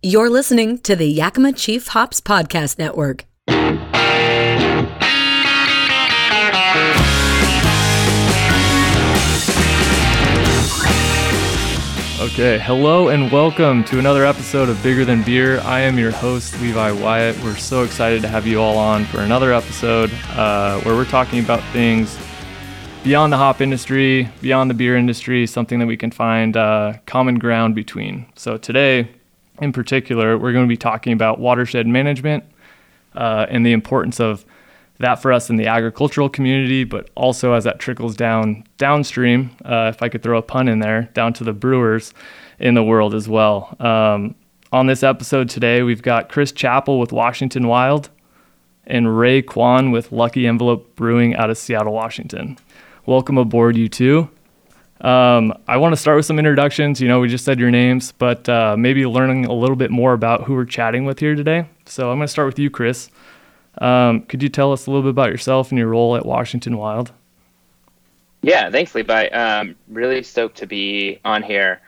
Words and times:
You're 0.00 0.30
listening 0.30 0.78
to 0.82 0.94
the 0.94 1.08
Yakima 1.08 1.54
Chief 1.54 1.88
Hops 1.88 2.20
Podcast 2.20 2.78
Network. 2.78 3.24
Okay, 12.20 12.60
hello 12.60 13.08
and 13.08 13.32
welcome 13.32 13.82
to 13.86 13.98
another 13.98 14.24
episode 14.24 14.68
of 14.68 14.80
Bigger 14.84 15.04
Than 15.04 15.24
Beer. 15.24 15.58
I 15.62 15.80
am 15.80 15.98
your 15.98 16.12
host, 16.12 16.60
Levi 16.60 16.92
Wyatt. 16.92 17.36
We're 17.42 17.56
so 17.56 17.82
excited 17.82 18.22
to 18.22 18.28
have 18.28 18.46
you 18.46 18.60
all 18.60 18.78
on 18.78 19.04
for 19.06 19.22
another 19.22 19.52
episode 19.52 20.12
uh, 20.36 20.78
where 20.82 20.94
we're 20.94 21.06
talking 21.06 21.42
about 21.42 21.60
things 21.72 22.16
beyond 23.02 23.32
the 23.32 23.36
hop 23.36 23.60
industry, 23.60 24.28
beyond 24.42 24.70
the 24.70 24.74
beer 24.74 24.96
industry, 24.96 25.44
something 25.44 25.80
that 25.80 25.86
we 25.86 25.96
can 25.96 26.12
find 26.12 26.56
uh, 26.56 26.92
common 27.06 27.40
ground 27.40 27.74
between. 27.74 28.26
So, 28.36 28.56
today 28.58 29.08
in 29.60 29.72
particular, 29.72 30.38
we're 30.38 30.52
going 30.52 30.64
to 30.64 30.68
be 30.68 30.76
talking 30.76 31.12
about 31.12 31.38
watershed 31.38 31.86
management 31.86 32.44
uh, 33.14 33.46
and 33.48 33.64
the 33.64 33.72
importance 33.72 34.20
of 34.20 34.44
that 34.98 35.16
for 35.16 35.32
us 35.32 35.48
in 35.48 35.56
the 35.56 35.66
agricultural 35.66 36.28
community, 36.28 36.84
but 36.84 37.08
also 37.14 37.52
as 37.52 37.64
that 37.64 37.78
trickles 37.78 38.16
down 38.16 38.64
downstream, 38.78 39.50
uh, 39.64 39.92
if 39.94 40.02
I 40.02 40.08
could 40.08 40.22
throw 40.22 40.38
a 40.38 40.42
pun 40.42 40.68
in 40.68 40.80
there, 40.80 41.02
down 41.14 41.32
to 41.34 41.44
the 41.44 41.52
brewers 41.52 42.12
in 42.58 42.74
the 42.74 42.82
world 42.82 43.14
as 43.14 43.28
well. 43.28 43.76
Um, 43.80 44.34
on 44.72 44.86
this 44.86 45.02
episode 45.02 45.48
today, 45.48 45.82
we've 45.82 46.02
got 46.02 46.28
Chris 46.28 46.52
Chappell 46.52 46.98
with 46.98 47.12
Washington 47.12 47.68
Wild 47.68 48.10
and 48.86 49.18
Ray 49.18 49.40
Kwan 49.42 49.92
with 49.92 50.12
Lucky 50.12 50.46
Envelope 50.46 50.96
Brewing 50.96 51.34
out 51.36 51.48
of 51.50 51.58
Seattle, 51.58 51.92
Washington. 51.92 52.58
Welcome 53.06 53.38
aboard, 53.38 53.76
you 53.76 53.88
two. 53.88 54.28
Um, 55.00 55.54
I 55.68 55.76
want 55.76 55.92
to 55.92 55.96
start 55.96 56.16
with 56.16 56.26
some 56.26 56.38
introductions. 56.38 57.00
You 57.00 57.08
know, 57.08 57.20
we 57.20 57.28
just 57.28 57.44
said 57.44 57.60
your 57.60 57.70
names, 57.70 58.12
but 58.12 58.48
uh, 58.48 58.76
maybe 58.76 59.06
learning 59.06 59.46
a 59.46 59.52
little 59.52 59.76
bit 59.76 59.90
more 59.90 60.12
about 60.12 60.44
who 60.44 60.54
we're 60.54 60.64
chatting 60.64 61.04
with 61.04 61.20
here 61.20 61.34
today. 61.34 61.68
So 61.86 62.10
I'm 62.10 62.18
going 62.18 62.26
to 62.26 62.32
start 62.32 62.46
with 62.46 62.58
you, 62.58 62.70
Chris. 62.70 63.10
Um, 63.78 64.22
could 64.22 64.42
you 64.42 64.48
tell 64.48 64.72
us 64.72 64.86
a 64.86 64.90
little 64.90 65.02
bit 65.02 65.10
about 65.10 65.30
yourself 65.30 65.70
and 65.70 65.78
your 65.78 65.88
role 65.88 66.16
at 66.16 66.26
Washington 66.26 66.76
Wild? 66.76 67.12
Yeah, 68.42 68.70
thanks, 68.70 68.94
Levi. 68.94 69.26
Um, 69.28 69.76
really 69.88 70.22
stoked 70.22 70.56
to 70.58 70.66
be 70.66 71.20
on 71.24 71.42
here. 71.42 71.80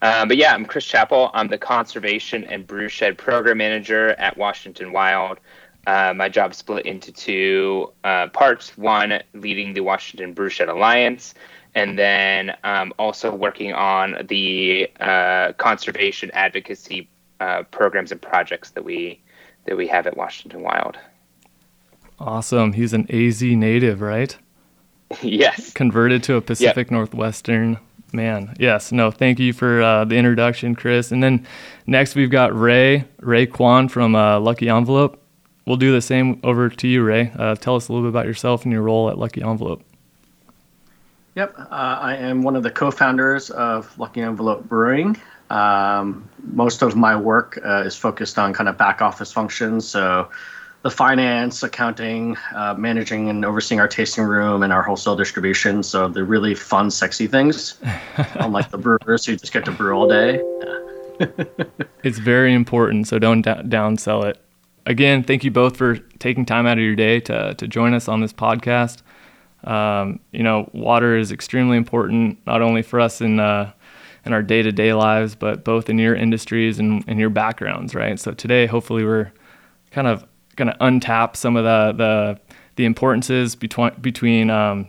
Um, 0.00 0.28
but 0.28 0.36
yeah, 0.36 0.54
I'm 0.54 0.64
Chris 0.64 0.84
Chappell. 0.84 1.30
I'm 1.34 1.48
the 1.48 1.58
Conservation 1.58 2.44
and 2.44 2.66
Brewshed 2.66 3.16
Program 3.16 3.58
Manager 3.58 4.10
at 4.10 4.36
Washington 4.36 4.92
Wild. 4.92 5.40
Uh, 5.86 6.12
my 6.14 6.28
job 6.28 6.54
split 6.54 6.86
into 6.86 7.10
two 7.12 7.92
uh, 8.04 8.28
parts. 8.28 8.76
One, 8.76 9.22
leading 9.32 9.72
the 9.72 9.80
Washington 9.80 10.34
Brewshed 10.34 10.60
Alliance, 10.60 11.34
and 11.74 11.98
then 11.98 12.56
um, 12.64 12.92
also 12.98 13.34
working 13.34 13.72
on 13.72 14.26
the 14.28 14.90
uh, 15.00 15.52
conservation 15.54 16.30
advocacy 16.32 17.08
uh, 17.40 17.62
programs 17.64 18.12
and 18.12 18.20
projects 18.20 18.70
that 18.70 18.84
we 18.84 19.20
that 19.66 19.76
we 19.76 19.86
have 19.86 20.06
at 20.06 20.16
Washington 20.16 20.62
Wild. 20.62 20.98
Awesome. 22.18 22.72
He's 22.72 22.92
an 22.92 23.06
AZ 23.10 23.42
native, 23.42 24.00
right? 24.00 24.36
yes. 25.22 25.72
Converted 25.72 26.22
to 26.24 26.36
a 26.36 26.40
Pacific 26.40 26.88
yep. 26.88 26.90
Northwestern 26.90 27.78
man. 28.12 28.56
Yes. 28.58 28.92
No. 28.92 29.10
Thank 29.10 29.38
you 29.38 29.52
for 29.52 29.82
uh, 29.82 30.04
the 30.04 30.16
introduction, 30.16 30.74
Chris. 30.74 31.12
And 31.12 31.22
then 31.22 31.46
next 31.86 32.14
we've 32.14 32.30
got 32.30 32.58
Ray 32.58 33.04
Ray 33.18 33.46
Kwan 33.46 33.88
from 33.88 34.14
uh, 34.14 34.40
Lucky 34.40 34.68
Envelope. 34.68 35.22
We'll 35.66 35.76
do 35.76 35.92
the 35.92 36.00
same 36.00 36.40
over 36.42 36.70
to 36.70 36.88
you, 36.88 37.02
Ray. 37.02 37.30
Uh, 37.38 37.54
tell 37.54 37.76
us 37.76 37.88
a 37.88 37.92
little 37.92 38.08
bit 38.08 38.10
about 38.10 38.26
yourself 38.26 38.64
and 38.64 38.72
your 38.72 38.82
role 38.82 39.10
at 39.10 39.18
Lucky 39.18 39.42
Envelope. 39.42 39.84
Yep, 41.38 41.56
uh, 41.56 41.66
I 41.70 42.16
am 42.16 42.42
one 42.42 42.56
of 42.56 42.64
the 42.64 42.70
co-founders 42.72 43.48
of 43.50 43.96
Lucky 43.96 44.22
Envelope 44.22 44.64
Brewing. 44.64 45.16
Um, 45.50 46.28
most 46.42 46.82
of 46.82 46.96
my 46.96 47.14
work 47.14 47.60
uh, 47.64 47.84
is 47.86 47.94
focused 47.94 48.40
on 48.40 48.52
kind 48.52 48.68
of 48.68 48.76
back 48.76 49.00
office 49.00 49.30
functions, 49.30 49.86
so 49.86 50.28
the 50.82 50.90
finance, 50.90 51.62
accounting, 51.62 52.36
uh, 52.56 52.74
managing 52.76 53.28
and 53.28 53.44
overseeing 53.44 53.78
our 53.78 53.86
tasting 53.86 54.24
room 54.24 54.64
and 54.64 54.72
our 54.72 54.82
wholesale 54.82 55.14
distribution. 55.14 55.84
So 55.84 56.08
the 56.08 56.24
really 56.24 56.56
fun, 56.56 56.90
sexy 56.90 57.28
things, 57.28 57.78
unlike 58.34 58.72
the 58.72 58.78
brewers 58.78 59.24
who 59.24 59.36
just 59.36 59.52
get 59.52 59.64
to 59.66 59.70
brew 59.70 59.96
all 59.96 60.08
day. 60.08 60.42
it's 62.02 62.18
very 62.18 62.52
important, 62.52 63.06
so 63.06 63.20
don't 63.20 63.44
downsell 63.44 64.24
it. 64.24 64.42
Again, 64.86 65.22
thank 65.22 65.44
you 65.44 65.52
both 65.52 65.76
for 65.76 65.98
taking 66.18 66.44
time 66.44 66.66
out 66.66 66.78
of 66.78 66.82
your 66.82 66.96
day 66.96 67.20
to, 67.20 67.54
to 67.54 67.68
join 67.68 67.94
us 67.94 68.08
on 68.08 68.22
this 68.22 68.32
podcast. 68.32 69.02
Um, 69.68 70.20
you 70.32 70.42
know, 70.42 70.70
water 70.72 71.16
is 71.16 71.30
extremely 71.30 71.76
important, 71.76 72.38
not 72.46 72.62
only 72.62 72.80
for 72.82 73.00
us 73.00 73.20
in 73.20 73.38
uh, 73.38 73.70
in 74.24 74.32
our 74.32 74.42
day 74.42 74.62
to 74.62 74.72
day 74.72 74.94
lives, 74.94 75.34
but 75.34 75.62
both 75.62 75.90
in 75.90 75.98
your 75.98 76.14
industries 76.14 76.78
and 76.78 77.06
in 77.06 77.18
your 77.18 77.30
backgrounds, 77.30 77.94
right? 77.94 78.18
So 78.18 78.32
today, 78.32 78.66
hopefully, 78.66 79.04
we're 79.04 79.30
kind 79.90 80.06
of 80.06 80.24
going 80.56 80.68
to 80.68 80.76
untap 80.78 81.36
some 81.36 81.56
of 81.56 81.64
the 81.64 81.92
the 81.92 82.40
the 82.76 82.84
importances 82.86 83.54
between 83.54 83.92
between 84.00 84.48
um, 84.48 84.88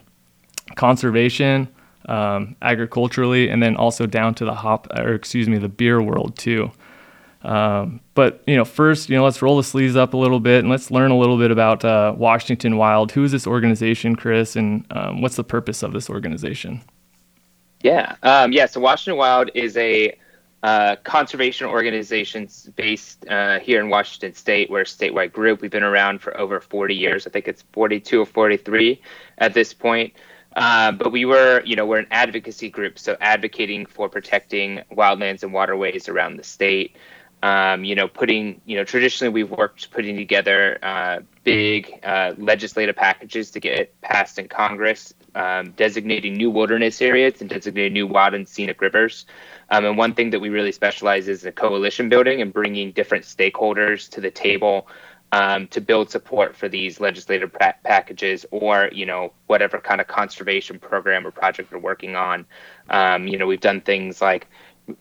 conservation, 0.75 1.67
um, 2.07 2.55
agriculturally, 2.61 3.49
and 3.49 3.61
then 3.61 3.75
also 3.75 4.05
down 4.05 4.33
to 4.35 4.45
the 4.45 4.55
hop 4.55 4.87
or 4.97 5.13
excuse 5.13 5.49
me, 5.49 5.57
the 5.57 5.69
beer 5.69 6.01
world 6.01 6.37
too. 6.37 6.71
Um, 7.41 8.01
but 8.15 8.43
you 8.47 8.55
know, 8.55 8.65
first, 8.65 9.09
you 9.09 9.15
know, 9.15 9.23
let's 9.23 9.41
roll 9.41 9.57
the 9.57 9.63
sleeves 9.63 9.95
up 9.95 10.13
a 10.13 10.17
little 10.17 10.39
bit 10.39 10.59
and 10.59 10.69
let's 10.69 10.91
learn 10.91 11.11
a 11.11 11.17
little 11.17 11.37
bit 11.37 11.51
about 11.51 11.85
uh, 11.85 12.13
Washington 12.17 12.77
Wild. 12.77 13.11
Who 13.11 13.23
is 13.23 13.31
this 13.31 13.47
organization, 13.47 14.15
Chris, 14.15 14.55
and 14.55 14.85
um, 14.91 15.21
what's 15.21 15.35
the 15.35 15.43
purpose 15.43 15.81
of 15.81 15.93
this 15.93 16.09
organization? 16.09 16.81
Yeah, 17.81 18.15
um, 18.23 18.51
yeah. 18.51 18.65
So 18.65 18.81
Washington 18.81 19.17
Wild 19.17 19.51
is 19.53 19.77
a 19.77 20.17
uh, 20.63 20.97
conservation 21.03 21.67
organization 21.67 22.49
based 22.75 23.25
uh, 23.29 23.59
here 23.59 23.79
in 23.79 23.89
Washington 23.89 24.33
State. 24.33 24.69
We're 24.69 24.81
a 24.81 24.85
statewide 24.85 25.31
group. 25.31 25.61
We've 25.61 25.71
been 25.71 25.83
around 25.83 26.19
for 26.19 26.37
over 26.37 26.59
40 26.59 26.93
years. 26.93 27.25
I 27.25 27.29
think 27.29 27.47
it's 27.47 27.63
42 27.71 28.21
or 28.21 28.25
43 28.25 29.01
at 29.37 29.53
this 29.53 29.73
point. 29.73 30.13
Uh, 30.55 30.91
but 30.91 31.11
we 31.11 31.23
were, 31.23 31.61
you 31.63 31.75
know, 31.75 31.85
we're 31.85 31.99
an 31.99 32.07
advocacy 32.11 32.69
group, 32.69 32.99
so 32.99 33.15
advocating 33.21 33.85
for 33.85 34.09
protecting 34.09 34.81
wildlands 34.91 35.43
and 35.43 35.53
waterways 35.53 36.09
around 36.09 36.37
the 36.37 36.43
state. 36.43 36.97
Um, 37.41 37.85
you 37.85 37.95
know, 37.95 38.07
putting, 38.07 38.59
you 38.65 38.75
know, 38.75 38.83
traditionally 38.83 39.31
we've 39.31 39.49
worked 39.49 39.91
putting 39.91 40.17
together 40.17 40.77
uh, 40.83 41.19
big 41.45 41.99
uh, 42.03 42.33
legislative 42.37 42.97
packages 42.97 43.51
to 43.51 43.61
get 43.61 43.99
passed 44.01 44.37
in 44.37 44.49
Congress, 44.49 45.13
um, 45.35 45.71
designating 45.71 46.33
new 46.33 46.51
wilderness 46.51 47.01
areas 47.01 47.39
and 47.39 47.49
designating 47.49 47.93
new 47.93 48.07
wild 48.07 48.33
and 48.33 48.47
scenic 48.47 48.81
rivers. 48.81 49.25
Um, 49.69 49.85
and 49.85 49.97
one 49.97 50.13
thing 50.13 50.31
that 50.31 50.39
we 50.39 50.49
really 50.49 50.73
specialize 50.73 51.27
is 51.29 51.45
in 51.45 51.53
coalition 51.53 52.09
building 52.09 52.41
and 52.41 52.51
bringing 52.51 52.91
different 52.91 53.23
stakeholders 53.23 54.09
to 54.09 54.21
the 54.21 54.31
table 54.31 54.87
um, 55.31 55.67
to 55.67 55.81
build 55.81 56.09
support 56.09 56.55
for 56.55 56.67
these 56.67 56.99
legislative 56.99 57.53
pra- 57.53 57.75
packages 57.83 58.45
or 58.51 58.89
you 58.91 59.05
know 59.05 59.31
whatever 59.47 59.79
kind 59.79 60.01
of 60.01 60.07
conservation 60.07 60.79
program 60.79 61.25
or 61.25 61.31
project 61.31 61.71
we're 61.71 61.79
working 61.79 62.15
on. 62.15 62.45
Um, 62.89 63.27
you 63.27 63.37
know 63.37 63.45
we've 63.45 63.59
done 63.59 63.81
things 63.81 64.21
like 64.21 64.47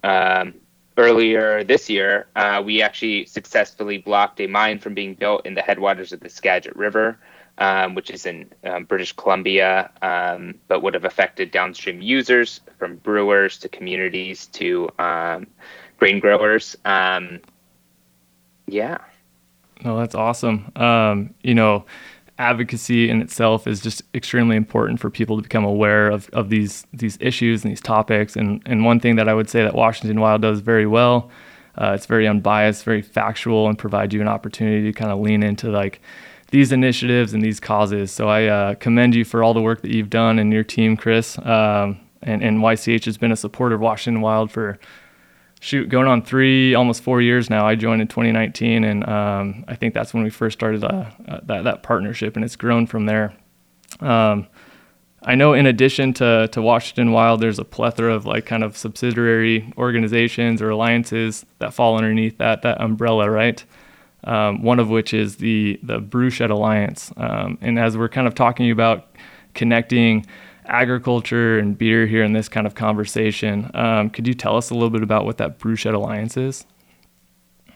um, 0.05 0.55
earlier 0.99 1.65
this 1.65 1.89
year 1.89 2.27
uh, 2.37 2.63
we 2.65 2.83
actually 2.83 3.25
successfully 3.25 3.99
blocked 3.99 4.41
a 4.41 4.47
mine 4.47 4.79
from 4.79 4.93
being 4.93 5.15
built 5.15 5.47
in 5.47 5.55
the 5.55 5.63
headwaters 5.63 6.13
of 6.13 6.21
the 6.21 6.29
Skagit 6.29 6.77
River 6.77 7.19
um, 7.59 7.95
which 7.95 8.11
is 8.11 8.25
in 8.25 8.51
um, 8.65 8.85
British 8.85 9.13
Columbia, 9.13 9.91
um, 10.03 10.55
but 10.69 10.83
would 10.83 10.95
have 10.95 11.05
affected 11.05 11.51
downstream 11.51 12.01
users 12.01 12.61
from 12.79 12.97
brewers 12.97 13.59
to 13.59 13.69
communities 13.69 14.47
to 14.47 14.89
um, 14.99 15.47
grain 15.99 16.21
growers. 16.21 16.77
Um, 16.85 17.41
yeah. 18.67 18.99
No, 19.85 19.99
that's 19.99 20.15
awesome. 20.15 20.71
Um, 20.77 21.35
you 21.43 21.55
know, 21.55 21.85
advocacy 22.39 23.11
in 23.11 23.21
itself 23.21 23.67
is 23.67 23.81
just 23.81 24.03
extremely 24.15 24.57
important 24.57 25.01
for 25.01 25.11
people 25.11 25.37
to 25.37 25.43
become 25.43 25.65
aware 25.65 26.09
of, 26.09 26.29
of 26.31 26.49
these 26.49 26.87
these 26.93 27.19
issues 27.21 27.65
and 27.65 27.71
these 27.71 27.81
topics. 27.81 28.37
And 28.37 28.63
and 28.67 28.85
one 28.85 29.01
thing 29.01 29.17
that 29.17 29.29
I 29.29 29.35
would 29.35 29.51
say 29.51 29.63
that 29.63 29.75
Washington 29.75 30.21
Wild 30.21 30.43
does 30.43 30.61
very 30.61 30.87
well, 30.87 31.31
uh, 31.77 31.93
it's 31.95 32.07
very 32.07 32.27
unbiased, 32.27 32.85
very 32.85 33.03
factual, 33.03 33.69
and 33.69 33.79
provide 33.79 34.13
you 34.13 34.21
an 34.21 34.29
opportunity 34.29 34.91
to 34.91 34.93
kind 34.93 35.11
of 35.11 35.19
lean 35.19 35.43
into 35.43 35.71
like 35.71 36.01
these 36.51 36.73
initiatives 36.73 37.35
and 37.35 37.43
these 37.43 37.61
causes. 37.61 38.11
So 38.11 38.29
I 38.29 38.47
uh, 38.47 38.75
commend 38.77 39.15
you 39.15 39.25
for 39.25 39.43
all 39.43 39.53
the 39.53 39.61
work 39.61 39.83
that 39.83 39.91
you've 39.91 40.11
done 40.11 40.39
and 40.39 40.53
your 40.53 40.65
team, 40.65 40.97
Chris. 40.97 41.39
Um, 41.39 42.01
and, 42.23 42.43
and 42.43 42.59
YCH 42.59 43.05
has 43.05 43.17
been 43.17 43.33
a 43.33 43.37
supporter 43.37 43.77
of 43.77 43.81
Washington 43.81 44.23
Wild 44.23 44.51
for 44.51 44.79
shoot 45.61 45.89
going 45.89 46.07
on 46.07 46.23
three, 46.23 46.75
almost 46.75 47.03
four 47.03 47.21
years 47.21 47.51
now. 47.51 47.67
I 47.67 47.75
joined 47.75 48.01
in 48.01 48.09
2019, 48.09 48.85
and 48.85 49.09
um, 49.09 49.65
I 49.69 49.75
think 49.75 49.95
that's 49.95 50.15
when 50.15 50.23
we 50.23 50.31
first 50.31 50.59
started 50.59 50.85
uh, 50.85 51.11
uh, 51.27 51.41
that 51.45 51.65
that 51.65 51.83
partnership, 51.83 52.37
and 52.37 52.45
it's 52.45 52.57
grown 52.57 52.87
from 52.87 53.07
there. 53.07 53.35
Um, 54.01 54.47
I 55.23 55.35
know 55.35 55.53
in 55.53 55.67
addition 55.67 56.13
to, 56.15 56.49
to 56.53 56.63
Washington 56.63 57.11
Wild, 57.11 57.41
there's 57.41 57.59
a 57.59 57.65
plethora 57.65 58.15
of 58.15 58.25
like 58.25 58.47
kind 58.47 58.63
of 58.63 58.77
subsidiary 58.77 59.73
organizations 59.77 60.63
or 60.63 60.71
alliances 60.71 61.45
that 61.59 61.75
fall 61.75 61.97
underneath 61.97 62.39
that 62.39 62.63
that 62.63 62.81
umbrella, 62.81 63.29
right? 63.29 63.65
um, 64.25 64.63
one 64.63 64.79
of 64.79 64.89
which 64.89 65.15
is 65.15 65.37
the 65.37 65.79
the 65.83 65.99
Brewshed 65.99 66.41
Alliance. 66.41 67.13
Um, 67.17 67.59
and 67.61 67.79
as 67.79 67.97
we're 67.97 68.09
kind 68.09 68.27
of 68.27 68.35
talking 68.35 68.71
about 68.71 69.15
connecting 69.55 70.27
agriculture 70.69 71.59
and 71.59 71.77
beer 71.77 72.07
here 72.07 72.23
in 72.23 72.33
this 72.33 72.49
kind 72.49 72.67
of 72.67 72.75
conversation, 72.75 73.71
um, 73.75 74.11
could 74.11 74.27
you 74.27 74.35
tell 74.35 74.57
us 74.57 74.71
a 74.71 74.75
little 74.75 74.91
bit 74.91 75.03
about 75.03 75.25
what 75.25 75.39
that 75.39 75.59
Brewshed 75.59 75.87
Alliance 75.87 76.37
is? 76.37 76.67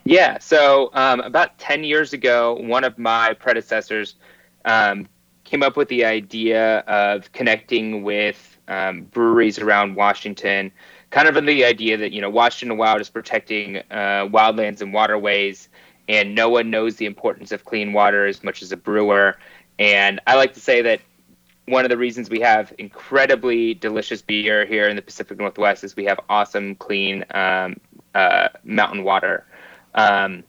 Yeah. 0.04 0.38
So 0.38 0.90
um, 0.94 1.20
about 1.20 1.58
10 1.58 1.84
years 1.84 2.12
ago, 2.12 2.54
one 2.60 2.84
of 2.84 2.98
my 2.98 3.34
predecessors 3.34 4.16
um, 4.64 5.08
came 5.44 5.62
up 5.62 5.76
with 5.76 5.88
the 5.88 6.04
idea 6.04 6.78
of 6.80 7.30
connecting 7.32 8.02
with 8.02 8.58
um, 8.68 9.02
breweries 9.02 9.58
around 9.58 9.94
Washington, 9.94 10.72
kind 11.10 11.28
of 11.28 11.36
in 11.36 11.46
the 11.46 11.64
idea 11.64 11.96
that, 11.96 12.12
you 12.12 12.20
know, 12.20 12.30
Washington 12.30 12.78
Wild 12.78 13.00
is 13.00 13.10
protecting 13.10 13.78
uh, 13.90 14.26
wildlands 14.26 14.80
and 14.80 14.92
waterways, 14.92 15.68
and 16.08 16.34
no 16.34 16.48
one 16.48 16.70
knows 16.70 16.96
the 16.96 17.06
importance 17.06 17.52
of 17.52 17.64
clean 17.64 17.92
water 17.92 18.26
as 18.26 18.42
much 18.42 18.62
as 18.62 18.72
a 18.72 18.76
brewer. 18.76 19.38
And 19.78 20.20
I 20.26 20.36
like 20.36 20.54
to 20.54 20.60
say 20.60 20.82
that 20.82 21.00
one 21.66 21.84
of 21.84 21.90
the 21.90 21.96
reasons 21.96 22.28
we 22.28 22.40
have 22.40 22.72
incredibly 22.78 23.74
delicious 23.74 24.20
beer 24.20 24.64
here 24.64 24.88
in 24.88 24.96
the 24.96 25.02
Pacific 25.02 25.38
Northwest 25.38 25.84
is 25.84 25.94
we 25.94 26.04
have 26.04 26.18
awesome, 26.28 26.74
clean 26.74 27.24
um, 27.32 27.76
uh, 28.14 28.48
mountain 28.64 29.04
water. 29.04 29.46
Um, 29.94 30.44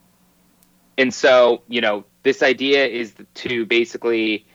and 0.98 1.14
so, 1.14 1.64
you 1.68 1.82
know, 1.82 2.06
this 2.24 2.42
idea 2.42 2.86
is 2.86 3.14
to 3.36 3.66
basically 3.66 4.46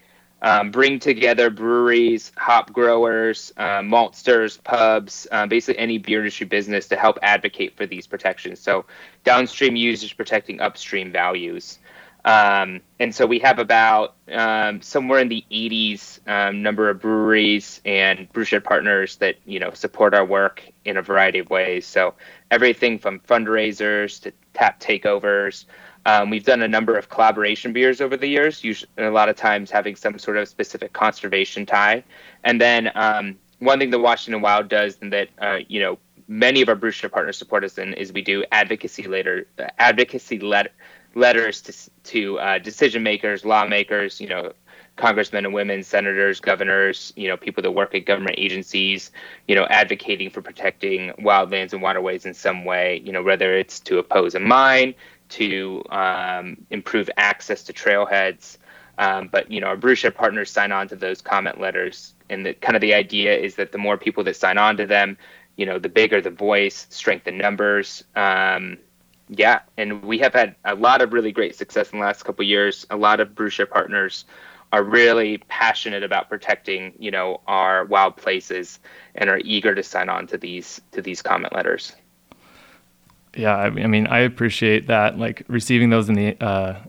um, 0.42 0.70
bring 0.70 0.98
together 0.98 1.50
breweries, 1.50 2.32
hop 2.36 2.72
growers, 2.72 3.52
uh, 3.56 3.80
maltsters, 3.80 4.62
pubs, 4.62 5.26
uh, 5.32 5.46
basically 5.46 5.78
any 5.78 5.98
beer 5.98 6.20
industry 6.20 6.46
business 6.46 6.88
to 6.88 6.96
help 6.96 7.18
advocate 7.22 7.76
for 7.76 7.86
these 7.86 8.06
protections. 8.06 8.60
So, 8.60 8.84
downstream 9.24 9.74
users 9.74 10.12
protecting 10.12 10.60
upstream 10.60 11.10
values. 11.10 11.80
Um, 12.24 12.80
and 12.98 13.14
so 13.14 13.26
we 13.26 13.38
have 13.40 13.58
about 13.58 14.16
um, 14.32 14.82
somewhere 14.82 15.20
in 15.20 15.28
the 15.28 15.44
80s 15.50 16.20
um, 16.28 16.62
number 16.62 16.90
of 16.90 17.00
breweries 17.00 17.80
and 17.84 18.30
brewshed 18.32 18.64
partners 18.64 19.16
that 19.16 19.36
you 19.46 19.60
know 19.60 19.70
support 19.70 20.14
our 20.14 20.24
work 20.24 20.62
in 20.84 20.96
a 20.96 21.02
variety 21.02 21.38
of 21.38 21.48
ways. 21.48 21.86
So 21.86 22.14
everything 22.50 22.98
from 22.98 23.20
fundraisers 23.20 24.20
to 24.22 24.32
tap 24.52 24.80
takeovers. 24.80 25.64
Um, 26.06 26.30
we've 26.30 26.44
done 26.44 26.62
a 26.62 26.68
number 26.68 26.96
of 26.96 27.08
collaboration 27.08 27.72
beers 27.72 28.00
over 28.00 28.16
the 28.16 28.28
years, 28.28 28.64
usually, 28.64 28.90
a 28.96 29.10
lot 29.10 29.28
of 29.28 29.36
times 29.36 29.70
having 29.70 29.94
some 29.94 30.18
sort 30.18 30.38
of 30.38 30.48
specific 30.48 30.92
conservation 30.92 31.66
tie. 31.66 32.02
And 32.44 32.60
then 32.60 32.90
um, 32.94 33.36
one 33.58 33.78
thing 33.78 33.90
that 33.90 33.98
Washington 33.98 34.40
Wild 34.40 34.68
does, 34.68 34.96
and 35.02 35.12
that 35.12 35.28
uh, 35.38 35.58
you 35.68 35.80
know 35.80 35.98
many 36.26 36.62
of 36.62 36.68
our 36.68 36.76
brewshed 36.76 37.08
partners 37.10 37.38
support 37.38 37.64
us 37.64 37.78
in, 37.78 37.94
is 37.94 38.12
we 38.12 38.22
do 38.22 38.44
advocacy 38.52 39.04
later 39.04 39.46
advocacy 39.78 40.38
letter 40.38 40.70
letters 41.18 41.60
to 41.62 41.72
to 42.04 42.38
uh, 42.38 42.58
decision 42.58 43.02
makers, 43.02 43.44
lawmakers, 43.44 44.20
you 44.20 44.28
know, 44.28 44.52
congressmen 44.96 45.44
and 45.44 45.54
women, 45.54 45.82
senators, 45.82 46.40
governors, 46.40 47.12
you 47.16 47.28
know, 47.28 47.36
people 47.36 47.62
that 47.62 47.70
work 47.70 47.94
at 47.94 48.04
government 48.04 48.36
agencies, 48.38 49.10
you 49.46 49.54
know, 49.54 49.64
advocating 49.70 50.30
for 50.30 50.42
protecting 50.42 51.12
wildlands 51.20 51.72
and 51.72 51.80
waterways 51.80 52.26
in 52.26 52.34
some 52.34 52.64
way, 52.64 53.00
you 53.04 53.12
know, 53.12 53.22
whether 53.22 53.56
it's 53.56 53.80
to 53.80 53.98
oppose 53.98 54.34
a 54.34 54.40
mine, 54.40 54.94
to 55.30 55.82
um, 55.90 56.56
improve 56.70 57.08
access 57.16 57.62
to 57.64 57.72
trailheads. 57.72 58.58
Um, 58.98 59.28
but 59.28 59.50
you 59.50 59.60
know, 59.60 59.68
our 59.68 59.76
brewshed 59.76 60.14
partners 60.14 60.50
sign 60.50 60.72
on 60.72 60.88
to 60.88 60.96
those 60.96 61.22
comment 61.22 61.60
letters, 61.60 62.14
and 62.28 62.44
the 62.44 62.54
kind 62.54 62.74
of 62.74 62.80
the 62.80 62.94
idea 62.94 63.36
is 63.36 63.54
that 63.54 63.70
the 63.72 63.78
more 63.78 63.96
people 63.96 64.24
that 64.24 64.36
sign 64.36 64.58
on 64.58 64.76
to 64.76 64.86
them, 64.86 65.16
you 65.56 65.66
know, 65.66 65.78
the 65.78 65.88
bigger 65.88 66.20
the 66.20 66.30
voice, 66.30 66.86
strength 66.90 67.28
in 67.28 67.38
numbers. 67.38 68.02
Um, 68.16 68.78
yeah, 69.28 69.60
and 69.76 70.02
we 70.02 70.18
have 70.18 70.32
had 70.32 70.56
a 70.64 70.74
lot 70.74 71.02
of 71.02 71.12
really 71.12 71.32
great 71.32 71.54
success 71.54 71.90
in 71.90 71.98
the 71.98 72.04
last 72.04 72.24
couple 72.24 72.44
years. 72.44 72.86
A 72.90 72.96
lot 72.96 73.20
of 73.20 73.34
brewshed 73.34 73.68
partners 73.70 74.24
are 74.72 74.82
really 74.82 75.38
passionate 75.48 76.02
about 76.02 76.28
protecting, 76.28 76.92
you 76.98 77.10
know, 77.10 77.40
our 77.46 77.84
wild 77.86 78.16
places 78.16 78.78
and 79.14 79.30
are 79.30 79.40
eager 79.44 79.74
to 79.74 79.82
sign 79.82 80.08
on 80.08 80.26
to 80.26 80.38
these 80.38 80.80
to 80.92 81.02
these 81.02 81.22
comment 81.22 81.54
letters. 81.54 81.94
Yeah, 83.36 83.56
I 83.56 83.70
mean, 83.70 84.06
I 84.06 84.20
appreciate 84.20 84.86
that, 84.88 85.18
like 85.18 85.42
receiving 85.48 85.90
those 85.90 86.08
in 86.08 86.14
the 86.14 86.44
uh, 86.44 86.80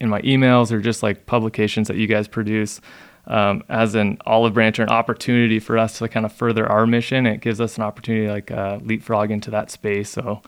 in 0.00 0.08
my 0.08 0.22
emails 0.22 0.70
or 0.70 0.80
just 0.80 1.02
like 1.02 1.26
publications 1.26 1.88
that 1.88 1.96
you 1.96 2.06
guys 2.06 2.28
produce. 2.28 2.80
Um, 3.26 3.62
as 3.68 3.94
an 3.94 4.16
olive 4.24 4.54
branch 4.54 4.78
or 4.78 4.84
an 4.84 4.88
opportunity 4.88 5.58
for 5.58 5.76
us 5.76 5.98
to 5.98 6.08
kind 6.08 6.24
of 6.24 6.32
further 6.32 6.66
our 6.66 6.86
mission. 6.86 7.26
It 7.26 7.42
gives 7.42 7.60
us 7.60 7.76
an 7.76 7.82
opportunity 7.82 8.24
to 8.24 8.32
like 8.32 8.50
uh, 8.50 8.78
leapfrog 8.82 9.30
into 9.30 9.50
that 9.50 9.70
space. 9.70 10.08
So 10.08 10.40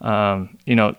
um, 0.00 0.56
you 0.66 0.74
know, 0.74 0.94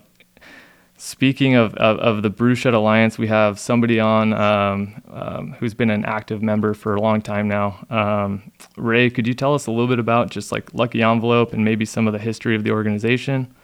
speaking 0.96 1.54
of, 1.54 1.74
of, 1.74 1.98
of, 1.98 2.22
the 2.22 2.30
Brewshed 2.30 2.66
Alliance, 2.66 3.18
we 3.18 3.26
have 3.26 3.58
somebody 3.58 4.00
on 4.00 4.32
um, 4.32 5.02
um, 5.10 5.52
who's 5.58 5.74
been 5.74 5.90
an 5.90 6.04
active 6.04 6.42
member 6.42 6.74
for 6.74 6.94
a 6.94 7.00
long 7.00 7.20
time 7.20 7.48
now. 7.48 7.84
Um, 7.90 8.50
Ray, 8.76 9.10
could 9.10 9.26
you 9.26 9.34
tell 9.34 9.54
us 9.54 9.66
a 9.66 9.70
little 9.70 9.88
bit 9.88 9.98
about 9.98 10.30
just 10.30 10.52
like 10.52 10.72
Lucky 10.74 11.02
Envelope 11.02 11.52
and 11.52 11.64
maybe 11.64 11.84
some 11.84 12.06
of 12.06 12.12
the 12.12 12.18
history 12.18 12.56
of 12.56 12.64
the 12.64 12.70
organization? 12.70 13.54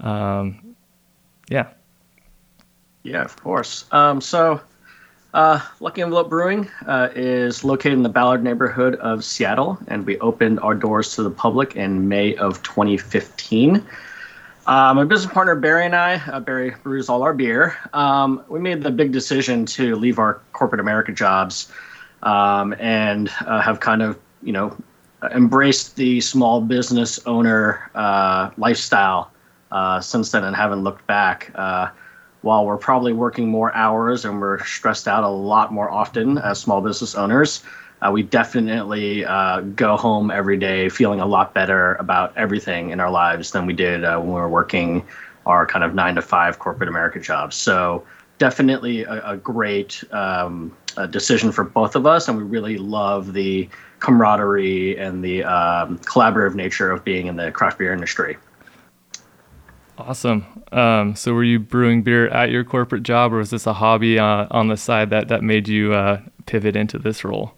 Um, 0.00 0.76
yeah. 1.48 1.68
Yeah, 3.02 3.22
of 3.22 3.36
course. 3.36 3.84
Um, 3.92 4.20
so, 4.20 4.60
uh, 5.34 5.60
Lucky 5.80 6.00
Envelope 6.00 6.30
Brewing 6.30 6.70
uh, 6.86 7.08
is 7.14 7.64
located 7.64 7.94
in 7.94 8.02
the 8.02 8.08
Ballard 8.08 8.42
neighborhood 8.44 8.94
of 8.96 9.24
Seattle, 9.24 9.78
and 9.88 10.06
we 10.06 10.18
opened 10.20 10.60
our 10.60 10.74
doors 10.74 11.14
to 11.16 11.22
the 11.22 11.30
public 11.30 11.74
in 11.74 12.08
May 12.08 12.36
of 12.36 12.62
2015. 12.62 13.84
Uh, 14.66 14.94
my 14.94 15.04
business 15.04 15.30
partner 15.30 15.54
Barry 15.54 15.84
and 15.84 15.94
I, 15.94 16.14
uh, 16.14 16.40
Barry 16.40 16.74
brews 16.82 17.10
all 17.10 17.22
our 17.22 17.34
beer. 17.34 17.76
Um, 17.92 18.42
we 18.48 18.60
made 18.60 18.82
the 18.82 18.90
big 18.90 19.12
decision 19.12 19.66
to 19.66 19.94
leave 19.96 20.18
our 20.18 20.40
corporate 20.54 20.80
America 20.80 21.12
jobs 21.12 21.70
um, 22.22 22.74
and 22.78 23.28
uh, 23.46 23.60
have 23.60 23.80
kind 23.80 24.00
of, 24.00 24.18
you 24.42 24.52
know, 24.52 24.74
embraced 25.32 25.96
the 25.96 26.20
small 26.20 26.62
business 26.62 27.20
owner 27.26 27.90
uh, 27.94 28.50
lifestyle 28.56 29.30
uh, 29.70 30.00
since 30.00 30.30
then 30.30 30.44
and 30.44 30.56
haven't 30.56 30.82
looked 30.82 31.06
back. 31.06 31.50
Uh, 31.54 31.90
while 32.40 32.64
we're 32.64 32.78
probably 32.78 33.12
working 33.12 33.48
more 33.48 33.74
hours 33.74 34.24
and 34.24 34.40
we're 34.40 34.62
stressed 34.64 35.08
out 35.08 35.24
a 35.24 35.28
lot 35.28 35.72
more 35.72 35.90
often 35.90 36.38
as 36.38 36.58
small 36.58 36.80
business 36.80 37.14
owners, 37.14 37.62
uh, 38.04 38.10
we 38.10 38.22
definitely 38.22 39.24
uh, 39.24 39.60
go 39.60 39.96
home 39.96 40.30
every 40.30 40.56
day 40.56 40.88
feeling 40.88 41.20
a 41.20 41.26
lot 41.26 41.54
better 41.54 41.94
about 41.94 42.36
everything 42.36 42.90
in 42.90 43.00
our 43.00 43.10
lives 43.10 43.52
than 43.52 43.66
we 43.66 43.72
did 43.72 44.04
uh, 44.04 44.18
when 44.18 44.28
we 44.28 44.34
were 44.34 44.48
working 44.48 45.04
our 45.46 45.66
kind 45.66 45.84
of 45.84 45.94
nine 45.94 46.14
to 46.14 46.22
five 46.22 46.58
corporate 46.58 46.88
America 46.88 47.18
jobs. 47.18 47.56
So 47.56 48.04
definitely 48.38 49.04
a, 49.04 49.30
a 49.30 49.36
great 49.36 50.04
um, 50.12 50.76
a 50.96 51.08
decision 51.08 51.50
for 51.50 51.64
both 51.64 51.96
of 51.96 52.06
us, 52.06 52.28
and 52.28 52.36
we 52.36 52.44
really 52.44 52.78
love 52.78 53.32
the 53.32 53.68
camaraderie 54.00 54.98
and 54.98 55.24
the 55.24 55.42
um, 55.44 55.98
collaborative 56.00 56.54
nature 56.54 56.90
of 56.90 57.04
being 57.04 57.26
in 57.26 57.36
the 57.36 57.50
craft 57.50 57.78
beer 57.78 57.92
industry. 57.92 58.36
Awesome. 59.96 60.44
Um, 60.72 61.16
so, 61.16 61.32
were 61.32 61.44
you 61.44 61.58
brewing 61.58 62.02
beer 62.02 62.28
at 62.28 62.50
your 62.50 62.64
corporate 62.64 63.02
job, 63.02 63.32
or 63.32 63.38
was 63.38 63.50
this 63.50 63.66
a 63.66 63.72
hobby 63.72 64.18
uh, 64.18 64.46
on 64.50 64.68
the 64.68 64.76
side 64.76 65.10
that 65.10 65.28
that 65.28 65.42
made 65.42 65.68
you 65.68 65.94
uh, 65.94 66.20
pivot 66.46 66.76
into 66.76 66.98
this 66.98 67.24
role? 67.24 67.54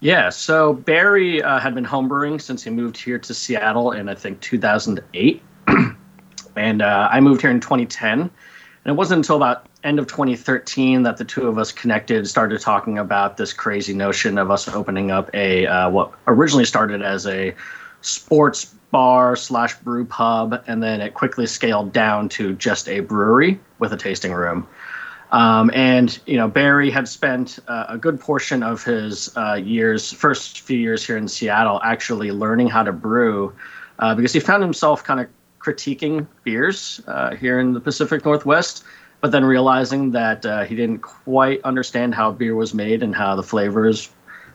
Yeah, 0.00 0.28
so 0.28 0.74
Barry 0.74 1.42
uh, 1.42 1.58
had 1.58 1.74
been 1.74 1.84
homebrewing 1.84 2.40
since 2.40 2.62
he 2.62 2.70
moved 2.70 2.96
here 2.96 3.18
to 3.18 3.34
Seattle 3.34 3.92
in 3.92 4.08
I 4.08 4.14
think 4.14 4.40
2008, 4.40 5.42
and 6.56 6.82
uh, 6.82 7.08
I 7.10 7.20
moved 7.20 7.40
here 7.40 7.50
in 7.50 7.60
2010. 7.60 8.20
And 8.20 8.30
it 8.84 8.92
wasn't 8.92 9.18
until 9.18 9.36
about 9.36 9.66
end 9.84 9.98
of 9.98 10.06
2013 10.06 11.02
that 11.02 11.16
the 11.16 11.24
two 11.24 11.48
of 11.48 11.58
us 11.58 11.72
connected, 11.72 12.28
started 12.28 12.60
talking 12.60 12.98
about 12.98 13.36
this 13.36 13.52
crazy 13.52 13.92
notion 13.92 14.38
of 14.38 14.50
us 14.50 14.68
opening 14.68 15.10
up 15.10 15.30
a 15.34 15.66
uh, 15.66 15.90
what 15.90 16.12
originally 16.26 16.64
started 16.64 17.02
as 17.02 17.26
a 17.26 17.54
sports 18.00 18.74
bar 18.90 19.36
slash 19.36 19.76
brew 19.78 20.04
pub, 20.04 20.62
and 20.66 20.82
then 20.82 21.00
it 21.00 21.14
quickly 21.14 21.46
scaled 21.46 21.92
down 21.92 22.28
to 22.28 22.54
just 22.54 22.88
a 22.88 23.00
brewery 23.00 23.58
with 23.78 23.92
a 23.92 23.96
tasting 23.96 24.32
room. 24.32 24.66
Um, 25.30 25.70
and 25.74 26.18
you 26.26 26.36
know, 26.36 26.48
Barry 26.48 26.90
had 26.90 27.08
spent 27.08 27.58
uh, 27.68 27.86
a 27.88 27.98
good 27.98 28.18
portion 28.18 28.62
of 28.62 28.82
his 28.82 29.36
uh, 29.36 29.54
years, 29.54 30.12
first 30.12 30.60
few 30.60 30.78
years 30.78 31.06
here 31.06 31.16
in 31.16 31.28
Seattle, 31.28 31.80
actually 31.82 32.30
learning 32.32 32.68
how 32.68 32.82
to 32.82 32.92
brew, 32.92 33.54
uh, 33.98 34.14
because 34.14 34.32
he 34.32 34.40
found 34.40 34.62
himself 34.62 35.04
kind 35.04 35.20
of 35.20 35.28
critiquing 35.58 36.26
beers 36.44 37.02
uh, 37.06 37.34
here 37.34 37.60
in 37.60 37.72
the 37.72 37.80
Pacific 37.80 38.24
Northwest, 38.24 38.84
but 39.20 39.32
then 39.32 39.44
realizing 39.44 40.12
that 40.12 40.46
uh, 40.46 40.64
he 40.64 40.74
didn't 40.74 41.00
quite 41.00 41.60
understand 41.62 42.14
how 42.14 42.30
beer 42.30 42.54
was 42.54 42.72
made 42.72 43.02
and 43.02 43.14
how 43.14 43.36
the 43.36 43.42
flavors 43.42 44.10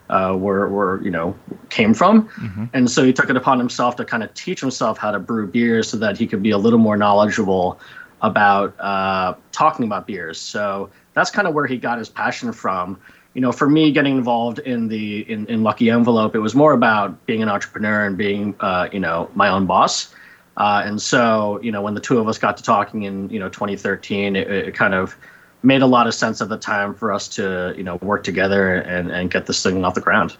uh, 0.09 0.35
were, 0.37 0.67
were 0.69 1.01
you 1.03 1.11
know 1.11 1.35
came 1.69 1.93
from, 1.93 2.27
mm-hmm. 2.29 2.65
and 2.73 2.89
so 2.89 3.03
he 3.03 3.13
took 3.13 3.29
it 3.29 3.37
upon 3.37 3.59
himself 3.59 3.95
to 3.95 4.05
kind 4.05 4.23
of 4.23 4.33
teach 4.33 4.59
himself 4.59 4.97
how 4.97 5.11
to 5.11 5.19
brew 5.19 5.47
beer 5.47 5.83
so 5.83 5.97
that 5.97 6.17
he 6.17 6.25
could 6.25 6.41
be 6.41 6.51
a 6.51 6.57
little 6.57 6.79
more 6.79 6.97
knowledgeable 6.97 7.79
about 8.23 8.79
uh, 8.79 9.35
talking 9.51 9.85
about 9.85 10.07
beers. 10.07 10.39
So 10.39 10.89
that's 11.13 11.29
kind 11.29 11.47
of 11.47 11.53
where 11.53 11.67
he 11.67 11.77
got 11.77 11.99
his 11.99 12.09
passion 12.09 12.51
from. 12.51 12.99
You 13.33 13.41
know, 13.41 13.51
for 13.51 13.69
me, 13.69 13.91
getting 13.91 14.17
involved 14.17 14.59
in 14.59 14.87
the 14.87 15.29
in, 15.31 15.45
in 15.47 15.63
Lucky 15.63 15.89
Envelope, 15.89 16.33
it 16.35 16.39
was 16.39 16.55
more 16.55 16.73
about 16.73 17.25
being 17.25 17.43
an 17.43 17.49
entrepreneur 17.49 18.05
and 18.05 18.17
being, 18.17 18.55
uh, 18.59 18.89
you 18.91 18.99
know, 18.99 19.29
my 19.35 19.49
own 19.49 19.65
boss. 19.65 20.13
Uh, 20.55 20.83
and 20.85 21.01
so, 21.01 21.59
you 21.63 21.71
know, 21.71 21.81
when 21.81 21.95
the 21.95 21.99
two 21.99 22.19
of 22.19 22.27
us 22.27 22.37
got 22.37 22.57
to 22.57 22.63
talking 22.63 23.03
in, 23.03 23.27
you 23.29 23.39
know, 23.39 23.49
2013, 23.49 24.35
it, 24.35 24.49
it, 24.49 24.75
kind 24.75 24.93
of 24.93 25.15
made 25.63 25.81
a 25.81 25.87
lot 25.87 26.05
of 26.05 26.13
sense 26.13 26.43
at 26.43 26.49
the 26.49 26.57
time 26.57 26.93
for 26.93 27.11
us 27.11 27.27
to, 27.27 27.73
you 27.75 27.83
know, 27.83 27.95
work 28.03 28.23
together 28.23 28.75
and, 28.75 29.09
and 29.09 29.31
get 29.31 29.47
this 29.47 29.63
thing 29.63 29.83
off 29.83 29.95
the 29.95 30.01
ground. 30.01 30.37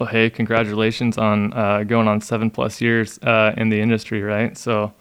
Well, 0.00 0.08
hey, 0.08 0.28
congratulations 0.28 1.18
on 1.18 1.52
uh, 1.52 1.84
going 1.84 2.08
on 2.08 2.20
seven 2.20 2.50
plus 2.50 2.80
years 2.80 3.18
uh, 3.18 3.54
in 3.56 3.68
the 3.68 3.80
industry, 3.80 4.22
right? 4.22 4.58
So, 4.58 4.92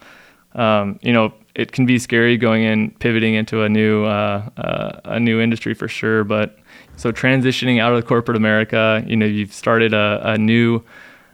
um, 0.53 0.99
you 1.01 1.13
know, 1.13 1.33
it 1.57 1.71
can 1.71 1.87
be 1.87 1.97
scary 1.97 2.37
going 2.37 2.63
in, 2.63 2.91
pivoting 2.91 3.33
into 3.33 3.63
a 3.63 3.69
new 3.69 4.05
uh, 4.05 4.47
uh, 4.57 5.01
a 5.05 5.19
new 5.19 5.41
industry 5.41 5.73
for 5.73 5.87
sure. 5.87 6.23
But 6.23 6.57
so 6.95 7.11
transitioning 7.11 7.81
out 7.81 7.93
of 7.93 8.05
corporate 8.05 8.37
America, 8.37 9.03
you 9.07 9.17
know, 9.17 9.25
you've 9.25 9.51
started 9.51 9.93
a, 9.93 10.21
a 10.23 10.37
new 10.37 10.83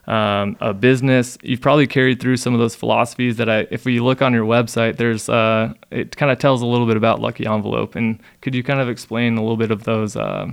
um, 0.07 0.55
a 0.61 0.73
business. 0.73 1.37
You've 1.43 1.61
probably 1.61 1.87
carried 1.87 2.21
through 2.21 2.37
some 2.37 2.53
of 2.53 2.61
those 2.61 2.73
philosophies 2.73 3.35
that 3.35 3.49
I, 3.49 3.67
if 3.69 3.83
we 3.83 3.99
look 3.99 4.21
on 4.21 4.33
your 4.33 4.45
website, 4.45 4.95
there's 4.95 5.27
uh, 5.27 5.73
it 5.91 6.15
kind 6.15 6.31
of 6.31 6.39
tells 6.39 6.61
a 6.61 6.65
little 6.65 6.87
bit 6.87 6.95
about 6.95 7.19
Lucky 7.19 7.45
Envelope. 7.45 7.95
And 7.95 8.17
could 8.39 8.55
you 8.55 8.63
kind 8.63 8.79
of 8.79 8.87
explain 8.87 9.37
a 9.37 9.41
little 9.41 9.57
bit 9.57 9.71
of 9.71 9.83
those 9.83 10.15
uh, 10.15 10.47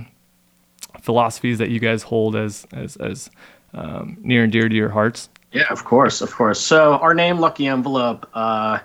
philosophies 0.99 1.59
that 1.59 1.69
you 1.69 1.79
guys 1.79 2.03
hold 2.03 2.35
as 2.35 2.67
as 2.73 2.97
as 2.97 3.29
um, 3.73 4.17
near 4.21 4.43
and 4.43 4.51
dear 4.51 4.67
to 4.67 4.75
your 4.75 4.89
hearts? 4.89 5.29
Yeah, 5.53 5.67
of 5.69 5.85
course, 5.85 6.19
of 6.19 6.31
course. 6.31 6.59
So 6.59 6.95
our 6.95 7.13
name, 7.13 7.39
Lucky 7.39 7.67
Envelope. 7.67 8.29
Uh, 8.33 8.79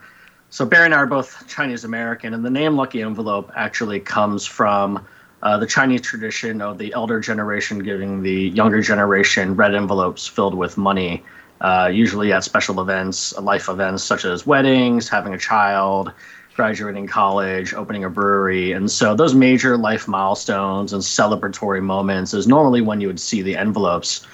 so 0.51 0.65
Barry 0.65 0.87
and 0.87 0.95
I 0.95 0.99
are 0.99 1.07
both 1.07 1.47
Chinese 1.49 1.85
American, 1.85 2.35
and 2.35 2.45
the 2.45 2.51
name 2.51 2.77
Lucky 2.77 3.03
Envelope 3.03 3.51
actually 3.55 4.01
comes 4.01 4.47
from 4.47 5.05
uh, 5.43 5.59
the 5.59 5.67
Chinese 5.67 6.01
tradition 6.01 6.61
of 6.61 6.79
the 6.79 6.93
elder 6.93 7.21
generation 7.21 7.79
giving 7.79 8.23
the 8.23 8.49
younger 8.51 8.81
generation 8.81 9.55
red 9.55 9.75
envelopes 9.75 10.27
filled 10.27 10.55
with 10.55 10.77
money, 10.77 11.23
uh, 11.61 11.91
usually 11.93 12.33
at 12.33 12.43
special 12.45 12.81
events, 12.81 13.37
life 13.39 13.69
events 13.69 14.03
such 14.03 14.25
as 14.25 14.47
weddings, 14.47 15.09
having 15.09 15.35
a 15.35 15.39
child, 15.39 16.13
graduating 16.55 17.07
college, 17.07 17.75
opening 17.75 18.05
a 18.05 18.11
brewery. 18.11 18.73
And 18.73 18.91
so 18.91 19.15
those 19.15 19.35
major 19.35 19.77
life 19.77 20.09
milestones 20.09 20.93
and 20.93 21.03
celebratory 21.03 21.83
moments 21.83 22.33
is 22.33 22.49
normally 22.49 22.81
when 22.81 23.01
you 23.01 23.09
would 23.09 23.21
see 23.21 23.43
the 23.43 23.57
envelopes. 23.57 24.27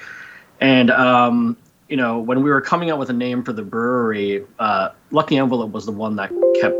And, 0.61 0.91
um, 0.91 1.57
you 1.93 1.99
know, 1.99 2.19
when 2.19 2.43
we 2.43 2.49
were 2.49 2.63
coming 2.63 2.91
up 2.91 2.99
with 2.99 3.11
a 3.11 3.13
name 3.13 3.43
for 3.43 3.53
the 3.53 3.63
brewery, 3.63 4.47
uh, 4.59 4.89
Lucky 5.11 5.37
Envelope 5.37 5.73
was 5.73 5.85
the 5.85 5.93
one 5.93 6.17
that 6.17 6.33
kept 6.59 6.75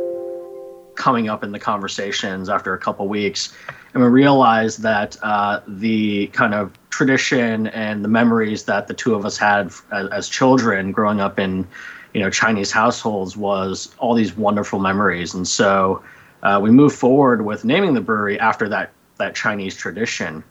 coming 0.95 1.29
up 1.29 1.45
in 1.45 1.53
the 1.53 1.59
conversations 1.59 2.49
after 2.49 2.73
a 2.73 2.79
couple 2.79 3.07
weeks. 3.07 3.55
And 3.93 4.03
we 4.03 4.09
realized 4.09 4.81
that 4.81 5.19
uh, 5.23 5.61
the 5.69 6.29
kind 6.29 6.55
of 6.55 6.73
tradition 6.89 7.67
and 7.67 8.03
the 8.03 8.09
memories 8.09 8.65
that 8.65 8.89
the 8.89 8.95
two 8.95 9.15
of 9.15 9.27
us 9.27 9.37
had 9.37 9.67
as, 9.91 10.09
as, 10.09 10.29
children 10.31 10.93
growing 10.93 11.21
up 11.21 11.39
in 11.39 11.67
you 12.15 12.21
know 12.21 12.31
chinese 12.31 12.71
households 12.71 13.37
was 13.37 13.95
all 13.99 14.15
these 14.15 14.35
wonderful 14.35 14.79
memories. 14.79 15.35
And 15.35 15.47
so 15.47 16.03
uh, 16.43 16.59
we 16.63 16.71
moved 16.71 16.97
forward 16.97 17.45
with 17.45 17.67
naming 17.67 17.93
the 17.93 18.01
brewery 18.01 18.41
after 18.41 18.67
that 18.71 18.93
that 19.19 19.35
chinese 19.35 19.77
tradition. 19.77 20.43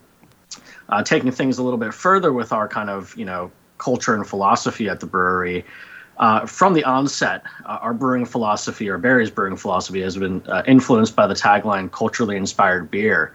Uh, 0.88 1.02
taking 1.02 1.32
things 1.32 1.58
a 1.58 1.64
little 1.64 1.78
bit 1.80 1.92
further 1.92 2.32
with 2.32 2.52
our 2.52 2.68
kind 2.68 2.90
of 2.90 3.16
you 3.16 3.24
know 3.24 3.50
culture 3.82 4.14
and 4.14 4.26
philosophy 4.26 4.88
at 4.88 5.00
the 5.00 5.06
brewery 5.06 5.64
uh, 6.18 6.46
from 6.46 6.74
the 6.74 6.84
onset, 6.84 7.42
uh, 7.64 7.78
our 7.80 7.94
brewing 7.94 8.24
philosophy, 8.24 8.88
or 8.88 8.98
Barry's 8.98 9.30
brewing 9.30 9.56
philosophy, 9.56 10.02
has 10.02 10.16
been 10.16 10.42
uh, 10.46 10.62
influenced 10.66 11.16
by 11.16 11.26
the 11.26 11.34
tagline 11.34 11.90
"culturally 11.90 12.36
inspired 12.36 12.90
beer." 12.90 13.32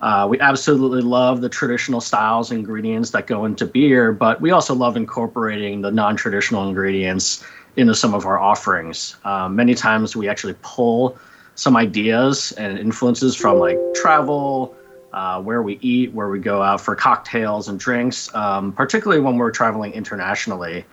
Uh, 0.00 0.26
we 0.30 0.38
absolutely 0.40 1.00
love 1.00 1.40
the 1.40 1.48
traditional 1.48 2.00
styles 2.00 2.50
and 2.50 2.60
ingredients 2.60 3.10
that 3.10 3.26
go 3.26 3.44
into 3.44 3.66
beer, 3.66 4.12
but 4.12 4.40
we 4.40 4.50
also 4.50 4.74
love 4.74 4.96
incorporating 4.96 5.80
the 5.80 5.90
non-traditional 5.90 6.68
ingredients 6.68 7.44
into 7.76 7.94
some 7.94 8.14
of 8.14 8.26
our 8.26 8.38
offerings. 8.38 9.16
Uh, 9.24 9.48
many 9.48 9.74
times, 9.74 10.14
we 10.14 10.28
actually 10.28 10.54
pull 10.62 11.16
some 11.54 11.76
ideas 11.76 12.52
and 12.52 12.78
influences 12.78 13.34
from 13.34 13.58
like 13.58 13.80
travel, 13.92 14.76
uh, 15.12 15.40
where 15.40 15.62
we 15.62 15.78
eat, 15.80 16.12
where 16.12 16.28
we 16.28 16.38
go 16.38 16.62
out 16.62 16.80
for 16.80 16.94
cocktails 16.94 17.68
and 17.68 17.78
drinks, 17.78 18.32
um, 18.34 18.72
particularly 18.72 19.22
when 19.22 19.36
we're 19.36 19.50
traveling 19.50 19.92
internationally. 19.92 20.84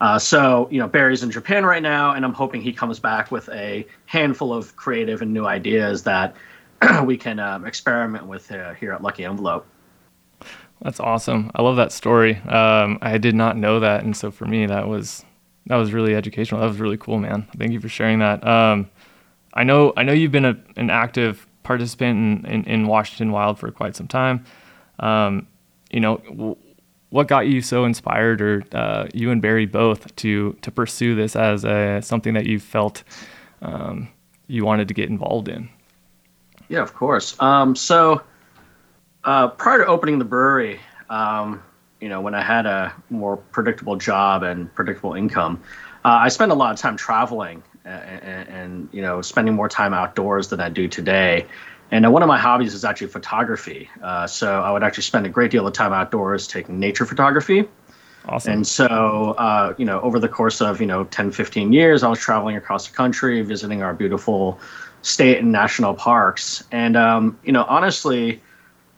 Uh, 0.00 0.18
so, 0.18 0.68
you 0.70 0.78
know, 0.78 0.86
Barry's 0.86 1.22
in 1.22 1.30
Japan 1.30 1.64
right 1.64 1.82
now, 1.82 2.12
and 2.12 2.24
I'm 2.24 2.34
hoping 2.34 2.60
he 2.60 2.72
comes 2.72 2.98
back 2.98 3.30
with 3.30 3.48
a 3.48 3.86
handful 4.04 4.52
of 4.52 4.76
creative 4.76 5.22
and 5.22 5.32
new 5.32 5.46
ideas 5.46 6.02
that 6.02 6.36
we 7.04 7.16
can 7.16 7.40
um, 7.40 7.64
experiment 7.64 8.26
with 8.26 8.50
uh, 8.52 8.74
here 8.74 8.92
at 8.92 9.02
Lucky 9.02 9.24
Envelope. 9.24 9.66
That's 10.82 11.00
awesome. 11.00 11.50
I 11.54 11.62
love 11.62 11.76
that 11.76 11.92
story. 11.92 12.36
Um, 12.36 12.98
I 13.00 13.16
did 13.16 13.34
not 13.34 13.56
know 13.56 13.80
that, 13.80 14.04
and 14.04 14.14
so 14.14 14.30
for 14.30 14.44
me, 14.44 14.66
that 14.66 14.86
was 14.86 15.24
that 15.66 15.76
was 15.76 15.92
really 15.92 16.14
educational. 16.14 16.60
That 16.60 16.68
was 16.68 16.78
really 16.78 16.98
cool, 16.98 17.18
man. 17.18 17.48
Thank 17.56 17.72
you 17.72 17.80
for 17.80 17.88
sharing 17.88 18.18
that. 18.18 18.46
Um, 18.46 18.90
I 19.54 19.64
know 19.64 19.94
I 19.96 20.02
know 20.02 20.12
you've 20.12 20.32
been 20.32 20.44
a, 20.44 20.56
an 20.76 20.90
active 20.90 21.46
participant 21.66 22.46
in, 22.46 22.50
in, 22.50 22.64
in, 22.64 22.86
Washington 22.86 23.32
Wild 23.32 23.58
for 23.58 23.70
quite 23.72 23.96
some 23.96 24.06
time. 24.06 24.44
Um, 25.00 25.48
you 25.90 25.98
know, 25.98 26.56
what 27.10 27.26
got 27.26 27.48
you 27.48 27.60
so 27.60 27.84
inspired, 27.84 28.40
or 28.40 28.64
uh, 28.72 29.08
you 29.12 29.30
and 29.32 29.42
Barry 29.42 29.66
both, 29.66 30.14
to 30.16 30.52
to 30.62 30.70
pursue 30.70 31.14
this 31.14 31.34
as 31.34 31.64
a, 31.64 32.00
something 32.02 32.34
that 32.34 32.46
you 32.46 32.60
felt 32.60 33.02
um, 33.62 34.08
you 34.46 34.64
wanted 34.64 34.88
to 34.88 34.94
get 34.94 35.08
involved 35.10 35.48
in? 35.48 35.68
Yeah, 36.68 36.82
of 36.82 36.94
course. 36.94 37.40
Um, 37.40 37.74
so 37.74 38.22
uh, 39.24 39.48
prior 39.48 39.78
to 39.78 39.86
opening 39.86 40.18
the 40.18 40.24
brewery, 40.24 40.80
um, 41.10 41.62
you 42.00 42.08
know, 42.08 42.20
when 42.20 42.34
I 42.34 42.42
had 42.42 42.66
a 42.66 42.94
more 43.10 43.36
predictable 43.36 43.96
job 43.96 44.42
and 44.42 44.72
predictable 44.74 45.14
income, 45.14 45.62
uh, 46.04 46.20
I 46.22 46.28
spent 46.28 46.52
a 46.52 46.54
lot 46.54 46.72
of 46.72 46.78
time 46.78 46.96
traveling 46.96 47.62
and, 47.86 48.22
and, 48.22 48.48
and, 48.48 48.88
you 48.92 49.02
know 49.02 49.22
spending 49.22 49.54
more 49.54 49.68
time 49.68 49.94
outdoors 49.94 50.48
than 50.48 50.60
I 50.60 50.68
do 50.68 50.88
today. 50.88 51.46
And 51.90 52.04
uh, 52.04 52.10
one 52.10 52.22
of 52.22 52.28
my 52.28 52.38
hobbies 52.38 52.74
is 52.74 52.84
actually 52.84 53.06
photography. 53.08 53.88
Uh, 54.02 54.26
so 54.26 54.60
I 54.60 54.72
would 54.72 54.82
actually 54.82 55.04
spend 55.04 55.24
a 55.24 55.28
great 55.28 55.50
deal 55.50 55.66
of 55.66 55.72
time 55.72 55.92
outdoors 55.92 56.48
taking 56.48 56.80
nature 56.80 57.06
photography. 57.06 57.68
Awesome. 58.28 58.52
And 58.52 58.66
so, 58.66 59.36
uh, 59.38 59.74
you 59.78 59.84
know, 59.84 60.00
over 60.00 60.18
the 60.18 60.28
course 60.28 60.60
of, 60.60 60.80
you 60.80 60.86
know, 60.86 61.04
10, 61.04 61.30
15 61.30 61.72
years, 61.72 62.02
I 62.02 62.08
was 62.08 62.18
traveling 62.18 62.56
across 62.56 62.88
the 62.88 62.96
country, 62.96 63.40
visiting 63.42 63.84
our 63.84 63.94
beautiful 63.94 64.58
state 65.02 65.38
and 65.38 65.52
national 65.52 65.94
parks. 65.94 66.64
And, 66.72 66.96
um, 66.96 67.38
you 67.44 67.52
know, 67.52 67.64
honestly, 67.68 68.42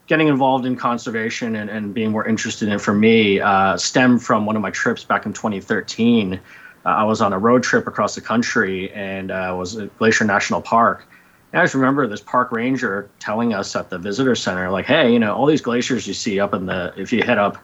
getting 0.06 0.28
involved 0.28 0.64
in 0.64 0.74
conservation 0.74 1.54
and, 1.56 1.68
and 1.68 1.92
being 1.92 2.10
more 2.10 2.26
interested 2.26 2.68
in 2.68 2.74
it 2.74 2.80
for 2.80 2.94
me 2.94 3.40
uh, 3.40 3.76
stemmed 3.76 4.22
from 4.22 4.46
one 4.46 4.56
of 4.56 4.62
my 4.62 4.70
trips 4.70 5.04
back 5.04 5.26
in 5.26 5.34
2013. 5.34 6.40
Uh, 6.84 6.90
I 6.90 7.04
was 7.04 7.20
on 7.20 7.32
a 7.32 7.38
road 7.38 7.62
trip 7.62 7.86
across 7.86 8.14
the 8.14 8.20
country 8.20 8.92
and 8.92 9.30
uh, 9.30 9.54
was 9.56 9.76
at 9.76 9.96
Glacier 9.98 10.24
National 10.24 10.62
Park 10.62 11.06
And 11.52 11.60
I 11.60 11.64
just 11.64 11.74
remember 11.74 12.06
this 12.06 12.20
park 12.20 12.52
ranger 12.52 13.08
telling 13.18 13.54
us 13.54 13.74
at 13.74 13.90
the 13.90 13.98
visitor 13.98 14.34
center, 14.34 14.70
like, 14.70 14.86
hey, 14.86 15.12
you 15.12 15.18
know, 15.18 15.34
all 15.34 15.46
these 15.46 15.62
glaciers 15.62 16.06
you 16.06 16.14
see 16.14 16.40
up 16.40 16.54
in 16.54 16.66
the, 16.66 16.92
if 16.96 17.12
you 17.12 17.22
head 17.22 17.38
up 17.38 17.58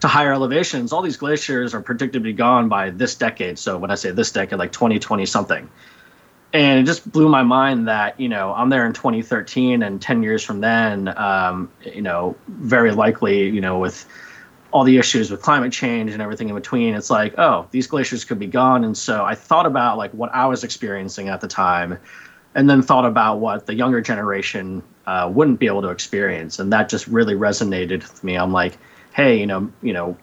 to 0.00 0.08
higher 0.08 0.32
elevations, 0.32 0.92
all 0.92 1.02
these 1.02 1.16
glaciers 1.16 1.74
are 1.74 1.80
predicted 1.80 2.14
to 2.14 2.20
be 2.20 2.32
gone 2.32 2.68
by 2.68 2.90
this 2.90 3.14
decade. 3.14 3.58
So 3.58 3.78
when 3.78 3.90
I 3.90 3.94
say 3.94 4.10
this 4.10 4.32
decade, 4.32 4.58
like 4.58 4.72
2020 4.72 5.26
something. 5.26 5.68
And 6.52 6.80
it 6.80 6.84
just 6.84 7.10
blew 7.10 7.28
my 7.28 7.42
mind 7.42 7.86
that, 7.88 8.18
you 8.18 8.28
know, 8.28 8.52
I'm 8.52 8.70
there 8.70 8.84
in 8.84 8.92
2013 8.92 9.82
and 9.82 10.02
10 10.02 10.22
years 10.22 10.42
from 10.42 10.60
then, 10.60 11.08
um, 11.16 11.70
you 11.84 12.02
know, 12.02 12.34
very 12.48 12.90
likely, 12.90 13.48
you 13.48 13.60
know, 13.60 13.78
with 13.78 14.06
all 14.72 14.84
the 14.84 14.98
issues 14.98 15.30
with 15.30 15.42
climate 15.42 15.72
change 15.72 16.12
and 16.12 16.22
everything 16.22 16.48
in 16.48 16.54
between, 16.54 16.94
it's 16.94 17.10
like, 17.10 17.38
oh, 17.38 17.66
these 17.70 17.86
glaciers 17.86 18.24
could 18.24 18.38
be 18.38 18.46
gone. 18.46 18.84
And 18.84 18.96
so 18.96 19.24
I 19.24 19.34
thought 19.34 19.66
about 19.66 19.98
like 19.98 20.12
what 20.12 20.32
I 20.32 20.46
was 20.46 20.62
experiencing 20.64 21.28
at 21.28 21.40
the 21.40 21.48
time 21.48 21.98
and 22.54 22.68
then 22.68 22.82
thought 22.82 23.04
about 23.04 23.38
what 23.38 23.66
the 23.66 23.74
younger 23.74 24.00
generation 24.00 24.82
uh, 25.06 25.30
wouldn't 25.32 25.58
be 25.58 25.66
able 25.66 25.82
to 25.82 25.88
experience, 25.88 26.58
and 26.58 26.72
that 26.72 26.88
just 26.88 27.06
really 27.06 27.34
resonated 27.34 28.02
with 28.02 28.22
me. 28.24 28.36
I'm 28.36 28.52
like, 28.52 28.78
hey, 29.12 29.38
you 29.38 29.46
know, 29.46 29.70
you 29.82 29.92
know, 29.92 30.16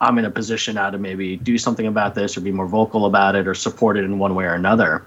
I'm 0.00 0.18
in 0.18 0.24
a 0.24 0.30
position 0.30 0.76
now 0.76 0.90
to 0.90 0.98
maybe 0.98 1.36
do 1.36 1.58
something 1.58 1.86
about 1.86 2.14
this, 2.14 2.36
or 2.36 2.40
be 2.40 2.52
more 2.52 2.66
vocal 2.66 3.06
about 3.06 3.34
it, 3.34 3.46
or 3.46 3.54
support 3.54 3.96
it 3.96 4.04
in 4.04 4.18
one 4.18 4.34
way 4.34 4.44
or 4.44 4.54
another. 4.54 5.04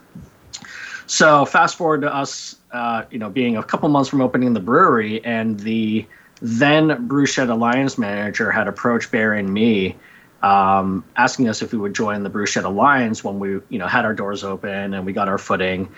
So 1.06 1.46
fast 1.46 1.78
forward 1.78 2.02
to 2.02 2.14
us, 2.14 2.58
uh, 2.72 3.04
you 3.12 3.20
know, 3.20 3.30
being 3.30 3.58
a 3.58 3.64
couple 3.64 3.90
months 3.90 4.10
from 4.10 4.22
opening 4.22 4.54
the 4.54 4.60
brewery, 4.60 5.24
and 5.26 5.60
the 5.60 6.06
then 6.44 7.08
Brewshed 7.08 7.38
Alliance 7.38 7.98
manager 7.98 8.52
had 8.52 8.68
approached 8.68 9.12
Barry 9.12 9.40
and 9.40 9.52
me. 9.52 9.96
Um, 10.42 11.06
asking 11.16 11.48
us 11.48 11.62
if 11.62 11.72
we 11.72 11.80
would 11.80 11.96
join 11.96 12.22
the 12.24 12.30
Brewshed 12.30 12.58
Alliance 12.58 13.24
when 13.24 13.40
we, 13.40 13.62
you 13.70 13.80
know, 13.80 13.88
had 13.88 14.04
our 14.04 14.14
doors 14.14 14.44
open 14.44 14.94
and 14.94 15.06
we 15.06 15.14
got 15.14 15.30
our 15.30 15.38
footing. 15.38 15.90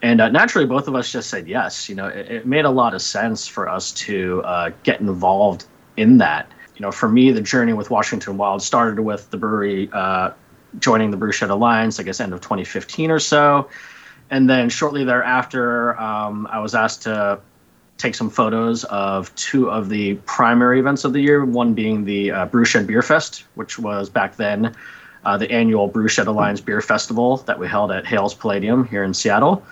And 0.00 0.22
uh, 0.22 0.30
naturally 0.30 0.66
both 0.66 0.88
of 0.88 0.94
us 0.94 1.12
just 1.12 1.28
said 1.28 1.46
yes. 1.46 1.90
You 1.90 1.96
know 1.96 2.06
it, 2.06 2.30
it 2.30 2.46
made 2.46 2.64
a 2.64 2.70
lot 2.70 2.94
of 2.94 3.02
sense 3.02 3.46
for 3.46 3.68
us 3.68 3.92
to 3.92 4.42
uh, 4.44 4.70
get 4.84 5.00
involved 5.00 5.66
in 5.98 6.16
that. 6.16 6.50
You 6.76 6.80
know 6.80 6.92
for 6.92 7.10
me 7.10 7.30
the 7.30 7.42
journey 7.42 7.74
with 7.74 7.90
washington 7.90 8.38
wild 8.38 8.62
started 8.62 9.02
with 9.02 9.30
the 9.30 9.36
brewery 9.36 9.90
uh, 9.92 10.30
joining 10.78 11.10
the 11.10 11.18
brewshed 11.18 11.42
alliance 11.42 12.00
i 12.00 12.02
guess 12.02 12.20
end 12.20 12.32
of 12.32 12.40
2015 12.40 13.10
or 13.10 13.18
so. 13.18 13.68
And 14.30 14.48
then 14.48 14.70
shortly 14.70 15.04
thereafter 15.04 16.00
um, 16.00 16.46
i 16.50 16.58
was 16.58 16.74
asked 16.74 17.02
to 17.02 17.40
take 18.00 18.14
some 18.14 18.30
photos 18.30 18.84
of 18.84 19.34
two 19.34 19.70
of 19.70 19.88
the 19.88 20.14
primary 20.26 20.80
events 20.80 21.04
of 21.04 21.12
the 21.12 21.20
year 21.20 21.44
one 21.44 21.74
being 21.74 22.04
the 22.04 22.30
uh, 22.30 22.46
brewshed 22.46 22.86
beer 22.86 23.02
fest 23.02 23.44
which 23.54 23.78
was 23.78 24.08
back 24.08 24.36
then 24.36 24.74
uh, 25.24 25.36
the 25.36 25.50
annual 25.50 25.86
brewshed 25.86 26.18
alliance 26.18 26.60
beer 26.60 26.80
festival 26.80 27.38
that 27.38 27.58
we 27.58 27.68
held 27.68 27.90
at 27.90 28.06
hales 28.06 28.34
palladium 28.34 28.84
here 28.84 29.04
in 29.04 29.12
seattle 29.12 29.64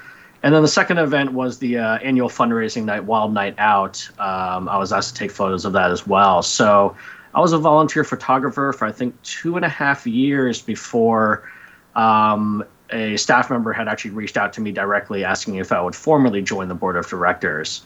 and 0.43 0.55
then 0.55 0.63
the 0.63 0.69
second 0.69 0.99
event 0.99 1.33
was 1.33 1.59
the 1.59 1.79
uh, 1.79 1.99
annual 1.99 2.29
fundraising 2.29 2.85
night, 2.85 3.05
Wild 3.05 3.35
Night 3.35 3.57
Out. 3.59 4.09
Um, 4.21 4.69
I 4.69 4.79
was 4.79 4.93
asked 4.93 5.15
to 5.15 5.19
take 5.19 5.33
photos 5.33 5.65
of 5.65 5.73
that 5.73 5.91
as 5.91 6.07
well. 6.07 6.43
So 6.43 6.97
I 7.35 7.41
was 7.41 7.53
a 7.53 7.59
volunteer 7.59 8.05
photographer 8.05 8.73
for 8.73 8.87
I 8.87 8.93
think 8.93 9.21
two 9.23 9.57
and 9.57 9.65
a 9.65 9.69
half 9.69 10.07
years 10.07 10.63
before 10.63 11.51
um, 11.97 12.65
a 12.91 13.17
staff 13.17 13.51
member 13.51 13.73
had 13.73 13.89
actually 13.89 14.13
reached 14.13 14.37
out 14.37 14.53
to 14.55 14.61
me 14.61 14.71
directly 14.71 15.25
asking 15.25 15.57
if 15.57 15.73
I 15.73 15.81
would 15.81 15.97
formally 15.97 16.41
join 16.41 16.69
the 16.69 16.75
board 16.75 16.97
of 16.97 17.09
directors. 17.09 17.85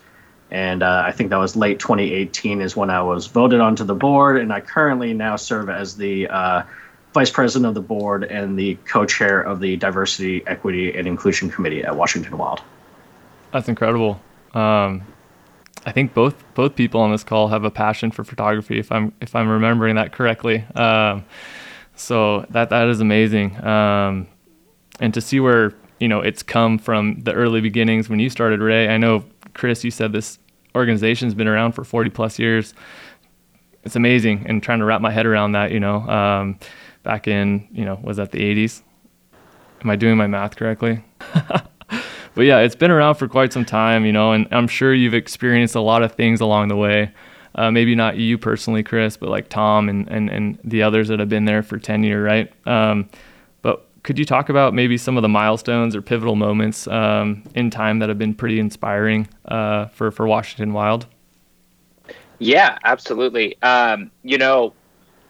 And 0.53 0.83
uh, 0.83 1.03
I 1.07 1.13
think 1.13 1.31
that 1.31 1.39
was 1.39 1.57
late 1.57 1.79
2018 1.79 2.61
is 2.61 2.77
when 2.77 2.91
I 2.91 3.03
was 3.03 3.27
voted 3.27 3.61
onto 3.61 3.85
the 3.85 3.95
board, 3.95 4.37
and 4.37 4.53
I 4.53 4.61
currently 4.61 5.15
now 5.15 5.37
serve 5.37 5.71
as 5.71 5.97
the 5.97 6.29
uh, 6.29 6.63
vice 7.15 7.31
president 7.31 7.69
of 7.69 7.75
the 7.75 7.81
board 7.81 8.25
and 8.25 8.59
the 8.59 8.75
co-chair 8.85 9.41
of 9.41 9.61
the 9.61 9.77
Diversity, 9.77 10.47
Equity, 10.47 10.95
and 10.95 11.09
Inclusion 11.09 11.51
Committee 11.51 11.83
at 11.83 11.97
Washington 11.97 12.37
Wild. 12.37 12.61
That's 13.51 13.71
incredible. 13.71 14.21
Um, 14.53 15.01
I 15.87 15.93
think 15.93 16.13
both 16.13 16.45
both 16.53 16.77
people 16.77 17.01
on 17.01 17.11
this 17.11 17.25
call 17.25 17.49
have 17.49 17.65
a 17.65 17.71
passion 17.71 18.11
for 18.11 18.23
photography, 18.23 18.79
if 18.79 18.93
I'm 18.93 19.15
if 19.23 19.35
I'm 19.35 19.49
remembering 19.49 19.97
that 19.97 20.13
correctly. 20.13 20.65
Um, 20.75 21.25
so 21.97 22.45
that 22.51 22.69
that 22.69 22.89
is 22.89 23.01
amazing, 23.01 23.65
um, 23.65 24.29
and 25.01 25.15
to 25.15 25.23
see 25.23 25.41
where 25.41 25.73
you 25.99 26.09
know 26.09 26.21
it's 26.21 26.43
come 26.43 26.77
from 26.77 27.21
the 27.23 27.33
early 27.33 27.63
beginnings 27.63 28.11
when 28.11 28.21
you 28.21 28.29
started, 28.29 28.61
Ray. 28.61 28.91
I 28.91 28.99
know 28.99 29.25
Chris, 29.55 29.83
you 29.83 29.91
said 29.91 30.13
this 30.13 30.39
organization's 30.75 31.35
been 31.35 31.49
around 31.49 31.73
for 31.73 31.85
40 31.85 32.11
plus 32.11 32.39
years. 32.39 32.75
It's 33.85 33.97
amazing, 33.97 34.47
and 34.47 34.63
trying 34.63 34.79
to 34.79 34.85
wrap 34.85 35.01
my 35.01 35.11
head 35.11 35.27
around 35.27 35.53
that, 35.53 35.73
you 35.73 35.81
know, 35.81 36.09
um, 36.09 36.59
back 37.03 37.27
in 37.27 37.67
you 37.73 37.85
know 37.85 37.99
was 38.03 38.17
that 38.17 38.31
the 38.31 38.39
80s? 38.39 38.83
Am 39.83 39.91
I 39.91 39.97
doing 39.97 40.17
my 40.17 40.29
math 40.29 40.57
correctly? 40.57 41.05
but 42.35 42.43
yeah, 42.43 42.59
it's 42.59 42.77
been 42.77 42.91
around 42.91 43.17
for 43.17 43.27
quite 43.27 43.53
some 43.53 43.65
time, 43.65 44.05
you 44.05 44.13
know, 44.13 44.33
and 44.33 44.47
I'm 44.53 44.69
sure 44.69 44.95
you've 44.95 45.15
experienced 45.15 45.75
a 45.75 45.81
lot 45.81 46.03
of 46.03 46.13
things 46.13 46.41
along 46.41 46.69
the 46.69 46.77
way. 46.77 47.13
Uh, 47.55 47.71
maybe 47.71 47.95
not 47.95 48.17
you 48.17 48.39
personally, 48.39 48.83
Chris, 48.83 49.17
but 49.17 49.29
like 49.29 49.49
Tom 49.49 49.89
and, 49.89 50.09
and, 50.09 50.31
and 50.31 50.59
the 50.65 50.83
others 50.83 51.09
that 51.09 51.19
have 51.19 51.29
been 51.29 51.45
there 51.45 51.63
for 51.63 51.79
10 51.79 52.03
years, 52.03 52.25
right? 52.25 52.53
Um, 52.67 53.11
could 54.03 54.19
you 54.19 54.25
talk 54.25 54.49
about 54.49 54.75
maybe 54.75 54.99
some 54.99 55.17
of 55.17 55.23
the 55.23 55.29
milestones 55.29 55.95
or 55.95 56.03
pivotal 56.03 56.35
moments 56.35 56.87
um, 56.89 57.43
in 57.55 57.71
time 57.71 58.01
that 58.01 58.09
have 58.09 58.19
been 58.19 58.35
pretty 58.35 58.59
inspiring 58.59 59.29
uh, 59.47 59.87
for, 59.87 60.11
for 60.11 60.27
Washington 60.27 60.73
Wild? 60.73 61.07
Yeah, 62.39 62.79
absolutely. 62.85 63.61
Um, 63.63 64.11
you 64.25 64.39
know, 64.39 64.75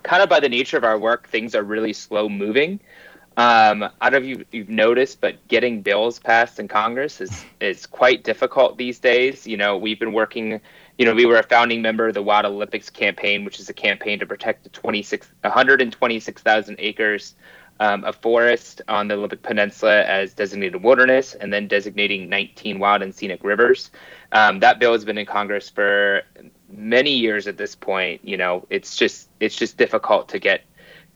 kind 0.03 0.23
of 0.23 0.29
by 0.29 0.41
the 0.41 0.49
nature 0.49 0.79
of 0.79 0.85
our 0.85 0.99
work, 0.99 1.29
things 1.29 1.55
are 1.55 1.63
really 1.63 1.93
slow 1.93 2.29
moving. 2.29 2.81
Um, 3.37 3.89
I 4.01 4.11
don't 4.11 4.23
know 4.23 4.31
if 4.31 4.39
you, 4.39 4.45
you've 4.53 4.69
noticed, 4.69 5.21
but 5.21 5.37
getting 5.49 5.83
bills 5.83 6.19
passed 6.19 6.59
in 6.59 6.69
Congress 6.69 7.21
is 7.21 7.45
is 7.61 7.87
quite 7.87 8.25
difficult 8.25 8.77
these 8.77 8.99
days. 8.99 9.47
You 9.47 9.57
know, 9.57 9.77
we've 9.77 9.99
been 9.99 10.13
working. 10.13 10.61
You 10.99 11.07
know, 11.07 11.15
we 11.15 11.25
were 11.25 11.39
a 11.39 11.43
founding 11.43 11.81
member 11.81 12.09
of 12.09 12.15
the 12.15 12.23
Wild 12.23 12.45
Olympics 12.45 12.91
campaign, 12.91 13.45
which 13.45 13.59
is 13.59 13.71
a 13.71 13.73
campaign 13.73 14.19
to 14.19 14.27
protect 14.27 14.65
the 14.65 14.69
26, 14.71 15.31
126,000 15.41 16.77
acres 16.79 17.35
um, 17.83 18.05
of 18.05 18.15
forest 18.17 18.81
on 18.87 19.09
the 19.09 19.15
Olympic 19.15 19.43
Peninsula 19.43 20.05
as 20.05 20.35
designated 20.35 20.85
wilderness, 20.85 21.35
and 21.35 21.53
then 21.53 21.67
designating 21.67 22.29
19 22.29 22.79
wild 22.79 23.03
and 23.03 23.13
scenic 23.13 23.43
rivers. 23.43 23.91
Um, 24.31 24.61
that 24.61 24.79
bill 24.79 24.93
has 24.93 25.05
been 25.05 25.19
in 25.19 25.27
Congress 25.27 25.69
for 25.69 26.23
many 26.71 27.11
years 27.11 27.49
at 27.49 27.57
this 27.57 27.75
point. 27.75 28.21
You 28.25 28.37
know, 28.37 28.65
it's 28.71 28.95
just 28.97 29.31
it's 29.41 29.57
just 29.57 29.79
difficult 29.79 30.29
to 30.29 30.39
get 30.39 30.63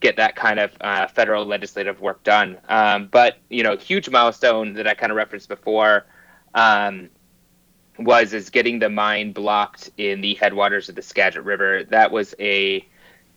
get 0.00 0.16
that 0.16 0.34
kind 0.34 0.58
of 0.58 0.72
uh, 0.80 1.06
federal 1.06 1.46
legislative 1.46 2.00
work 2.00 2.24
done. 2.24 2.58
Um, 2.68 3.06
but 3.12 3.38
you 3.48 3.62
know, 3.62 3.76
huge 3.76 4.10
milestone 4.10 4.74
that 4.74 4.88
I 4.88 4.94
kind 4.94 5.12
of 5.12 5.16
referenced 5.16 5.48
before 5.48 6.04
um, 6.54 7.10
was 7.96 8.32
is 8.32 8.50
getting 8.50 8.80
the 8.80 8.90
mine 8.90 9.30
blocked 9.30 9.90
in 9.98 10.20
the 10.20 10.34
headwaters 10.34 10.88
of 10.88 10.96
the 10.96 11.02
Skagit 11.02 11.44
River. 11.44 11.84
That 11.84 12.10
was 12.10 12.34
a 12.40 12.84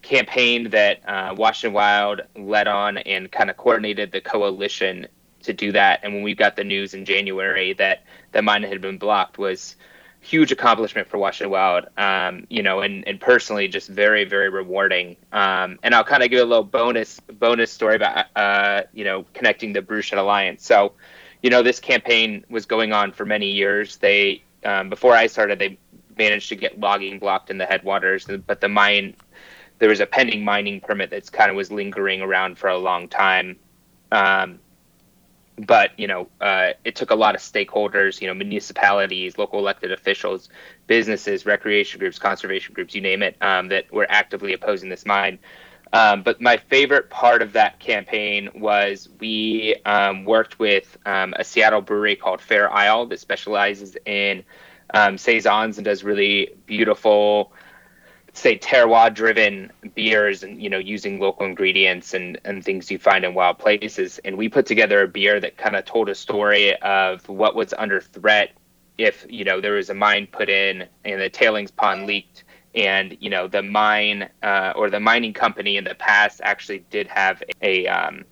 campaign 0.02 0.70
that 0.70 1.08
uh, 1.08 1.36
Washington 1.38 1.74
Wild 1.74 2.22
led 2.36 2.68
on 2.68 2.98
and 3.00 3.32
kind 3.32 3.50
of 3.50 3.58
coordinated 3.58 4.12
the 4.12 4.22
coalition 4.22 5.08
to 5.44 5.54
do 5.54 5.72
that. 5.72 6.02
And 6.04 6.14
when 6.14 6.24
we 6.24 6.36
got 6.36 6.56
the 6.56 6.64
news 6.64 6.94
in 6.94 7.06
January 7.06 7.74
that 7.74 8.04
the 8.32 8.42
mine 8.42 8.64
had 8.64 8.82
been 8.82 8.98
blocked, 8.98 9.38
was 9.38 9.76
huge 10.22 10.52
accomplishment 10.52 11.08
for 11.08 11.18
Washington 11.18 11.52
Wild. 11.52 11.86
Um, 11.98 12.46
you 12.50 12.62
know, 12.62 12.82
and, 12.82 13.08
and 13.08 13.20
personally, 13.20 13.68
just 13.68 13.90
very 13.90 14.26
very 14.26 14.50
rewarding. 14.50 15.16
Um, 15.32 15.80
and 15.84 15.96
I'll 15.96 16.04
kind 16.04 16.24
of 16.24 16.30
give 16.30 16.42
a 16.42 16.46
little 16.46 16.64
bonus 16.64 17.20
bonus 17.20 17.72
story 17.72 17.96
about 17.96 18.26
uh, 18.36 18.84
you 18.94 19.04
know 19.04 19.26
connecting 19.34 19.74
the 19.74 19.82
Brewshed 19.82 20.14
Alliance. 20.14 20.66
So, 20.66 20.94
you 21.42 21.50
know, 21.50 21.64
this 21.64 21.80
campaign 21.80 22.46
was 22.50 22.66
going 22.66 22.94
on 22.94 23.12
for 23.12 23.26
many 23.26 23.52
years. 23.52 23.98
They 23.98 24.44
um, 24.66 24.90
before 24.90 25.14
I 25.14 25.28
started, 25.28 25.60
they 25.60 25.78
managed 26.18 26.50
to 26.50 26.56
get 26.56 26.80
logging 26.80 27.18
blocked 27.18 27.50
in 27.50 27.58
the 27.58 27.66
headwaters, 27.66 28.28
but 28.46 28.60
the 28.60 28.68
mine 28.68 29.16
there 29.80 29.90
was 29.90 30.00
a 30.00 30.06
pending 30.06 30.44
mining 30.44 30.82
permit 30.82 31.10
that's 31.10 31.30
kind 31.30 31.50
of 31.50 31.56
was 31.56 31.72
lingering 31.72 32.22
around 32.22 32.58
for 32.58 32.70
a 32.70 32.78
long 32.78 33.08
time. 33.08 33.58
Um, 34.12 34.60
but 35.58 35.92
you 35.98 36.08
know, 36.08 36.30
uh, 36.40 36.72
it 36.86 36.96
took 36.96 37.12
a 37.12 37.16
lot 37.16 37.36
of 37.36 37.42
stakeholders, 37.42 38.22
you 38.22 38.28
know, 38.28 38.34
municipalities, 38.34 39.38
local 39.38 39.60
elected 39.60 39.92
officials, 39.92 40.50
businesses, 40.88 41.46
recreation 41.46 42.00
groups, 42.00 42.20
conservation 42.20 42.74
groups, 42.74 42.96
you 42.96 43.02
name 43.02 43.24
it, 43.24 43.36
um, 43.42 43.68
that 43.70 43.92
were 43.92 44.08
actively 44.10 44.54
opposing 44.54 44.90
this 44.90 45.06
mine. 45.06 45.40
Um, 45.92 46.22
but 46.22 46.40
my 46.40 46.58
favorite 46.58 47.10
part 47.10 47.42
of 47.42 47.54
that 47.54 47.80
campaign 47.80 48.50
was 48.56 49.10
we 49.20 49.76
um, 49.86 50.24
worked 50.24 50.60
with 50.60 50.98
um, 51.06 51.34
a 51.38 51.44
Seattle 51.44 51.82
brewery 51.82 52.16
called 52.16 52.42
Fair 52.42 52.72
Isle 52.72 53.08
that 53.08 53.20
specializes 53.20 53.98
in 54.06 54.44
um, 54.94 55.18
saisons 55.18 55.78
and 55.78 55.86
does 55.86 56.04
really 56.04 56.54
beautiful 56.68 57.54
say 58.34 58.58
terroir 58.58 59.14
driven 59.14 59.72
beers 59.96 60.44
and 60.44 60.62
you 60.62 60.70
know 60.70 60.78
using 60.78 61.20
local 61.20 61.46
ingredients 61.46 62.14
and 62.14 62.40
and 62.46 62.64
things 62.64 62.90
you 62.92 63.00
find 63.00 63.26
in 63.26 63.34
wild 63.34 63.58
places. 63.58 64.20
And 64.24 64.38
we 64.38 64.50
put 64.50 64.66
together 64.66 65.04
a 65.04 65.08
beer 65.08 65.40
that 65.40 65.58
kind 65.58 65.76
of 65.76 65.86
told 65.86 66.10
a 66.10 66.16
story 66.16 66.76
of 66.82 67.28
what 67.28 67.56
was 67.56 67.74
under 67.78 68.02
threat 68.02 68.52
if 68.98 69.26
you 69.30 69.44
know 69.46 69.62
there 69.62 69.74
was 69.74 69.90
a 69.90 69.94
mine 69.94 70.28
put 70.32 70.50
in 70.50 70.88
and 71.06 71.22
the 71.22 71.30
tailings 71.30 71.72
pond 71.72 72.06
leaked. 72.06 72.44
And 72.76 73.18
you 73.20 73.32
know 73.32 73.48
the 73.48 73.64
mine 73.64 74.30
uh, 74.44 74.74
or 74.76 74.90
the 74.90 75.00
mining 75.00 75.34
company 75.34 75.78
in 75.78 75.84
the 75.84 75.96
past 75.96 76.40
actually 76.44 76.86
did 76.92 77.08
have 77.08 77.42
a, 77.64 77.88
um, 77.88 78.26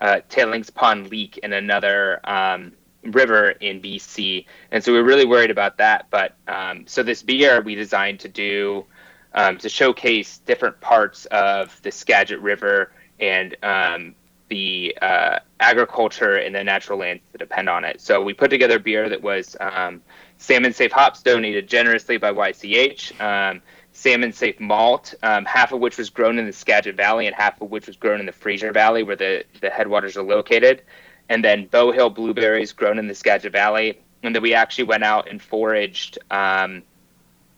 a 0.00 0.22
tailings 0.22 0.70
pond 0.70 1.10
leak 1.10 1.38
in 1.42 1.52
another 1.52 2.20
um, 2.24 2.72
river 3.04 3.50
in 3.50 3.82
BC, 3.82 4.46
and 4.70 4.82
so 4.82 4.92
we 4.94 4.98
are 4.98 5.04
really 5.04 5.26
worried 5.26 5.50
about 5.50 5.76
that. 5.76 6.06
But 6.08 6.36
um, 6.48 6.86
so 6.86 7.02
this 7.02 7.22
beer 7.22 7.60
we 7.60 7.74
designed 7.74 8.20
to 8.20 8.28
do 8.28 8.86
um, 9.34 9.58
to 9.58 9.68
showcase 9.68 10.38
different 10.38 10.80
parts 10.80 11.26
of 11.26 11.80
the 11.82 11.90
Skagit 11.90 12.40
River 12.40 12.92
and 13.18 13.56
um, 13.62 14.14
the 14.48 14.96
uh, 15.00 15.38
agriculture 15.60 16.36
and 16.36 16.54
the 16.54 16.64
natural 16.64 16.98
lands 16.98 17.22
that 17.32 17.38
depend 17.38 17.68
on 17.68 17.84
it. 17.84 18.00
So 18.00 18.20
we 18.20 18.34
put 18.34 18.50
together 18.50 18.78
beer 18.78 19.08
that 19.08 19.22
was 19.22 19.56
um, 19.60 20.02
salmon 20.38 20.72
safe 20.72 20.92
hops 20.92 21.22
donated 21.22 21.68
generously 21.68 22.16
by 22.16 22.32
YCH, 22.32 23.20
um, 23.20 23.62
salmon 23.92 24.32
safe 24.32 24.58
malt, 24.58 25.14
um, 25.22 25.44
half 25.44 25.72
of 25.72 25.80
which 25.80 25.96
was 25.96 26.10
grown 26.10 26.38
in 26.38 26.46
the 26.46 26.52
Skagit 26.52 26.96
Valley 26.96 27.26
and 27.26 27.36
half 27.36 27.60
of 27.60 27.70
which 27.70 27.86
was 27.86 27.96
grown 27.96 28.20
in 28.20 28.26
the 28.26 28.32
Fraser 28.32 28.72
Valley 28.72 29.02
where 29.04 29.16
the, 29.16 29.44
the 29.60 29.70
headwaters 29.70 30.16
are 30.16 30.22
located, 30.22 30.82
and 31.28 31.44
then 31.44 31.66
Bow 31.66 31.92
Hill 31.92 32.10
blueberries 32.10 32.72
grown 32.72 32.98
in 32.98 33.06
the 33.06 33.14
Skagit 33.14 33.52
Valley. 33.52 34.00
And 34.22 34.34
then 34.34 34.42
we 34.42 34.52
actually 34.52 34.84
went 34.84 35.04
out 35.04 35.30
and 35.30 35.40
foraged 35.40 36.18
um, 36.30 36.82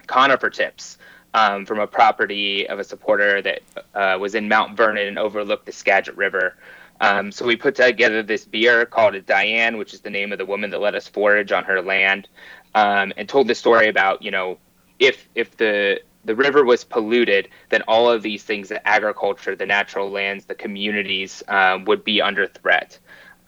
conifer 0.07 0.51
tips 0.51 0.99
um, 1.35 1.65
from 1.67 1.79
a 1.79 1.87
property 1.87 2.69
of 2.69 2.79
a 2.79 2.85
supporter 2.85 3.43
that 3.43 3.63
uh, 3.95 4.19
was 4.21 4.35
in 4.35 4.49
Mount 4.49 4.77
Vernon 4.77 5.09
and 5.09 5.19
overlooked 5.19 5.67
the 5.67 5.73
Skagit 5.73 6.17
River. 6.17 6.57
Um, 7.01 7.33
so 7.33 7.45
we 7.45 7.57
put 7.57 7.75
together 7.75 8.23
this 8.23 8.45
beer 8.45 8.87
called 8.87 9.15
it 9.15 9.27
Diane, 9.27 9.77
which 9.77 9.93
is 9.93 10.01
the 10.01 10.11
name 10.11 10.31
of 10.33 10.39
the 10.39 10.47
woman 10.47 10.71
that 10.71 10.81
let 10.81 10.95
us 10.95 11.09
forage 11.09 11.51
on 11.51 11.65
her 11.65 11.83
land, 11.83 12.29
um, 12.75 13.13
and 13.17 13.29
told 13.29 13.49
the 13.49 13.55
story 13.55 13.89
about 13.89 14.23
you 14.23 14.31
know 14.31 14.59
if 14.99 15.29
if 15.35 15.57
the 15.57 16.01
the 16.25 16.37
river 16.37 16.65
was 16.65 16.85
polluted, 16.85 17.49
then 17.71 17.83
all 17.89 18.09
of 18.09 18.23
these 18.23 18.45
things, 18.45 18.69
the 18.69 18.87
agriculture, 18.87 19.57
the 19.57 19.67
natural 19.67 20.09
lands, 20.11 20.45
the 20.45 20.55
communities, 20.55 21.43
um, 21.49 21.85
would 21.87 22.05
be 22.05 22.23
under 22.23 22.47
threat. 22.47 22.99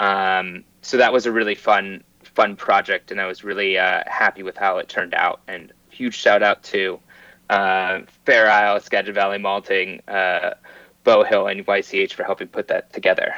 Um, 0.01 0.65
so 0.83 0.97
that 0.97 1.13
was 1.13 1.27
a 1.27 1.33
really 1.33 1.55
fun 1.55 2.03
fun 2.25 2.57
project, 2.57 3.13
and 3.13 3.21
I 3.21 3.27
was 3.27 3.45
really 3.45 3.79
uh, 3.79 4.03
happy 4.07 4.43
with 4.43 4.57
how 4.57 4.79
it 4.79 4.89
turned 4.89 5.15
out. 5.15 5.41
And 5.47 5.73
huge 5.91 6.17
shout 6.17 6.43
out 6.43 6.65
to 6.65 6.99
uh, 7.51 8.01
Fair 8.25 8.51
Isle, 8.51 8.81
Skagit 8.81 9.15
Valley 9.15 9.39
Malting, 9.39 10.01
uh, 10.09 10.55
Bow 11.05 11.25
Hill, 11.25 11.47
and 11.47 11.65
YCH 11.67 12.13
for 12.13 12.25
helping 12.25 12.49
put 12.49 12.69
that 12.69 12.93
together. 12.93 13.35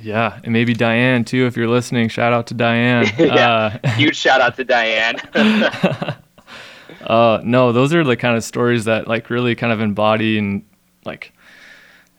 Yeah, 0.00 0.40
and 0.44 0.52
maybe 0.52 0.74
Diane 0.74 1.24
too, 1.24 1.46
if 1.46 1.56
you're 1.56 1.68
listening. 1.68 2.08
Shout 2.08 2.32
out 2.32 2.46
to 2.48 2.54
Diane. 2.54 3.06
yeah, 3.18 3.78
uh, 3.82 3.88
huge 3.96 4.16
shout 4.16 4.40
out 4.40 4.56
to 4.56 4.64
Diane. 4.64 5.16
uh, 7.06 7.40
no, 7.42 7.72
those 7.72 7.94
are 7.94 8.04
the 8.04 8.16
kind 8.16 8.36
of 8.36 8.44
stories 8.44 8.84
that 8.84 9.08
like 9.08 9.30
really 9.30 9.54
kind 9.54 9.72
of 9.72 9.80
embody 9.80 10.38
and 10.38 10.64
like, 11.04 11.32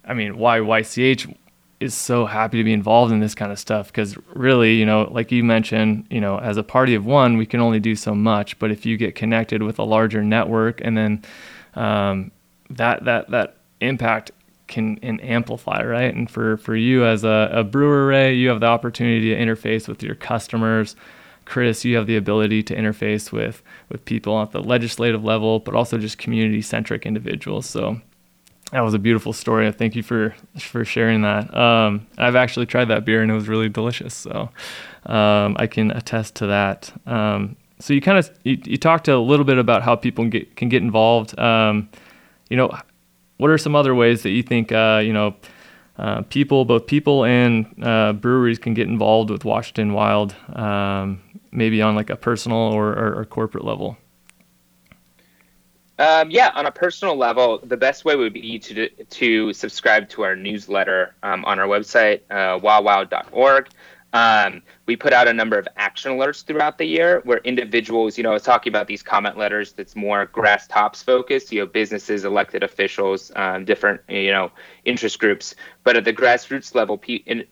I 0.06 0.13
mean, 0.13 0.38
why 0.38 0.60
YCH 0.60 1.36
is 1.80 1.94
so 1.94 2.26
happy 2.26 2.58
to 2.58 2.63
be 2.63 2.74
involved 2.74 3.12
in 3.12 3.20
this 3.20 3.36
kind 3.36 3.52
of 3.52 3.60
stuff 3.60 3.88
because 3.88 4.18
really, 4.34 4.76
you 4.76 4.86
know, 4.86 5.08
like 5.12 5.32
you 5.32 5.44
mentioned, 5.44 6.08
you 6.10 6.20
know, 6.20 6.40
as 6.40 6.58
a 6.58 6.63
party 6.63 6.96
of 6.96 7.06
one, 7.06 7.38
we 7.38 7.46
can 7.46 7.60
only 7.60 7.80
do 7.80 7.96
so 7.96 8.16
much. 8.16 8.58
But 8.58 8.72
if 8.72 8.86
you 8.86 8.98
get 8.98 9.16
connected 9.16 9.62
with 9.62 9.78
a 9.78 9.84
larger 9.84 10.24
network, 10.24 10.82
and 10.84 10.98
then 10.98 11.24
um, 11.76 12.32
that 12.72 13.06
that 13.06 13.30
that 13.30 13.58
impact 13.80 14.32
can 14.68 15.00
and 15.04 15.24
amplify, 15.24 15.84
right? 15.84 16.13
And 16.13 16.30
for 16.30 16.58
for 16.58 16.76
you 16.76 17.06
as 17.06 17.24
a, 17.24 17.50
a 17.52 17.63
brewer, 17.63 18.08
Ray, 18.08 18.34
you 18.34 18.50
have 18.50 18.60
the 18.60 18.68
opportunity 18.68 19.30
to 19.30 19.40
interface 19.40 19.88
with 19.88 20.02
your 20.02 20.16
customers. 20.16 20.96
Chris, 21.46 21.86
you 21.86 21.96
have 21.96 22.08
the 22.08 22.18
ability 22.18 22.63
to 22.63 22.76
interface 22.76 23.32
with 23.32 23.62
with 23.90 24.04
people 24.04 24.42
at 24.42 24.52
the 24.52 24.62
legislative 24.62 25.24
level, 25.24 25.60
but 25.60 25.76
also 25.76 25.98
just 25.98 26.18
community 26.18 26.62
centric 26.62 27.06
individuals. 27.06 27.68
So 27.68 28.02
that 28.71 28.82
was 28.82 28.93
a 28.93 28.99
beautiful 28.99 29.34
story. 29.34 29.71
Thank 29.71 29.95
you 29.95 30.03
for 30.03 30.36
for 30.60 30.84
sharing 30.84 31.21
that. 31.21 31.56
Um, 31.56 32.08
I've 32.17 32.36
actually 32.36 32.65
tried 32.65 32.86
that 32.86 33.06
beer 33.06 33.21
and 33.21 33.32
it 33.32 33.34
was 33.34 33.47
really 33.47 33.69
delicious. 33.69 34.13
So 34.13 34.49
um, 35.06 35.56
I 35.58 35.67
can 35.67 35.91
attest 35.91 36.36
to 36.36 36.47
that. 36.47 36.91
Um, 37.06 37.56
so 37.80 37.93
you 37.93 38.01
kind 38.01 38.17
of 38.17 38.30
you, 38.43 38.58
you, 38.65 38.77
talked 38.77 39.08
a 39.08 39.17
little 39.17 39.45
bit 39.45 39.58
about 39.58 39.84
how 39.84 39.95
people 39.95 40.23
can 40.23 40.30
get, 40.32 40.56
can 40.56 40.67
get 40.69 40.82
involved. 40.82 41.38
Um, 41.39 41.89
you 42.49 42.58
know, 42.58 42.71
what 43.38 43.51
are 43.51 43.58
some 43.58 43.75
other 43.75 43.93
ways 43.93 44.23
that 44.23 44.32
you 44.32 44.43
think 44.43 44.71
uh, 44.71 45.01
you 45.03 45.13
know 45.13 45.36
uh, 45.97 46.21
people, 46.23 46.65
both 46.65 46.88
people 46.88 47.23
and 47.23 47.65
uh, 47.84 48.13
breweries, 48.13 48.60
can 48.60 48.73
get 48.73 48.88
involved 48.88 49.30
with 49.30 49.45
Washington 49.45 49.93
Wild, 49.93 50.36
um, 50.53 51.21
maybe 51.51 51.82
on 51.82 51.95
like 51.95 52.10
a 52.10 52.15
personal 52.15 52.58
or, 52.58 52.89
or, 52.89 53.19
or 53.19 53.25
corporate 53.25 53.63
level? 53.63 53.97
Um, 55.99 56.29
yeah, 56.29 56.51
on 56.53 56.65
a 56.67 56.71
personal 56.71 57.15
level, 57.15 57.60
the 57.63 57.77
best 57.77 58.05
way 58.05 58.15
would 58.15 58.33
be 58.33 58.60
to 58.60 58.89
to 58.89 59.53
subscribe 59.53 60.10
to 60.10 60.23
our 60.23 60.36
newsletter 60.36 61.15
um, 61.23 61.43
on 61.45 61.60
our 61.60 61.67
website, 61.67 62.21
uh, 62.29 62.60
wawild.org. 62.60 63.69
Um, 64.13 64.62
we 64.88 64.95
put 64.95 65.12
out 65.12 65.28
a 65.28 65.34
number 65.34 65.60
of 65.60 65.67
action 65.76 66.13
alerts 66.13 66.45
throughout 66.45 66.78
the 66.78 66.86
year 66.86 67.21
where 67.26 67.39
individuals, 67.39 68.17
you 68.17 68.23
know, 68.23 68.32
I 68.32 68.34
was 68.34 68.43
talking 68.43 68.71
about 68.71 68.88
these 68.88 69.04
comment 69.04 69.38
letters 69.38 69.73
that's 69.73 69.97
more 69.97 70.26
grass 70.28 70.65
tops 70.65 71.04
focused, 71.04 71.52
you 71.52 71.60
know, 71.60 71.65
businesses, 71.65 72.23
elected 72.23 72.63
officials, 72.63 73.30
um, 73.36 73.65
different, 73.65 74.00
you 74.08 74.32
know, 74.32 74.50
interest 74.86 75.19
groups. 75.19 75.56
But 75.84 75.97
at 75.97 76.06
the 76.06 76.13
grassroots 76.13 76.73
level, 76.73 77.02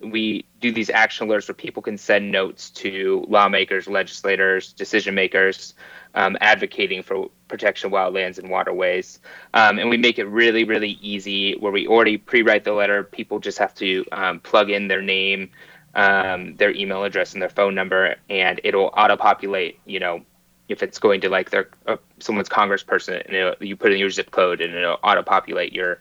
we 0.02 0.45
do 0.62 0.71
these 0.71 0.89
action 0.89 1.28
alerts 1.28 1.50
where 1.50 1.56
people 1.56 1.84
can 1.84 1.98
send 1.98 2.32
notes 2.32 2.69
to 2.71 3.26
lawmakers, 3.28 3.88
legislators, 3.88 4.71
decision 4.71 5.13
makers, 5.13 5.74
um, 6.15 6.38
advocating 6.39 7.04
for 7.04 7.30
protection 7.50 7.88
of 7.88 7.93
wildlands 7.93 8.39
and 8.39 8.50
waterways. 8.50 9.19
Um, 9.54 9.78
and 9.78 9.89
we 9.89 9.98
make 9.98 10.19
it 10.19 10.26
really, 10.26 10.63
really 10.63 10.98
easy 11.02 11.58
where 11.58 11.71
we 11.74 11.86
already 11.86 12.17
pre 12.17 12.41
write 12.43 12.63
the 12.63 12.71
letter. 12.71 13.04
People 13.04 13.39
just 13.39 13.58
have 13.58 13.76
to 13.76 14.06
um, 14.13 14.39
plug 14.39 14.69
in 14.69 14.88
their 14.88 15.02
name 15.02 15.52
um, 15.95 16.55
their 16.58 16.71
email 16.71 17.03
address 17.03 17.34
and 17.34 17.41
their 17.41 17.49
phone 17.49 17.73
number, 17.73 18.15
and 18.29 18.62
it'll 18.63 18.91
auto 18.95 19.15
populate. 19.15 19.79
You 19.86 19.99
know, 19.99 20.25
if 20.67 20.84
it's 20.84 20.99
going 20.99 21.21
to 21.21 21.29
like 21.29 21.49
their 21.49 21.69
uh, 21.88 21.97
someone's 22.19 22.49
congressperson, 22.49 23.23
and 23.27 23.55
you 23.67 23.75
put 23.75 23.91
in 23.93 23.99
your 23.99 24.10
zip 24.10 24.31
code, 24.31 24.62
and 24.62 24.73
it'll 24.73 24.99
auto 25.03 25.23
populate 25.23 25.73
your, 25.73 25.99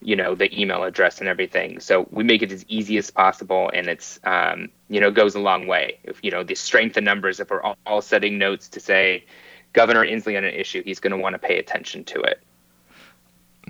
you 0.00 0.14
know, 0.14 0.34
the 0.34 0.48
email 0.58 0.84
address 0.84 1.18
and 1.18 1.28
everything. 1.28 1.80
So 1.80 2.06
we 2.10 2.24
make 2.24 2.42
it 2.42 2.52
as 2.52 2.64
easy 2.68 2.96
as 2.98 3.10
possible, 3.10 3.70
and 3.74 3.88
it's 3.88 4.20
um, 4.24 4.68
you 4.88 5.00
know 5.00 5.10
goes 5.10 5.34
a 5.34 5.40
long 5.40 5.66
way. 5.66 5.98
If 6.04 6.22
you 6.22 6.30
know 6.30 6.44
the 6.44 6.54
strength 6.54 6.96
in 6.96 7.04
numbers, 7.04 7.40
if 7.40 7.50
we're 7.50 7.62
all, 7.62 7.76
all 7.84 8.02
setting 8.02 8.38
notes 8.38 8.68
to 8.68 8.80
say 8.80 9.24
Governor 9.72 10.06
Inslee 10.06 10.36
on 10.36 10.44
an 10.44 10.54
issue, 10.54 10.82
he's 10.84 11.00
going 11.00 11.12
to 11.12 11.18
want 11.18 11.34
to 11.34 11.38
pay 11.38 11.58
attention 11.58 12.04
to 12.04 12.20
it. 12.20 12.40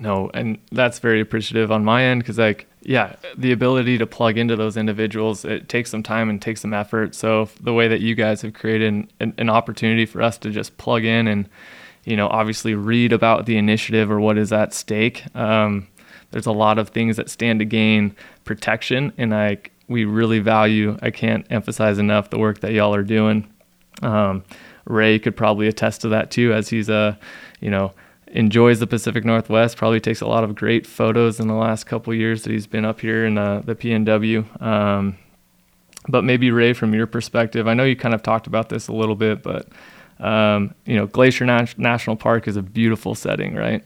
No, 0.03 0.29
and 0.33 0.57
that's 0.69 0.99
very 0.99 1.21
appreciative 1.21 1.71
on 1.71 1.85
my 1.85 2.03
end 2.03 2.21
because 2.21 2.37
like 2.37 2.67
yeah, 2.81 3.15
the 3.37 3.53
ability 3.53 3.97
to 3.99 4.05
plug 4.05 4.37
into 4.37 4.57
those 4.57 4.75
individuals, 4.75 5.45
it 5.45 5.69
takes 5.69 5.89
some 5.89 6.03
time 6.03 6.29
and 6.29 6.41
takes 6.41 6.59
some 6.59 6.73
effort. 6.73 7.15
So 7.15 7.47
the 7.61 7.71
way 7.71 7.87
that 7.87 8.01
you 8.01 8.13
guys 8.13 8.41
have 8.41 8.53
created 8.53 9.07
an, 9.21 9.33
an, 9.37 9.49
opportunity 9.49 10.05
for 10.05 10.21
us 10.21 10.37
to 10.39 10.49
just 10.49 10.77
plug 10.77 11.05
in 11.05 11.27
and, 11.27 11.47
you 12.03 12.17
know, 12.17 12.27
obviously 12.27 12.75
read 12.75 13.13
about 13.13 13.45
the 13.45 13.55
initiative 13.55 14.11
or 14.11 14.19
what 14.19 14.37
is 14.37 14.51
at 14.51 14.73
stake. 14.73 15.23
Um, 15.33 15.87
there's 16.31 16.45
a 16.45 16.51
lot 16.51 16.77
of 16.77 16.89
things 16.89 17.15
that 17.15 17.29
stand 17.29 17.59
to 17.59 17.65
gain 17.65 18.13
protection, 18.43 19.13
and 19.17 19.33
I 19.33 19.59
we 19.87 20.03
really 20.03 20.39
value. 20.39 20.97
I 21.01 21.11
can't 21.11 21.47
emphasize 21.49 21.97
enough 21.97 22.29
the 22.29 22.39
work 22.39 22.59
that 22.59 22.73
y'all 22.73 22.93
are 22.93 23.03
doing. 23.03 23.47
Um, 24.01 24.43
Ray 24.83 25.19
could 25.19 25.37
probably 25.37 25.69
attest 25.69 26.01
to 26.01 26.09
that 26.09 26.31
too, 26.31 26.51
as 26.51 26.67
he's 26.67 26.89
a, 26.89 27.17
you 27.61 27.69
know, 27.69 27.93
enjoys 28.33 28.79
the 28.79 28.87
Pacific 28.87 29.23
Northwest. 29.23 29.77
Probably 29.77 29.99
takes 29.99 30.19
a 30.19 30.27
lot 30.27 30.43
of 30.43 30.55
great 30.55 30.85
photos 30.85 31.39
in 31.39 31.47
the 31.47 31.53
last 31.53 31.85
couple 31.85 32.13
years 32.13 32.43
that 32.43 32.51
he's 32.51 32.67
been 32.67 32.83
up 32.83 32.99
here 32.99 33.25
in 33.25 33.37
uh, 33.37 33.61
the 33.63 33.75
PNW. 33.75 34.61
Um, 34.61 35.17
but 36.09 36.23
maybe 36.23 36.51
Ray, 36.51 36.73
from 36.73 36.93
your 36.93 37.07
perspective, 37.07 37.67
I 37.67 37.73
know 37.73 37.85
you 37.85 37.95
kind 37.95 38.13
of 38.13 38.23
talked 38.23 38.47
about 38.47 38.69
this 38.69 38.87
a 38.87 38.93
little 38.93 39.15
bit, 39.15 39.41
but 39.41 39.67
um, 40.19 40.73
you 40.85 40.95
know, 40.95 41.05
Glacier 41.05 41.45
Nat- 41.45 41.77
National 41.77 42.15
Park 42.15 42.47
is 42.47 42.57
a 42.57 42.61
beautiful 42.61 43.15
setting, 43.15 43.55
right? 43.55 43.83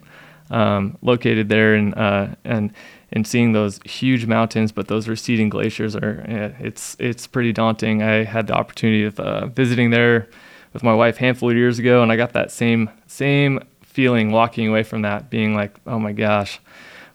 Um, 0.49 0.97
located 1.01 1.49
there, 1.49 1.75
and 1.75 1.93
uh, 1.95 2.27
and 2.45 2.73
and 3.11 3.27
seeing 3.27 3.51
those 3.51 3.79
huge 3.83 4.25
mountains, 4.25 4.71
but 4.71 4.87
those 4.87 5.07
receding 5.07 5.49
glaciers 5.49 5.95
are 5.95 6.23
it's 6.59 6.95
it's 6.99 7.27
pretty 7.27 7.51
daunting. 7.51 8.01
I 8.01 8.23
had 8.23 8.47
the 8.47 8.53
opportunity 8.53 9.03
of 9.03 9.19
uh, 9.19 9.47
visiting 9.47 9.89
there 9.89 10.29
with 10.73 10.83
my 10.83 10.93
wife 10.93 11.17
handful 11.17 11.49
of 11.49 11.57
years 11.57 11.79
ago, 11.79 12.01
and 12.01 12.11
I 12.11 12.15
got 12.15 12.33
that 12.33 12.51
same 12.51 12.89
same 13.07 13.59
feeling 13.97 14.31
walking 14.31 14.67
away 14.67 14.83
from 14.83 15.01
that 15.01 15.27
being 15.31 15.55
like, 15.55 15.75
oh 15.87 15.97
my 15.97 16.11
gosh, 16.11 16.59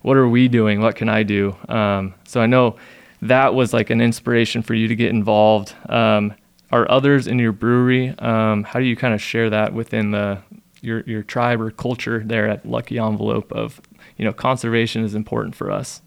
what 0.01 0.16
are 0.16 0.29
we 0.29 0.49
doing? 0.49 0.81
What 0.81 0.97
can 0.97 1.09
I 1.09 1.23
do? 1.23 1.57
Um, 1.68 2.12
so 2.25 2.40
I 2.40 2.47
know 2.47 2.75
that 3.23 3.55
was 3.55 3.73
like 3.73 3.90
an 3.90 4.01
inspiration 4.01 4.62
for 4.62 4.75
you 4.75 4.88
to 4.88 4.97
get 4.97 5.11
involved. 5.11 5.77
Um, 5.88 6.35
are 6.73 6.90
others 6.90 7.29
in 7.29 7.38
your 7.38 7.53
brewery? 7.53 8.09
Um, 8.18 8.64
how 8.64 8.81
do 8.81 8.85
you 8.85 8.97
kind 8.97 9.14
of 9.14 9.23
share 9.23 9.49
that 9.51 9.73
within 9.73 10.11
the 10.11 10.38
your 10.81 11.03
your 11.03 11.23
tribe 11.23 11.61
or 11.61 11.71
culture 11.71 12.21
there 12.27 12.49
at 12.49 12.66
Lucky 12.66 12.99
Envelope 12.99 13.53
of 13.53 13.81
you 14.16 14.25
know 14.25 14.33
conservation 14.33 15.05
is 15.05 15.14
important 15.14 15.55
for 15.55 15.71
us? 15.71 16.03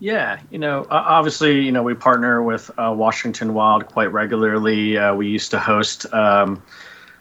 Yeah, 0.00 0.40
you 0.50 0.58
know, 0.58 0.84
obviously, 0.90 1.60
you 1.60 1.70
know, 1.70 1.84
we 1.84 1.94
partner 1.94 2.42
with 2.42 2.72
uh, 2.76 2.92
Washington 2.92 3.54
Wild 3.54 3.86
quite 3.86 4.10
regularly. 4.10 4.98
Uh, 4.98 5.14
we 5.14 5.28
used 5.28 5.52
to 5.52 5.60
host 5.60 6.12
um, 6.12 6.60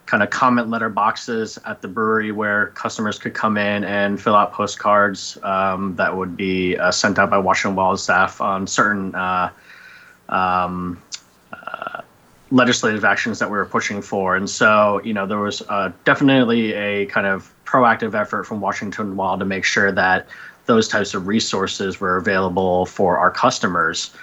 kind 0.05 0.21
of 0.21 0.29
comment 0.29 0.69
letter 0.69 0.89
boxes 0.89 1.57
at 1.65 1.81
the 1.81 1.87
brewery 1.87 2.31
where 2.31 2.67
customers 2.67 3.17
could 3.17 3.33
come 3.33 3.57
in 3.57 3.83
and 3.83 4.21
fill 4.21 4.35
out 4.35 4.51
postcards 4.51 5.37
um, 5.43 5.95
that 5.95 6.15
would 6.15 6.35
be 6.35 6.77
uh, 6.77 6.91
sent 6.91 7.17
out 7.17 7.29
by 7.29 7.37
Washington 7.37 7.75
Wild 7.75 7.99
staff 7.99 8.41
on 8.41 8.67
certain 8.67 9.15
uh, 9.15 9.49
um, 10.29 11.01
uh, 11.53 12.01
legislative 12.51 13.05
actions 13.05 13.39
that 13.39 13.49
we 13.49 13.57
were 13.57 13.65
pushing 13.65 14.01
for. 14.01 14.35
And 14.35 14.49
so, 14.49 15.01
you 15.03 15.13
know, 15.13 15.25
there 15.25 15.39
was 15.39 15.61
uh, 15.69 15.91
definitely 16.03 16.73
a 16.73 17.05
kind 17.05 17.25
of 17.25 17.53
proactive 17.65 18.13
effort 18.13 18.43
from 18.43 18.59
Washington 18.59 19.15
Wild 19.15 19.39
to 19.39 19.45
make 19.45 19.63
sure 19.63 19.91
that 19.91 20.27
those 20.65 20.87
types 20.87 21.13
of 21.13 21.27
resources 21.27 21.99
were 21.99 22.17
available 22.17 22.85
for 22.85 23.17
our 23.17 23.31
customers. 23.31 24.13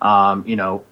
Um, 0.00 0.44
you 0.46 0.56
know, 0.56 0.84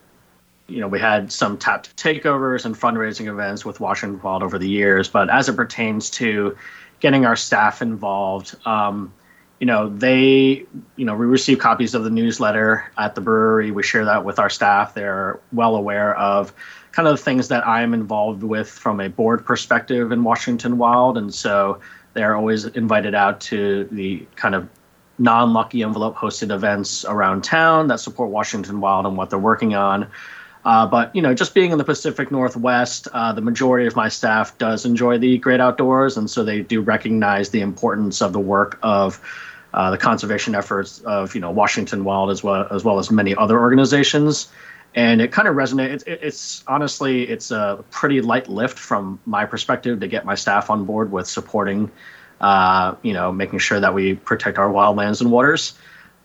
you 0.66 0.80
know, 0.80 0.88
we 0.88 0.98
had 0.98 1.30
some 1.30 1.58
tap 1.58 1.86
takeovers 1.96 2.64
and 2.64 2.74
fundraising 2.74 3.26
events 3.26 3.64
with 3.64 3.80
Washington 3.80 4.20
Wild 4.22 4.42
over 4.42 4.58
the 4.58 4.68
years, 4.68 5.08
but 5.08 5.28
as 5.30 5.48
it 5.48 5.56
pertains 5.56 6.08
to 6.10 6.56
getting 7.00 7.26
our 7.26 7.36
staff 7.36 7.82
involved, 7.82 8.56
um, 8.66 9.12
you 9.60 9.66
know, 9.66 9.88
they, 9.88 10.66
you 10.96 11.04
know, 11.04 11.14
we 11.14 11.26
receive 11.26 11.58
copies 11.58 11.94
of 11.94 12.04
the 12.04 12.10
newsletter 12.10 12.90
at 12.98 13.14
the 13.14 13.20
brewery. 13.20 13.70
We 13.70 13.82
share 13.82 14.04
that 14.04 14.24
with 14.24 14.38
our 14.38 14.50
staff. 14.50 14.94
They're 14.94 15.38
well 15.52 15.76
aware 15.76 16.16
of 16.16 16.52
kind 16.92 17.08
of 17.08 17.16
the 17.16 17.22
things 17.22 17.48
that 17.48 17.66
I'm 17.66 17.92
involved 17.92 18.42
with 18.42 18.68
from 18.68 19.00
a 19.00 19.08
board 19.08 19.44
perspective 19.44 20.12
in 20.12 20.24
Washington 20.24 20.78
Wild, 20.78 21.18
and 21.18 21.32
so 21.32 21.80
they're 22.14 22.36
always 22.36 22.64
invited 22.64 23.14
out 23.14 23.40
to 23.42 23.84
the 23.90 24.26
kind 24.36 24.54
of 24.54 24.68
non-lucky 25.18 25.82
envelope 25.82 26.16
hosted 26.16 26.52
events 26.52 27.04
around 27.04 27.44
town 27.44 27.88
that 27.88 28.00
support 28.00 28.30
Washington 28.30 28.80
Wild 28.80 29.06
and 29.06 29.16
what 29.16 29.30
they're 29.30 29.38
working 29.38 29.74
on. 29.74 30.08
Uh, 30.64 30.86
but 30.86 31.14
you 31.14 31.20
know, 31.20 31.34
just 31.34 31.54
being 31.54 31.72
in 31.72 31.78
the 31.78 31.84
Pacific 31.84 32.30
Northwest, 32.30 33.06
uh, 33.12 33.32
the 33.32 33.42
majority 33.42 33.86
of 33.86 33.96
my 33.96 34.08
staff 34.08 34.56
does 34.58 34.86
enjoy 34.86 35.18
the 35.18 35.38
great 35.38 35.60
outdoors, 35.60 36.16
and 36.16 36.30
so 36.30 36.42
they 36.42 36.62
do 36.62 36.80
recognize 36.80 37.50
the 37.50 37.60
importance 37.60 38.22
of 38.22 38.32
the 38.32 38.40
work 38.40 38.78
of 38.82 39.20
uh, 39.74 39.90
the 39.90 39.98
conservation 39.98 40.54
efforts 40.54 41.00
of 41.00 41.34
you 41.34 41.40
know 41.40 41.50
Washington 41.50 42.04
Wild 42.04 42.30
as 42.30 42.42
well 42.42 42.66
as 42.70 42.82
well 42.82 42.98
as 42.98 43.10
many 43.10 43.34
other 43.34 43.58
organizations. 43.58 44.48
And 44.94 45.20
it 45.20 45.32
kind 45.32 45.48
of 45.48 45.56
resonates. 45.56 46.06
It, 46.06 46.20
it's 46.22 46.64
honestly, 46.66 47.24
it's 47.24 47.50
a 47.50 47.84
pretty 47.90 48.20
light 48.20 48.48
lift 48.48 48.78
from 48.78 49.20
my 49.26 49.44
perspective 49.44 50.00
to 50.00 50.06
get 50.06 50.24
my 50.24 50.36
staff 50.36 50.70
on 50.70 50.84
board 50.84 51.10
with 51.10 51.26
supporting, 51.26 51.90
uh, 52.40 52.94
you 53.02 53.12
know, 53.12 53.32
making 53.32 53.58
sure 53.58 53.80
that 53.80 53.92
we 53.92 54.14
protect 54.14 54.56
our 54.56 54.70
wildlands 54.70 55.20
and 55.20 55.30
waters. 55.32 55.74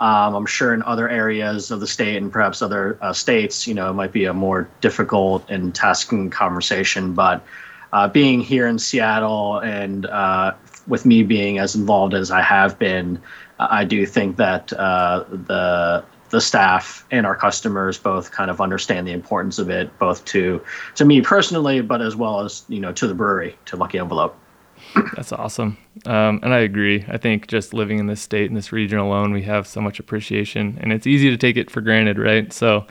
Um, 0.01 0.33
I'm 0.33 0.45
sure 0.45 0.73
in 0.73 0.81
other 0.83 1.09
areas 1.09 1.71
of 1.71 1.81
the 1.81 1.87
state 1.87 2.15
and 2.17 2.31
perhaps 2.31 2.61
other 2.61 2.97
uh, 3.01 3.11
states, 3.11 3.67
you 3.67 3.73
know, 3.73 3.89
it 3.89 3.93
might 3.93 4.13
be 4.13 4.25
a 4.25 4.33
more 4.33 4.69
difficult 4.79 5.45
and 5.49 5.75
tasking 5.75 6.29
conversation. 6.29 7.13
But 7.13 7.45
uh, 7.91 8.07
being 8.07 8.39
here 8.39 8.67
in 8.67 8.79
Seattle 8.79 9.59
and 9.59 10.05
uh, 10.05 10.53
with 10.87 11.05
me 11.05 11.23
being 11.23 11.59
as 11.59 11.75
involved 11.75 12.13
as 12.13 12.31
I 12.31 12.41
have 12.41 12.79
been, 12.79 13.21
I 13.59 13.83
do 13.83 14.05
think 14.05 14.37
that 14.37 14.71
uh, 14.73 15.25
the 15.29 16.05
the 16.29 16.39
staff 16.39 17.05
and 17.09 17.25
our 17.25 17.35
customers 17.35 17.97
both 17.97 18.31
kind 18.31 18.51
of 18.51 18.61
understand 18.61 19.07
the 19.07 19.11
importance 19.11 19.57
of 19.57 19.69
it, 19.69 19.97
both 19.99 20.23
to 20.25 20.61
to 20.95 21.05
me 21.05 21.21
personally, 21.21 21.81
but 21.81 22.01
as 22.01 22.15
well 22.15 22.41
as 22.41 22.63
you 22.69 22.79
know 22.79 22.93
to 22.93 23.07
the 23.07 23.15
brewery, 23.15 23.57
to 23.65 23.75
Lucky 23.75 23.99
Envelope. 23.99 24.37
That's 25.15 25.31
awesome. 25.31 25.77
Um, 26.05 26.39
and 26.43 26.53
I 26.53 26.59
agree. 26.59 27.05
I 27.07 27.17
think 27.17 27.47
just 27.47 27.73
living 27.73 27.99
in 27.99 28.07
this 28.07 28.21
state, 28.21 28.49
in 28.49 28.55
this 28.55 28.71
region 28.71 28.99
alone, 28.99 29.31
we 29.31 29.43
have 29.43 29.67
so 29.67 29.81
much 29.81 29.99
appreciation 29.99 30.77
and 30.81 30.91
it's 30.91 31.07
easy 31.07 31.29
to 31.29 31.37
take 31.37 31.57
it 31.57 31.69
for 31.69 31.81
granted, 31.81 32.17
right? 32.17 32.51
So, 32.51 32.87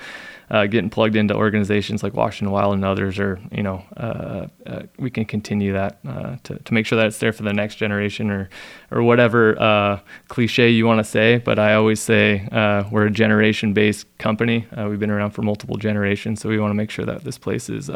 uh, 0.50 0.66
getting 0.66 0.88
plugged 0.88 1.14
into 1.14 1.34
organizations 1.34 2.02
like 2.02 2.14
Washington 2.14 2.52
Wild 2.52 2.74
and 2.74 2.84
others, 2.84 3.18
or 3.18 3.38
you 3.52 3.62
know, 3.62 3.84
uh, 3.96 4.46
uh, 4.66 4.82
we 4.98 5.10
can 5.10 5.24
continue 5.24 5.74
that 5.74 5.98
uh, 6.08 6.36
to, 6.44 6.58
to 6.58 6.74
make 6.74 6.86
sure 6.86 6.96
that 6.96 7.06
it's 7.06 7.18
there 7.18 7.32
for 7.32 7.42
the 7.42 7.52
next 7.52 7.74
generation, 7.74 8.30
or 8.30 8.48
or 8.90 9.02
whatever 9.02 9.60
uh, 9.60 10.00
cliche 10.28 10.70
you 10.70 10.86
want 10.86 10.98
to 10.98 11.04
say. 11.04 11.38
But 11.38 11.58
I 11.58 11.74
always 11.74 12.00
say 12.00 12.48
uh, 12.50 12.84
we're 12.90 13.06
a 13.06 13.10
generation-based 13.10 14.18
company. 14.18 14.66
we've 14.76 14.98
been 14.98 15.10
around 15.10 15.32
for 15.32 15.42
multiple 15.42 15.76
generations, 15.76 16.40
so 16.40 16.48
we 16.48 16.58
want 16.58 16.70
to 16.70 16.76
make 16.76 16.90
sure 16.90 17.04
that 17.04 17.24
this 17.24 17.36
place 17.36 17.68
is 17.68 17.90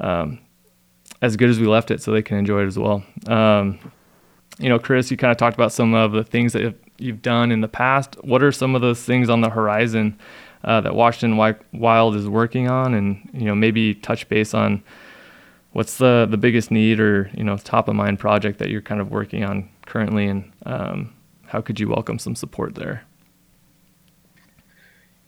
um, 0.00 0.38
as 1.22 1.36
good 1.36 1.50
as 1.50 1.58
we 1.58 1.66
left 1.66 1.90
it, 1.90 2.02
so 2.02 2.12
they 2.12 2.22
can 2.22 2.36
enjoy 2.36 2.62
it 2.62 2.66
as 2.66 2.78
well. 2.78 3.02
Um, 3.26 3.78
you 4.58 4.68
know, 4.68 4.78
Chris, 4.78 5.10
you 5.10 5.16
kind 5.16 5.30
of 5.30 5.36
talked 5.36 5.54
about 5.54 5.72
some 5.72 5.94
of 5.94 6.12
the 6.12 6.24
things 6.24 6.52
that 6.54 6.74
you've 6.98 7.22
done 7.22 7.52
in 7.52 7.60
the 7.60 7.68
past. 7.68 8.16
What 8.22 8.42
are 8.42 8.52
some 8.52 8.74
of 8.74 8.80
those 8.80 9.02
things 9.02 9.28
on 9.28 9.40
the 9.40 9.50
horizon? 9.50 10.18
uh, 10.66 10.80
that 10.80 10.94
Washington 10.94 11.36
Wild 11.72 12.16
is 12.16 12.28
working 12.28 12.68
on, 12.68 12.92
and 12.92 13.30
you 13.32 13.44
know 13.44 13.54
maybe 13.54 13.94
touch 13.94 14.28
base 14.28 14.52
on 14.52 14.82
what's 15.72 15.98
the 15.98 16.26
the 16.28 16.36
biggest 16.36 16.70
need 16.70 17.00
or 17.00 17.30
you 17.34 17.44
know 17.44 17.56
top 17.56 17.88
of 17.88 17.94
mind 17.94 18.18
project 18.18 18.58
that 18.58 18.68
you're 18.68 18.82
kind 18.82 19.00
of 19.00 19.10
working 19.10 19.44
on 19.44 19.68
currently, 19.86 20.26
and 20.26 20.52
um, 20.66 21.14
how 21.46 21.60
could 21.60 21.78
you 21.78 21.88
welcome 21.88 22.18
some 22.18 22.34
support 22.34 22.74
there? 22.74 23.04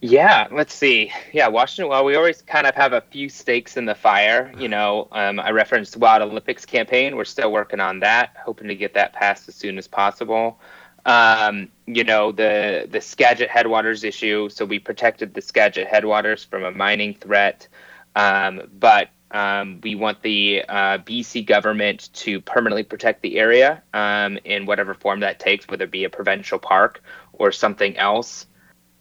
Yeah, 0.00 0.46
let's 0.52 0.74
see. 0.74 1.12
Yeah, 1.32 1.48
Washington. 1.48 1.90
Well, 1.90 2.04
we 2.04 2.14
always 2.14 2.40
kind 2.42 2.66
of 2.68 2.74
have 2.76 2.92
a 2.92 3.00
few 3.00 3.28
stakes 3.28 3.76
in 3.76 3.84
the 3.84 3.96
fire. 3.96 4.52
You 4.56 4.68
know, 4.68 5.08
um, 5.11 5.40
I 5.40 5.50
referenced 5.50 5.96
Wild 5.96 6.22
Olympics 6.22 6.64
campaign. 6.64 7.16
We're 7.16 7.24
still 7.24 7.50
working 7.50 7.80
on 7.80 8.00
that, 8.00 8.37
hoping 8.44 8.68
to 8.68 8.76
get 8.76 8.94
that 8.94 9.12
passed 9.12 9.48
as 9.48 9.56
soon 9.56 9.76
as 9.76 9.88
possible 9.88 10.61
um, 11.08 11.68
you 11.87 12.04
know 12.04 12.32
the 12.32 12.87
the 12.90 13.00
Skagit 13.00 13.48
headwaters 13.48 14.04
issue. 14.04 14.48
So 14.50 14.64
we 14.64 14.78
protected 14.78 15.34
the 15.34 15.40
Skagit 15.40 15.88
headwaters 15.88 16.44
from 16.44 16.64
a 16.64 16.70
mining 16.70 17.14
threat, 17.14 17.66
um, 18.14 18.62
but 18.78 19.08
um, 19.30 19.80
we 19.82 19.94
want 19.94 20.22
the 20.22 20.64
uh, 20.68 20.98
BC 20.98 21.46
government 21.46 22.11
to 22.14 22.40
permanently 22.42 22.82
protect 22.82 23.22
the 23.22 23.38
area 23.38 23.82
um, 23.94 24.38
in 24.44 24.66
whatever 24.66 24.94
form 24.94 25.20
that 25.20 25.40
takes, 25.40 25.66
whether 25.68 25.84
it 25.84 25.90
be 25.90 26.04
a 26.04 26.11
provincial 26.11 26.58
park 26.58 27.02
or 27.32 27.52
something 27.52 27.96
else. 27.96 28.46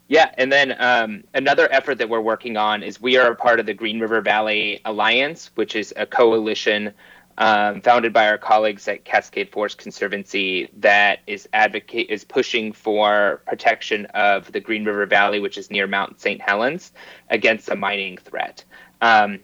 Yeah, 0.08 0.32
and 0.38 0.52
then 0.52 0.76
um, 0.80 1.24
another 1.34 1.68
effort 1.72 1.96
that 1.96 2.08
we're 2.08 2.22
working 2.22 2.56
on 2.56 2.82
is 2.82 3.02
we 3.02 3.18
are 3.18 3.32
a 3.32 3.36
part 3.36 3.60
of 3.60 3.66
the 3.66 3.74
Green 3.74 4.00
River 4.00 4.22
Valley 4.22 4.80
Alliance, 4.86 5.52
which 5.56 5.76
is 5.76 5.94
a 5.98 6.06
coalition 6.06 6.94
um, 7.38 7.82
founded 7.82 8.14
by 8.14 8.28
our 8.30 8.38
colleagues 8.38 8.88
at 8.88 9.04
Cascade 9.04 9.52
Forest 9.52 9.78
Conservancy 9.78 10.70
that 10.78 11.20
is 11.28 11.48
advocate 11.54 12.10
is 12.10 12.24
pushing 12.24 12.72
for 12.72 13.42
protection 13.46 14.06
of 14.08 14.52
the 14.52 14.60
Green 14.60 14.86
River 14.86 15.06
Valley, 15.06 15.40
which 15.40 15.58
is 15.58 15.70
near 15.70 15.88
Mount 15.88 16.20
St. 16.20 16.42
Helens, 16.42 16.94
against 17.30 17.70
a 17.70 17.76
mining 17.76 18.18
threat. 18.18 18.64
Um, 19.02 19.40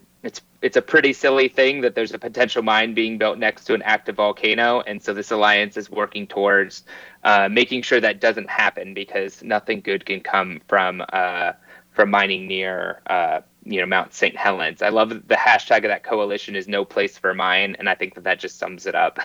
it's 0.64 0.78
a 0.78 0.82
pretty 0.82 1.12
silly 1.12 1.46
thing 1.46 1.82
that 1.82 1.94
there's 1.94 2.14
a 2.14 2.18
potential 2.18 2.62
mine 2.62 2.94
being 2.94 3.18
built 3.18 3.36
next 3.36 3.66
to 3.66 3.74
an 3.74 3.82
active 3.82 4.16
volcano, 4.16 4.80
and 4.80 5.02
so 5.02 5.12
this 5.12 5.30
alliance 5.30 5.76
is 5.76 5.90
working 5.90 6.26
towards 6.26 6.84
uh, 7.22 7.50
making 7.50 7.82
sure 7.82 8.00
that 8.00 8.18
doesn't 8.18 8.48
happen 8.48 8.94
because 8.94 9.42
nothing 9.42 9.82
good 9.82 10.06
can 10.06 10.20
come 10.20 10.62
from 10.66 11.04
uh, 11.12 11.52
from 11.92 12.10
mining 12.10 12.46
near 12.46 13.02
uh, 13.08 13.42
you 13.64 13.78
know 13.78 13.84
Mount 13.84 14.14
St. 14.14 14.34
Helens. 14.34 14.80
I 14.80 14.88
love 14.88 15.10
the 15.10 15.34
hashtag 15.34 15.78
of 15.78 15.90
that 15.90 16.02
coalition 16.02 16.56
is 16.56 16.66
no 16.66 16.82
place 16.82 17.18
for 17.18 17.34
mine, 17.34 17.76
and 17.78 17.86
I 17.86 17.94
think 17.94 18.14
that 18.14 18.24
that 18.24 18.40
just 18.40 18.58
sums 18.58 18.86
it 18.86 18.94
up 18.94 19.18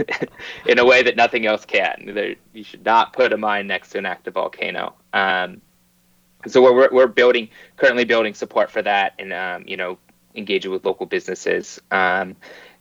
in 0.66 0.78
a 0.78 0.84
way 0.86 1.02
that 1.02 1.14
nothing 1.14 1.44
else 1.44 1.66
can. 1.66 2.10
There, 2.14 2.36
you 2.54 2.64
should 2.64 2.86
not 2.86 3.12
put 3.12 3.34
a 3.34 3.36
mine 3.36 3.66
next 3.66 3.90
to 3.90 3.98
an 3.98 4.06
active 4.06 4.32
volcano. 4.32 4.94
Um, 5.12 5.60
so 6.46 6.62
we're 6.62 6.88
we're 6.90 7.06
building 7.06 7.50
currently 7.76 8.06
building 8.06 8.32
support 8.32 8.70
for 8.70 8.80
that, 8.80 9.12
and 9.18 9.30
um, 9.34 9.64
you 9.66 9.76
know 9.76 9.98
engaging 10.34 10.70
with 10.70 10.84
local 10.84 11.06
businesses 11.06 11.80
um, 11.90 12.36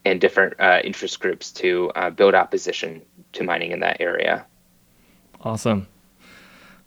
and 0.06 0.20
different 0.20 0.60
uh, 0.60 0.80
interest 0.84 1.20
groups 1.20 1.52
to 1.52 1.92
uh, 1.96 2.10
build 2.10 2.36
opposition 2.36 3.02
to 3.34 3.44
mining 3.44 3.72
in 3.72 3.80
that 3.80 3.98
area. 4.00 4.46
Awesome. 5.42 5.88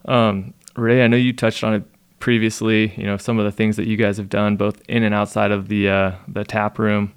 Um, 0.07 0.55
Ray, 0.77 1.03
I 1.03 1.07
know 1.07 1.17
you 1.17 1.33
touched 1.33 1.65
on 1.65 1.75
it 1.75 1.85
previously, 2.19 2.93
you 2.97 3.05
know, 3.05 3.17
some 3.17 3.39
of 3.39 3.45
the 3.45 3.53
things 3.53 3.77
that 3.77 3.87
you 3.87 3.97
guys 3.97 4.17
have 4.17 4.29
done 4.29 4.57
both 4.57 4.81
in 4.89 5.03
and 5.03 5.15
outside 5.15 5.51
of 5.51 5.69
the 5.69 5.89
uh, 5.89 6.13
the 6.29 6.45
tap 6.45 6.79
room. 6.79 7.13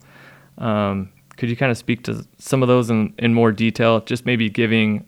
Um, 0.58 1.10
could 1.38 1.50
you 1.50 1.56
kind 1.56 1.72
of 1.72 1.78
speak 1.78 2.04
to 2.04 2.28
some 2.38 2.62
of 2.62 2.68
those 2.68 2.90
in, 2.90 3.14
in 3.18 3.34
more 3.34 3.52
detail? 3.52 4.02
Just 4.02 4.26
maybe 4.26 4.50
giving 4.50 5.06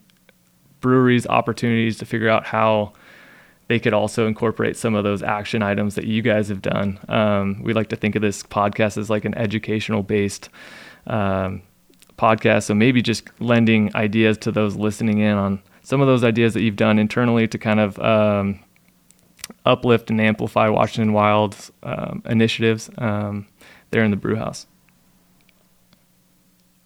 breweries 0.80 1.28
opportunities 1.28 1.98
to 1.98 2.06
figure 2.06 2.30
out 2.30 2.46
how 2.46 2.94
they 3.72 3.80
could 3.80 3.94
also 3.94 4.28
incorporate 4.28 4.76
some 4.76 4.96
of 4.96 5.06
those 5.06 5.24
action 5.24 5.64
items 5.64 5.96
that 5.96 6.04
you 6.04 6.22
guys 6.22 6.50
have 6.50 6.62
done. 6.62 7.00
Um, 7.08 7.64
we 7.64 7.72
like 7.72 7.88
to 7.88 7.96
think 7.96 8.18
of 8.18 8.22
this 8.22 8.44
podcast 8.44 8.98
as 8.98 9.10
like 9.10 9.24
an 9.24 9.34
educational 9.36 10.04
based 10.04 10.50
um, 11.08 11.62
podcast. 12.18 12.64
So 12.64 12.76
maybe 12.76 13.02
just 13.02 13.30
lending 13.40 13.96
ideas 13.96 14.38
to 14.40 14.52
those 14.52 14.76
listening 14.76 15.20
in 15.20 15.38
on 15.38 15.62
some 15.84 16.02
of 16.02 16.08
those 16.08 16.22
ideas 16.22 16.54
that 16.54 16.64
you've 16.64 16.76
done 16.76 17.00
internally 17.00 17.48
to 17.48 17.58
kind 17.58 17.80
of 17.80 17.98
um, 18.00 18.60
uplift 19.66 20.10
and 20.10 20.20
amplify 20.20 20.68
Washington 20.68 21.14
Wild's 21.14 21.72
um, 21.84 22.24
initiatives 22.26 22.90
um, 22.98 23.48
there 23.92 24.04
in 24.04 24.12
the 24.12 24.18
brew 24.18 24.36
house. 24.36 24.68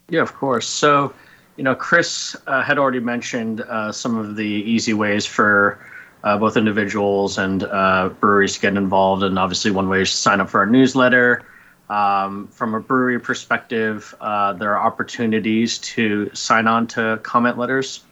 Yeah, 0.10 0.22
of 0.22 0.36
course. 0.36 0.68
So, 0.68 1.16
you 1.58 1.64
know, 1.64 1.74
Chris 1.74 2.36
uh, 2.46 2.62
had 2.62 2.78
already 2.78 3.00
mentioned 3.00 3.62
uh, 3.62 3.92
some 3.92 4.20
of 4.20 4.36
the 4.36 4.46
easy 4.46 4.94
ways 4.94 5.26
for 5.26 5.84
uh, 6.26 6.38
both 6.38 6.58
individuals 6.58 7.38
and 7.38 7.64
uh, 7.64 8.10
breweries 8.20 8.56
to 8.56 8.62
get 8.62 8.76
involved. 8.76 9.24
And 9.24 9.40
obviously, 9.40 9.72
one 9.72 9.88
way 9.88 10.02
is 10.02 10.12
to 10.12 10.18
sign 10.18 10.42
up 10.42 10.50
for 10.50 10.60
our 10.60 10.66
newsletter. 10.66 11.44
Um, 11.90 12.48
from 12.48 12.74
a 12.74 12.82
brewery 12.82 13.20
perspective, 13.20 14.14
uh, 14.20 14.54
there 14.54 14.76
are 14.76 14.86
opportunities 14.86 15.78
to 15.78 16.30
sign 16.34 16.68
on 16.68 16.88
to 16.88 17.20
comment 17.24 17.58
letters 17.58 18.04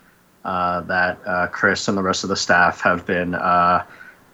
uh, 0.46 0.82
that 0.82 1.52
Chris 1.52 1.88
and 1.90 1.98
the 1.98 2.04
rest 2.04 2.24
of 2.24 2.30
the 2.30 2.38
staff 2.38 2.80
have 2.82 3.06
been 3.06 3.36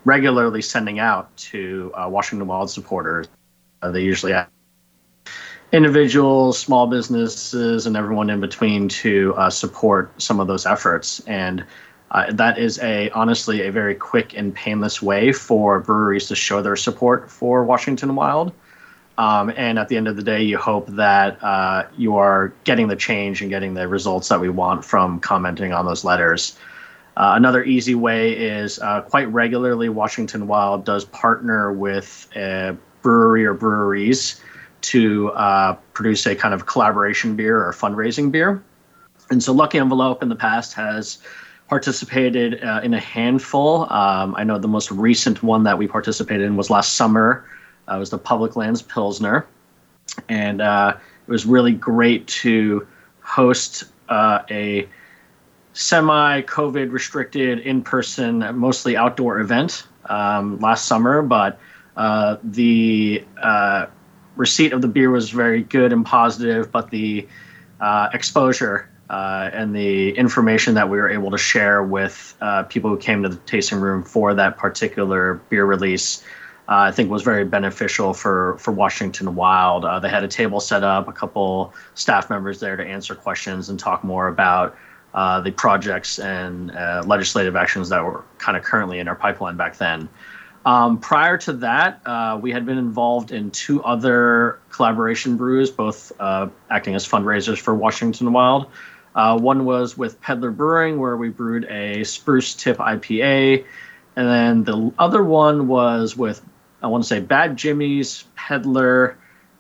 regularly 0.06 0.62
sending 0.62 1.00
out 1.00 1.36
to 1.38 1.92
uh, 1.96 2.08
Washington 2.10 2.48
Wild 2.48 2.70
supporters. 2.70 3.28
Uh, 3.82 3.92
they 3.92 4.02
usually 4.02 4.32
have 4.32 4.50
individuals, 5.72 6.58
small 6.58 6.88
businesses, 6.88 7.86
and 7.86 7.96
everyone 7.96 8.30
in 8.30 8.40
between 8.40 8.90
to 8.90 9.34
uh, 9.38 9.50
support 9.50 10.12
some 10.22 10.40
of 10.40 10.48
those 10.48 10.66
efforts. 10.66 11.20
And 11.22 11.66
uh, 12.12 12.32
that 12.32 12.58
is 12.58 12.80
a 12.80 13.10
honestly 13.12 13.68
a 13.68 13.72
very 13.72 13.96
quick 13.96 14.36
and 14.36 14.54
painless 14.54 15.02
way 15.02 15.32
for 15.32 15.80
breweries 15.80 16.28
to 16.28 16.36
show 16.36 16.62
their 16.62 16.76
support 16.76 17.30
for 17.30 17.64
Washington 17.64 18.16
Wild. 18.16 18.52
Um, 19.18 19.52
and 19.58 19.78
at 19.78 19.90
the 19.90 19.98
end 19.98 20.08
of 20.08 20.16
the 20.16 20.24
day, 20.24 20.42
you 20.44 20.58
hope 20.58 20.88
that 20.88 21.44
uh, 21.44 21.88
you 21.98 22.16
are 22.16 22.54
getting 22.64 22.88
the 22.88 22.96
change 22.96 23.42
and 23.42 23.50
getting 23.50 23.74
the 23.74 23.86
results 23.86 24.30
that 24.30 24.40
we 24.40 24.48
want 24.48 24.86
from 24.86 25.20
commenting 25.20 25.74
on 25.74 25.86
those 25.86 26.06
letters. 26.06 26.58
Uh, 27.18 27.34
another 27.36 27.62
easy 27.66 27.96
way 27.96 28.32
is 28.32 28.80
uh, 28.80 29.02
quite 29.02 29.28
regularly, 29.34 29.90
Washington 29.90 30.48
Wild 30.48 30.86
does 30.86 31.04
partner 31.04 31.74
with 31.74 32.30
a 32.34 32.78
brewery 33.02 33.46
or 33.46 33.54
breweries 33.54 34.42
to 34.82 35.30
uh, 35.32 35.74
produce 35.92 36.26
a 36.26 36.34
kind 36.34 36.54
of 36.54 36.66
collaboration 36.66 37.36
beer 37.36 37.62
or 37.62 37.74
fundraising 37.74 38.32
beer. 38.32 38.64
And 39.30 39.44
so 39.44 39.52
Lucky 39.52 39.80
Envelope 39.80 40.24
in 40.24 40.30
the 40.30 40.36
past 40.36 40.74
has 40.76 41.18
participated 41.70 42.64
uh, 42.64 42.82
in 42.84 42.94
a 42.94 43.00
handful. 43.00 43.84
Um, 43.92 44.36
I 44.36 44.44
know 44.44 44.58
the 44.58 44.68
most 44.68 44.92
recent 44.92 45.42
one 45.44 45.64
that 45.64 45.78
we 45.78 45.88
participated 45.88 46.46
in 46.46 46.56
was 46.56 46.70
last 46.70 46.94
summer. 46.94 47.46
Uh, 47.88 47.96
it 47.96 48.00
was 48.00 48.10
the 48.10 48.18
Public 48.18 48.56
Lands 48.56 48.82
Pilsner. 48.82 49.46
And 50.28 50.62
uh, 50.62 50.98
it 51.28 51.32
was 51.32 51.46
really 51.46 51.74
great 51.74 52.28
to 52.28 52.88
host 53.22 53.86
a 54.10 54.88
semi 55.74 56.42
COVID 56.42 56.92
restricted 56.92 57.60
in 57.60 57.82
person, 57.82 58.40
mostly 58.58 58.98
outdoor 58.98 59.40
event 59.40 59.88
um, 60.06 60.60
last 60.60 60.86
summer, 60.86 61.22
but 61.22 61.60
uh, 61.96 62.38
the 62.44 63.24
uh, 63.42 63.86
receipt 64.36 64.74
of 64.74 64.82
the 64.82 64.88
beer 64.88 65.12
was 65.12 65.30
very 65.30 65.64
good 65.64 65.94
and 65.94 66.06
positive, 66.06 66.72
but 66.72 66.90
the 66.90 67.28
uh, 67.80 68.10
exposure 68.14 68.90
uh, 69.10 69.50
and 69.52 69.76
the 69.76 70.12
information 70.12 70.76
that 70.76 70.90
we 70.90 70.98
were 70.98 71.10
able 71.10 71.32
to 71.32 71.38
share 71.38 71.84
with 71.84 72.36
uh, 72.42 72.64
people 72.64 72.90
who 72.90 72.98
came 72.98 73.24
to 73.24 73.30
the 73.30 73.38
tasting 73.38 73.80
room 73.80 74.04
for 74.04 74.34
that 74.34 74.58
particular 74.58 75.36
beer 75.50 75.66
release. 75.66 76.24
Uh, 76.68 76.86
I 76.88 76.92
think 76.92 77.10
was 77.10 77.24
very 77.24 77.46
beneficial 77.46 78.14
for 78.14 78.58
for 78.60 78.72
Washington 78.72 79.34
Wild. 79.36 79.86
they 80.04 80.10
had 80.10 80.24
a 80.24 80.28
table 80.28 80.60
set 80.60 80.84
up, 80.84 81.08
a 81.08 81.12
couple 81.12 81.74
staff 81.96 82.30
members 82.30 82.60
there 82.60 82.78
to 82.78 82.86
answer 82.86 83.16
questions 83.16 83.70
and 83.70 83.80
talk 83.80 84.04
more 84.04 84.28
about 84.28 84.78
uh, 85.14 85.42
the 85.42 85.52
projects 85.52 86.20
and 86.20 86.72
uh, 86.72 87.04
legislative 87.06 87.56
actions 87.56 87.90
that 87.90 88.04
were 88.04 88.24
kind 88.38 88.56
of 88.56 88.64
currently 88.64 89.00
in 89.00 89.08
our 89.08 89.16
pipeline 89.16 89.58
back 89.58 89.78
then. 89.78 90.08
Um, 90.66 91.00
prior 91.00 91.38
to 91.40 91.54
that, 91.54 92.02
uh, 92.06 92.38
we 92.40 92.52
had 92.52 92.66
been 92.66 92.78
involved 92.78 93.32
in 93.32 93.50
two 93.50 93.84
other 93.84 94.60
collaboration 94.70 95.38
brews, 95.38 95.72
both 95.72 96.12
uh, 96.20 96.50
acting 96.70 96.94
as 96.96 97.08
fundraisers 97.08 97.58
for 97.58 97.74
Washington 97.74 98.32
Wild. 98.34 98.68
Uh, 99.16 99.38
one 99.38 99.66
was 99.66 99.98
with 99.98 100.22
Peddler 100.22 100.52
Brewing, 100.52 101.00
where 101.00 101.18
we 101.18 101.30
brewed 101.30 101.66
a 101.66 102.04
spruce 102.04 102.54
tip 102.54 102.78
IPA. 102.78 103.66
And 104.16 104.28
then 104.28 104.64
the 104.64 104.92
other 105.00 105.24
one 105.24 105.68
was 105.68 106.16
with, 106.16 106.42
I 106.82 106.88
want 106.88 107.04
to 107.04 107.08
say, 107.08 107.20
Bad 107.20 107.58
Jimmy's, 107.58 108.26
Peddler, 108.36 109.18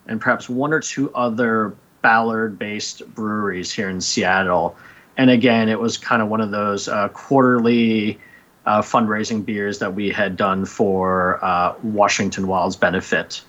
and 0.07 0.19
perhaps 0.19 0.49
one 0.49 0.73
or 0.73 0.79
two 0.79 1.13
other 1.13 1.75
Ballard 2.01 2.57
based 2.57 3.05
breweries 3.13 3.71
here 3.71 3.89
in 3.89 4.01
Seattle. 4.01 4.75
And 5.17 5.29
again, 5.29 5.67
it 5.67 5.79
was 5.79 5.97
kind 5.97 6.21
of 6.21 6.29
one 6.29 6.41
of 6.41 6.51
those 6.51 6.87
uh, 6.87 7.09
quarterly 7.09 8.19
uh, 8.65 8.81
fundraising 8.81 9.43
beers 9.43 9.79
that 9.79 9.93
we 9.93 10.09
had 10.09 10.37
done 10.37 10.65
for 10.65 11.43
uh, 11.43 11.75
Washington 11.83 12.47
Wild's 12.47 12.75
benefit. 12.75 13.41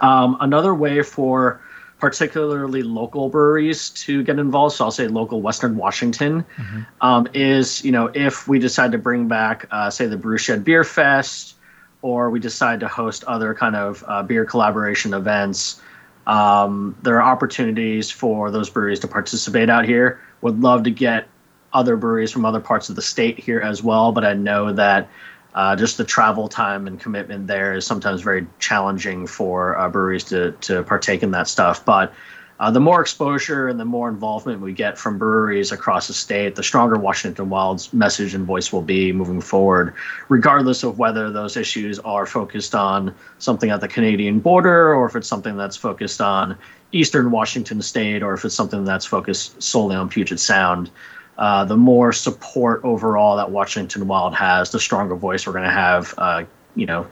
Um, 0.00 0.36
another 0.40 0.74
way 0.74 1.02
for 1.02 1.60
particularly 2.02 2.82
local 2.82 3.28
breweries 3.28 3.90
to 3.90 4.24
get 4.24 4.40
involved, 4.40 4.74
so 4.74 4.86
I'll 4.86 4.90
say 4.90 5.06
local 5.06 5.40
Western 5.40 5.76
Washington, 5.76 6.42
mm-hmm. 6.42 6.80
um, 7.00 7.28
is 7.32 7.84
you 7.84 7.92
know 7.92 8.10
if 8.12 8.48
we 8.48 8.58
decide 8.58 8.90
to 8.90 8.98
bring 8.98 9.28
back, 9.28 9.68
uh, 9.70 9.88
say, 9.88 10.06
the 10.06 10.16
Brewshed 10.16 10.64
Beer 10.64 10.82
Fest, 10.82 11.54
or 12.02 12.28
we 12.28 12.40
decide 12.40 12.80
to 12.80 12.88
host 12.88 13.22
other 13.28 13.54
kind 13.54 13.76
of 13.76 14.02
uh, 14.08 14.24
beer 14.24 14.44
collaboration 14.44 15.14
events. 15.14 15.80
Um, 16.26 16.96
there 17.02 17.22
are 17.22 17.32
opportunities 17.32 18.10
for 18.10 18.50
those 18.50 18.68
breweries 18.68 18.98
to 19.00 19.06
participate 19.06 19.70
out 19.70 19.84
here. 19.84 20.20
Would 20.40 20.60
love 20.60 20.82
to 20.82 20.90
get 20.90 21.28
other 21.72 21.96
breweries 21.96 22.32
from 22.32 22.44
other 22.44 22.60
parts 22.60 22.88
of 22.88 22.96
the 22.96 23.02
state 23.02 23.38
here 23.38 23.60
as 23.60 23.80
well. 23.80 24.10
But 24.10 24.24
I 24.24 24.34
know 24.34 24.72
that 24.72 25.08
uh, 25.54 25.76
just 25.76 25.98
the 25.98 26.04
travel 26.04 26.48
time 26.48 26.86
and 26.86 26.98
commitment 26.98 27.46
there 27.46 27.74
is 27.74 27.86
sometimes 27.86 28.22
very 28.22 28.46
challenging 28.58 29.26
for 29.26 29.78
uh, 29.78 29.88
breweries 29.88 30.24
to 30.24 30.52
to 30.62 30.82
partake 30.82 31.22
in 31.22 31.30
that 31.32 31.48
stuff. 31.48 31.84
But 31.84 32.12
uh, 32.62 32.70
the 32.70 32.78
more 32.78 33.00
exposure 33.00 33.66
and 33.66 33.80
the 33.80 33.84
more 33.84 34.08
involvement 34.08 34.60
we 34.60 34.72
get 34.72 34.96
from 34.96 35.18
breweries 35.18 35.72
across 35.72 36.06
the 36.06 36.14
state, 36.14 36.54
the 36.54 36.62
stronger 36.62 36.96
Washington 36.96 37.50
Wild's 37.50 37.92
message 37.92 38.34
and 38.34 38.46
voice 38.46 38.72
will 38.72 38.82
be 38.82 39.12
moving 39.12 39.40
forward, 39.40 39.94
regardless 40.28 40.84
of 40.84 40.96
whether 40.96 41.28
those 41.32 41.56
issues 41.56 41.98
are 41.98 42.24
focused 42.24 42.76
on 42.76 43.12
something 43.40 43.70
at 43.70 43.80
the 43.80 43.88
Canadian 43.88 44.38
border 44.38 44.94
or 44.94 45.06
if 45.06 45.16
it's 45.16 45.26
something 45.26 45.56
that's 45.56 45.76
focused 45.76 46.20
on 46.20 46.56
eastern 46.92 47.32
Washington 47.32 47.82
state 47.82 48.22
or 48.22 48.32
if 48.32 48.44
it's 48.44 48.54
something 48.54 48.84
that's 48.84 49.06
focused 49.06 49.60
solely 49.60 49.96
on 49.96 50.08
Puget 50.08 50.38
Sound 50.38 50.88
uh, 51.38 51.64
the 51.64 51.76
more 51.76 52.12
support 52.12 52.84
overall 52.84 53.36
that 53.36 53.50
Washington 53.50 54.06
Wild 54.06 54.34
has, 54.34 54.70
the 54.70 54.80
stronger 54.80 55.16
voice 55.16 55.46
we're 55.46 55.52
going 55.52 55.64
to 55.64 55.70
have, 55.70 56.14
uh, 56.18 56.44
you 56.74 56.86
know, 56.86 57.06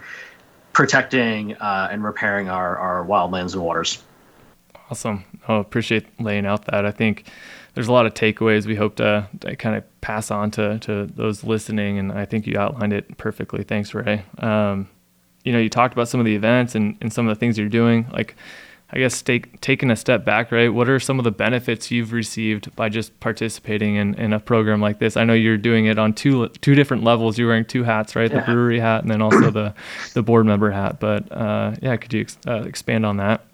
protecting 0.72 1.56
uh, 1.56 1.88
and 1.90 2.04
repairing 2.04 2.48
our, 2.48 2.76
our 2.76 3.04
wildlands 3.04 3.54
and 3.54 3.62
waters. 3.62 4.02
Awesome. 4.90 5.24
I 5.46 5.52
oh, 5.52 5.61
appreciate 5.61 6.06
laying 6.20 6.46
out 6.46 6.66
that. 6.66 6.85
I 6.85 6.90
think 6.90 7.30
there's 7.74 7.88
a 7.88 7.92
lot 7.92 8.06
of 8.06 8.14
takeaways 8.14 8.66
we 8.66 8.74
hope 8.74 8.96
to, 8.96 9.28
to, 9.40 9.56
kind 9.56 9.76
of 9.76 10.00
pass 10.00 10.30
on 10.30 10.50
to, 10.52 10.78
to 10.80 11.06
those 11.06 11.44
listening. 11.44 11.98
And 11.98 12.12
I 12.12 12.24
think 12.24 12.46
you 12.46 12.59
outlined 12.59 12.92
it 12.92 13.16
perfectly. 13.16 13.62
Thanks, 13.62 13.94
Ray. 13.94 14.24
Um, 14.38 14.88
you 15.44 15.52
know, 15.52 15.59
you 15.59 15.68
talked 15.68 15.94
about 15.94 16.09
some 16.09 16.20
of 16.20 16.26
the 16.26 16.35
events 16.35 16.74
and, 16.74 16.96
and 17.00 17.12
some 17.12 17.28
of 17.28 17.35
the 17.35 17.38
things 17.38 17.56
you're 17.56 17.68
doing. 17.68 18.06
Like, 18.12 18.37
I 18.92 18.98
guess 18.98 19.22
take, 19.22 19.61
taking 19.61 19.90
a 19.90 19.96
step 19.96 20.24
back, 20.24 20.50
right? 20.50 20.68
What 20.68 20.88
are 20.88 20.98
some 20.98 21.18
of 21.18 21.24
the 21.24 21.31
benefits 21.31 21.90
you've 21.90 22.12
received 22.12 22.74
by 22.74 22.88
just 22.88 23.18
participating 23.20 23.94
in, 23.94 24.14
in 24.14 24.33
a 24.33 24.40
program 24.40 24.81
like 24.81 24.98
this? 24.98 25.16
I 25.16 25.24
know 25.24 25.33
you're 25.33 25.57
doing 25.57 25.87
it 25.87 25.98
on 25.98 26.12
two 26.12 26.48
two 26.61 26.74
different 26.74 27.05
levels. 27.05 27.38
You're 27.38 27.48
wearing 27.48 27.64
two 27.64 27.85
hats, 27.85 28.16
right? 28.16 28.31
Yeah. 28.31 28.40
The 28.40 28.53
brewery 28.53 28.81
hat 28.81 29.03
and 29.03 29.11
then 29.11 29.22
also 29.22 29.50
the 29.50 29.74
the 30.14 30.22
board 30.22 30.46
member 30.46 30.70
hat. 30.70 30.98
But 30.98 31.31
uh, 31.31 31.76
yeah, 31.81 31.96
could 31.96 32.12
you 32.12 32.22
ex- 32.22 32.38
uh, 32.46 32.62
expand 32.62 33.07
on 33.07 33.18
that? 33.18 33.46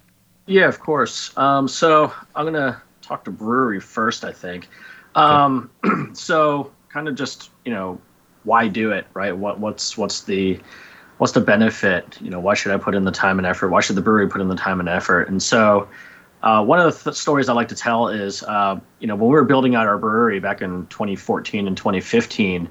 Yeah, 0.47 0.69
of 0.69 0.81
course. 0.81 1.37
Um, 1.37 1.69
so 1.69 2.13
I'm 2.35 2.47
gonna 2.47 2.81
talk 3.03 3.25
to 3.25 3.31
brewery 3.31 3.81
first. 3.81 4.25
I 4.25 4.33
think. 4.33 4.69
Um, 5.15 5.71
okay. 5.85 6.11
so 6.15 6.73
kind 6.89 7.09
of 7.09 7.15
just 7.15 7.51
you 7.65 7.73
know 7.73 8.01
why 8.45 8.69
do 8.69 8.93
it, 8.93 9.07
right? 9.13 9.37
What 9.37 9.61
what's 9.61 9.99
what's 9.99 10.23
the 10.23 10.59
what's 11.19 11.33
the 11.33 11.41
benefit? 11.41 12.19
You 12.21 12.31
know, 12.31 12.41
why 12.41 12.55
should 12.55 12.73
I 12.73 12.79
put 12.79 12.95
in 12.95 13.05
the 13.05 13.13
time 13.13 13.39
and 13.39 13.47
effort? 13.47 13.69
Why 13.69 13.81
should 13.81 13.97
the 13.97 14.03
brewery 14.03 14.29
put 14.29 14.41
in 14.41 14.49
the 14.49 14.57
time 14.57 14.81
and 14.81 14.89
effort? 14.89 15.29
And 15.29 15.43
so, 15.43 15.89
uh, 16.43 16.65
one 16.65 16.79
of 16.79 16.93
the 16.93 17.11
th- 17.11 17.17
stories 17.17 17.49
I 17.49 17.55
like 17.55 17.69
to 17.69 17.75
tell 17.75 18.09
is, 18.09 18.43
uh, 18.43 18.79
you 19.01 19.07
know, 19.07 19.17
when 19.17 19.29
we 19.29 19.35
were 19.35 19.45
building 19.45 19.75
out 19.75 19.87
our 19.87 19.99
brewery 19.99 20.39
back 20.39 20.63
in 20.63 20.87
2014 20.89 21.67
and 21.67 21.77
2015, 21.77 22.69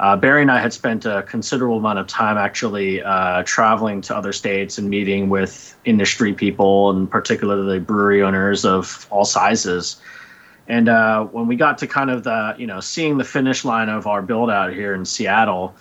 uh, 0.00 0.16
Barry 0.16 0.42
and 0.42 0.50
I 0.50 0.60
had 0.60 0.72
spent 0.72 1.06
a 1.06 1.24
considerable 1.24 1.78
amount 1.78 1.98
of 1.98 2.06
time 2.06 2.36
actually 2.38 3.02
uh, 3.02 3.42
traveling 3.44 4.00
to 4.02 4.16
other 4.16 4.32
states 4.32 4.78
and 4.78 4.88
meeting 4.88 5.28
with 5.28 5.76
industry 5.84 6.32
people 6.32 6.90
and 6.90 7.10
particularly 7.10 7.80
brewery 7.80 8.22
owners 8.22 8.64
of 8.64 9.08
all 9.10 9.24
sizes. 9.24 10.00
And 10.68 10.88
uh, 10.88 11.24
when 11.24 11.48
we 11.48 11.56
got 11.56 11.78
to 11.78 11.86
kind 11.86 12.10
of 12.10 12.22
the, 12.22 12.54
you 12.58 12.66
know, 12.66 12.78
seeing 12.78 13.18
the 13.18 13.24
finish 13.24 13.64
line 13.64 13.88
of 13.88 14.06
our 14.06 14.22
build 14.22 14.50
out 14.50 14.72
here 14.72 14.94
in 14.94 15.04
Seattle, 15.04 15.74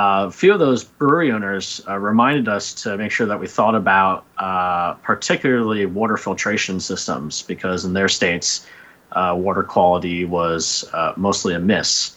a 0.00 0.30
few 0.30 0.52
of 0.52 0.60
those 0.60 0.84
brewery 0.84 1.32
owners 1.32 1.82
uh, 1.88 1.98
reminded 1.98 2.46
us 2.46 2.72
to 2.72 2.96
make 2.96 3.10
sure 3.10 3.26
that 3.26 3.40
we 3.40 3.48
thought 3.48 3.74
about 3.74 4.24
uh, 4.38 4.94
particularly 4.94 5.86
water 5.86 6.16
filtration 6.16 6.78
systems 6.78 7.42
because 7.42 7.84
in 7.84 7.94
their 7.94 8.08
states, 8.08 8.64
uh, 9.12 9.34
water 9.36 9.64
quality 9.64 10.24
was 10.24 10.88
uh, 10.92 11.14
mostly 11.16 11.52
a 11.52 11.58
miss. 11.58 12.16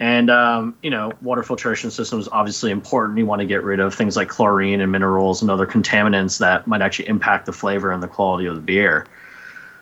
And, 0.00 0.30
um, 0.30 0.74
you 0.82 0.90
know, 0.90 1.12
water 1.22 1.44
filtration 1.44 1.92
systems 1.92 2.28
obviously 2.32 2.72
important. 2.72 3.16
You 3.18 3.26
want 3.26 3.38
to 3.38 3.46
get 3.46 3.62
rid 3.62 3.78
of 3.78 3.94
things 3.94 4.16
like 4.16 4.28
chlorine 4.28 4.80
and 4.80 4.90
minerals 4.90 5.42
and 5.42 5.50
other 5.50 5.66
contaminants 5.66 6.40
that 6.40 6.66
might 6.66 6.82
actually 6.82 7.06
impact 7.06 7.46
the 7.46 7.52
flavor 7.52 7.92
and 7.92 8.02
the 8.02 8.08
quality 8.08 8.46
of 8.46 8.56
the 8.56 8.60
beer. 8.60 9.06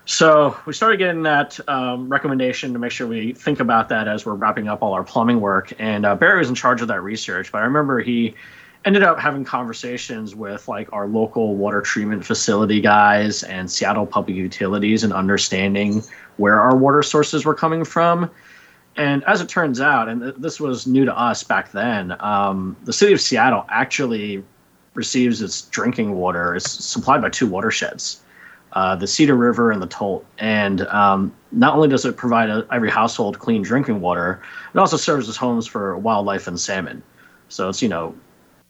So 0.07 0.57
we 0.67 0.73
started 0.73 0.97
getting 0.97 1.23
that 1.23 1.61
um, 1.69 2.09
recommendation 2.09 2.73
to 2.73 2.79
make 2.79 2.91
sure 2.91 3.07
we 3.07 3.33
think 3.33 3.61
about 3.61 3.89
that 3.91 4.09
as 4.09 4.27
we're 4.27 4.35
wrapping 4.35 4.67
up 4.69 4.83
all 4.83 4.93
our 4.93 5.05
plumbing 5.05 5.41
work. 5.41 5.73
And 5.79 6.05
uh, 6.05 6.17
Barry 6.17 6.39
was 6.39 6.49
in 6.49 6.55
charge 6.55 6.83
of 6.83 6.89
that 6.89 7.03
research, 7.03 7.53
but 7.53 7.59
I 7.59 7.65
remember 7.65 8.01
he 8.01 8.35
ended 8.85 9.03
up 9.03 9.19
having 9.19 9.45
conversations 9.45 10.35
with 10.35 10.67
like 10.67 10.91
our 10.93 11.07
local 11.07 11.55
water 11.55 11.83
treatment 11.83 12.25
facility 12.25 12.81
guys 12.81 13.43
and 13.43 13.71
Seattle 13.71 14.07
Public 14.07 14.37
Utilities 14.37 15.05
and 15.05 15.13
understanding 15.13 16.03
where 16.39 16.59
our 16.59 16.75
water 16.75 17.03
sources 17.03 17.45
were 17.45 17.55
coming 17.55 17.85
from. 17.85 18.31
And 18.97 19.23
as 19.25 19.41
it 19.41 19.49
turns 19.49 19.81
out, 19.81 20.09
and 20.09 20.23
this 20.43 20.59
was 20.59 20.87
new 20.87 21.05
to 21.05 21.17
us 21.17 21.45
back 21.45 21.73
then, 21.73 22.17
um, 22.21 22.77
the 22.85 22.93
city 22.93 23.13
of 23.13 23.21
Seattle 23.21 23.67
actually 23.69 24.43
receives 24.95 25.43
its 25.43 25.63
drinking 25.63 26.15
water. 26.15 26.57
It's 26.57 26.71
supplied 26.71 27.23
by 27.23 27.29
two 27.29 27.47
watersheds 27.47 28.23
uh, 28.73 28.97
the 28.97 29.07
Cedar 29.07 29.35
River 29.35 29.71
and 29.71 29.83
the 29.83 29.87
Tolt. 29.87 30.25
And 30.39 30.83
um, 30.89 31.35
not 31.53 31.75
only 31.75 31.89
does 31.89 32.05
it 32.05 32.17
provide 32.17 32.51
a, 32.51 32.67
every 32.71 32.91
household 32.91 33.39
clean 33.39 33.63
drinking 33.63 34.01
water, 34.01 34.41
it 34.73 34.79
also 34.79 34.97
serves 34.97 35.29
as 35.29 35.37
homes 35.37 35.67
for 35.67 35.97
wildlife 35.97 36.47
and 36.47 36.59
salmon. 36.59 37.03
So 37.49 37.69
it's 37.69 37.83
you 37.83 37.89
know 37.89 38.15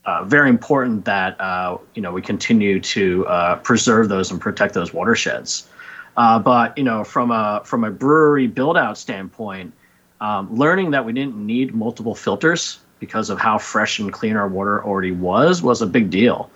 uh, 0.05 0.25
very 0.25 0.49
important 0.49 1.05
that 1.05 1.41
uh, 1.41 1.79
you 1.95 2.03
know 2.03 2.13
we 2.13 2.23
continue 2.23 2.81
to 2.81 3.27
uh, 3.27 3.57
preserve 3.57 4.09
those 4.09 4.31
and 4.31 4.41
protect 4.41 4.75
those 4.75 4.93
watersheds. 4.93 5.69
Uh, 6.17 6.39
but 6.39 6.77
you 6.77 6.85
know 6.85 7.05
from 7.05 7.31
a 7.31 7.63
from 7.65 7.85
a 7.85 7.91
brewery 7.91 8.47
build 8.47 8.77
out 8.77 8.97
standpoint, 8.97 9.73
um, 10.21 10.55
learning 10.55 10.91
that 10.93 11.05
we 11.05 11.13
didn't 11.13 11.37
need 11.37 11.75
multiple 11.75 12.15
filters 12.15 12.79
because 12.99 13.31
of 13.31 13.39
how 13.39 13.59
fresh 13.59 13.99
and 13.99 14.13
clean 14.13 14.37
our 14.37 14.49
water 14.49 14.85
already 14.85 15.13
was 15.13 15.63
was 15.63 15.83
a 15.83 15.87
big 15.87 16.11
deal. 16.11 16.51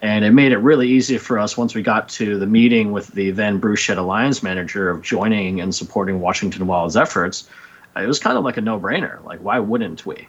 And 0.00 0.24
it 0.24 0.30
made 0.30 0.52
it 0.52 0.58
really 0.58 0.88
easy 0.88 1.18
for 1.18 1.38
us 1.38 1.56
once 1.56 1.74
we 1.74 1.82
got 1.82 2.08
to 2.10 2.38
the 2.38 2.46
meeting 2.46 2.92
with 2.92 3.08
the 3.08 3.32
then 3.32 3.58
Brewshed 3.58 3.90
Alliance 3.90 4.42
manager 4.42 4.90
of 4.90 5.02
joining 5.02 5.60
and 5.60 5.74
supporting 5.74 6.20
Washington 6.20 6.66
Wild's 6.66 6.96
efforts. 6.96 7.48
It 7.96 8.06
was 8.06 8.20
kind 8.20 8.38
of 8.38 8.44
like 8.44 8.56
a 8.56 8.60
no 8.60 8.78
brainer. 8.78 9.24
Like, 9.24 9.40
why 9.40 9.58
wouldn't 9.58 10.06
we? 10.06 10.28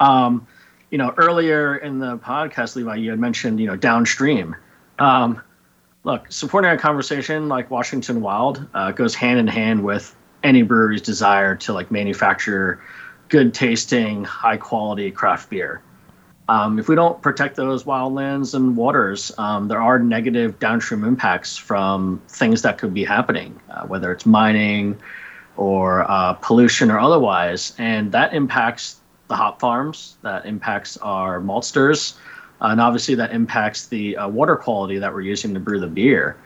Um, 0.00 0.46
you 0.90 0.96
know, 0.96 1.12
earlier 1.18 1.76
in 1.76 1.98
the 1.98 2.16
podcast, 2.16 2.76
Levi, 2.76 2.96
you 2.96 3.10
had 3.10 3.18
mentioned, 3.18 3.60
you 3.60 3.66
know, 3.66 3.76
downstream. 3.76 4.56
Um, 4.98 5.42
look, 6.04 6.32
supporting 6.32 6.70
a 6.70 6.78
conversation 6.78 7.48
like 7.48 7.70
Washington 7.70 8.22
Wild 8.22 8.66
uh, 8.72 8.92
goes 8.92 9.14
hand 9.14 9.38
in 9.38 9.46
hand 9.46 9.84
with 9.84 10.16
any 10.42 10.62
brewery's 10.62 11.02
desire 11.02 11.56
to 11.56 11.72
like 11.72 11.90
manufacture 11.90 12.80
good 13.28 13.52
tasting, 13.52 14.24
high 14.24 14.56
quality 14.56 15.10
craft 15.10 15.50
beer. 15.50 15.82
Um, 16.48 16.78
if 16.78 16.88
we 16.88 16.94
don't 16.94 17.20
protect 17.20 17.56
those 17.56 17.84
wildlands 17.84 18.54
and 18.54 18.74
waters, 18.74 19.32
um, 19.36 19.68
there 19.68 19.82
are 19.82 19.98
negative 19.98 20.58
downstream 20.58 21.04
impacts 21.04 21.58
from 21.58 22.22
things 22.28 22.62
that 22.62 22.78
could 22.78 22.94
be 22.94 23.04
happening, 23.04 23.60
uh, 23.70 23.86
whether 23.86 24.10
it's 24.12 24.24
mining 24.24 24.98
or 25.58 26.10
uh, 26.10 26.32
pollution 26.34 26.90
or 26.90 26.98
otherwise. 26.98 27.74
And 27.76 28.12
that 28.12 28.32
impacts 28.32 29.00
the 29.28 29.36
hop 29.36 29.60
farms, 29.60 30.16
that 30.22 30.46
impacts 30.46 30.96
our 30.98 31.38
maltsters, 31.38 32.16
uh, 32.62 32.68
and 32.70 32.80
obviously 32.80 33.14
that 33.16 33.32
impacts 33.32 33.86
the 33.86 34.16
uh, 34.16 34.26
water 34.26 34.56
quality 34.56 34.98
that 34.98 35.12
we're 35.12 35.20
using 35.20 35.52
to 35.52 35.60
brew 35.60 35.78
the 35.78 35.86
beer. 35.86 36.36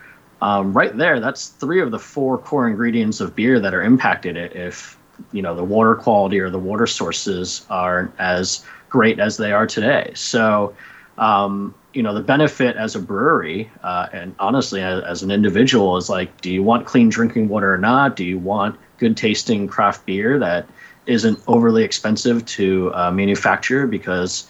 Um, 0.41 0.73
right 0.73 0.97
there, 0.97 1.21
that's 1.21 1.49
three 1.49 1.81
of 1.81 1.93
the 1.93 2.01
four 2.01 2.37
core 2.37 2.67
ingredients 2.69 3.21
of 3.21 3.37
beer 3.37 3.61
that 3.61 3.73
are 3.73 3.83
impacted 3.83 4.37
if 4.37 4.99
you 5.33 5.43
know 5.43 5.55
the 5.55 5.65
water 5.65 5.95
quality 5.95 6.41
or 6.41 6.51
the 6.51 6.59
water 6.59 6.87
sources 6.87 7.67
aren't 7.71 8.13
as 8.19 8.65
great 8.89 9.19
as 9.19 9.39
they 9.39 9.53
are 9.53 9.67
today. 9.67 10.13
So, 10.15 10.75
um, 11.17 11.75
you 11.95 12.03
know, 12.03 12.13
the 12.13 12.21
benefit 12.21 12.77
as 12.77 12.95
a 12.95 13.01
brewery 13.01 13.71
uh, 13.83 14.09
and 14.13 14.35
honestly 14.39 14.83
as, 14.83 15.03
as, 15.05 15.23
an 15.23 15.31
individual 15.31 15.97
is 15.97 16.11
like, 16.11 16.41
do 16.43 16.53
you 16.53 16.63
want 16.63 16.87
clean 16.87 17.09
drinking 17.09 17.49
water 17.49 17.73
or 17.73 17.79
not? 17.79 18.17
Do 18.17 18.25
you 18.25 18.39
want 18.39 18.79
good 18.99 19.17
tasting 19.17 19.67
craft 19.67 20.05
beer 20.05 20.39
that 20.39 20.69
isn't 21.07 21.39
overly 21.47 21.83
expensive 21.83 22.45
to 22.45 22.93
uh, 22.95 23.11
manufacture 23.11 23.87
because 23.87 24.47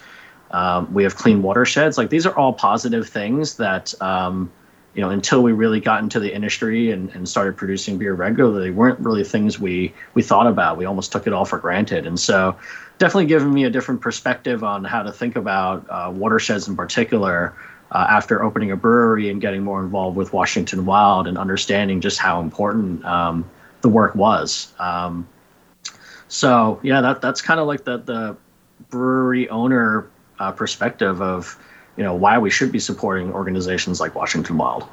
um, 0.50 0.92
we 0.92 1.04
have 1.04 1.14
clean 1.14 1.40
watersheds? 1.42 1.96
Like 1.96 2.10
these 2.10 2.26
are 2.26 2.36
all 2.36 2.52
positive 2.52 3.08
things 3.08 3.56
that. 3.56 3.94
Um, 4.02 4.50
you 4.94 5.00
know, 5.00 5.10
until 5.10 5.42
we 5.42 5.52
really 5.52 5.80
got 5.80 6.02
into 6.02 6.20
the 6.20 6.34
industry 6.34 6.90
and, 6.90 7.10
and 7.10 7.28
started 7.28 7.56
producing 7.56 7.98
beer 7.98 8.14
regularly, 8.14 8.70
weren't 8.70 8.98
really 9.00 9.24
things 9.24 9.58
we 9.58 9.92
we 10.14 10.22
thought 10.22 10.46
about. 10.46 10.76
We 10.76 10.84
almost 10.84 11.12
took 11.12 11.26
it 11.26 11.32
all 11.32 11.44
for 11.44 11.58
granted, 11.58 12.06
and 12.06 12.18
so 12.18 12.56
definitely 12.98 13.26
given 13.26 13.52
me 13.52 13.64
a 13.64 13.70
different 13.70 14.00
perspective 14.00 14.62
on 14.62 14.84
how 14.84 15.02
to 15.02 15.12
think 15.12 15.36
about 15.36 15.86
uh, 15.88 16.10
watersheds 16.14 16.68
in 16.68 16.76
particular. 16.76 17.54
Uh, 17.90 18.06
after 18.08 18.42
opening 18.42 18.70
a 18.70 18.76
brewery 18.76 19.28
and 19.28 19.42
getting 19.42 19.62
more 19.62 19.82
involved 19.82 20.16
with 20.16 20.32
Washington 20.32 20.86
Wild 20.86 21.26
and 21.26 21.36
understanding 21.36 22.00
just 22.00 22.18
how 22.18 22.40
important 22.40 23.04
um, 23.04 23.44
the 23.82 23.88
work 23.90 24.14
was. 24.14 24.72
Um, 24.78 25.28
so 26.28 26.80
yeah, 26.82 27.02
that 27.02 27.20
that's 27.20 27.42
kind 27.42 27.60
of 27.60 27.66
like 27.66 27.84
the 27.84 27.98
the 27.98 28.36
brewery 28.88 29.50
owner 29.50 30.08
uh, 30.38 30.52
perspective 30.52 31.20
of 31.20 31.58
you 31.96 32.04
know 32.04 32.14
why 32.14 32.38
we 32.38 32.50
should 32.50 32.72
be 32.72 32.78
supporting 32.78 33.32
organizations 33.32 34.00
like 34.00 34.14
Washington 34.14 34.56
Wild. 34.58 34.84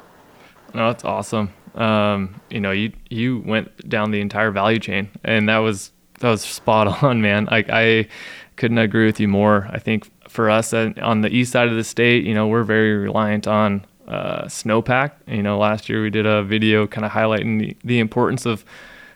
No, 0.74 0.88
that's 0.88 1.04
awesome. 1.04 1.52
Um, 1.74 2.40
you 2.50 2.60
know, 2.60 2.70
you 2.70 2.92
you 3.08 3.42
went 3.46 3.88
down 3.88 4.10
the 4.10 4.20
entire 4.20 4.50
value 4.50 4.78
chain, 4.78 5.08
and 5.24 5.48
that 5.48 5.58
was 5.58 5.92
that 6.20 6.30
was 6.30 6.42
spot 6.42 6.86
on, 7.02 7.20
man. 7.20 7.46
Like 7.50 7.70
I 7.70 8.08
couldn't 8.56 8.78
agree 8.78 9.06
with 9.06 9.20
you 9.20 9.28
more. 9.28 9.68
I 9.70 9.78
think 9.78 10.10
for 10.28 10.50
us 10.50 10.72
uh, 10.72 10.92
on 11.02 11.22
the 11.22 11.28
east 11.28 11.52
side 11.52 11.68
of 11.68 11.76
the 11.76 11.84
state, 11.84 12.24
you 12.24 12.34
know, 12.34 12.46
we're 12.46 12.64
very 12.64 12.96
reliant 12.96 13.46
on 13.46 13.84
uh, 14.06 14.44
snowpack. 14.44 15.12
You 15.26 15.42
know, 15.42 15.58
last 15.58 15.88
year 15.88 16.02
we 16.02 16.10
did 16.10 16.26
a 16.26 16.42
video 16.42 16.86
kind 16.86 17.04
of 17.04 17.12
highlighting 17.12 17.58
the, 17.58 17.76
the 17.84 17.98
importance 17.98 18.46
of 18.46 18.64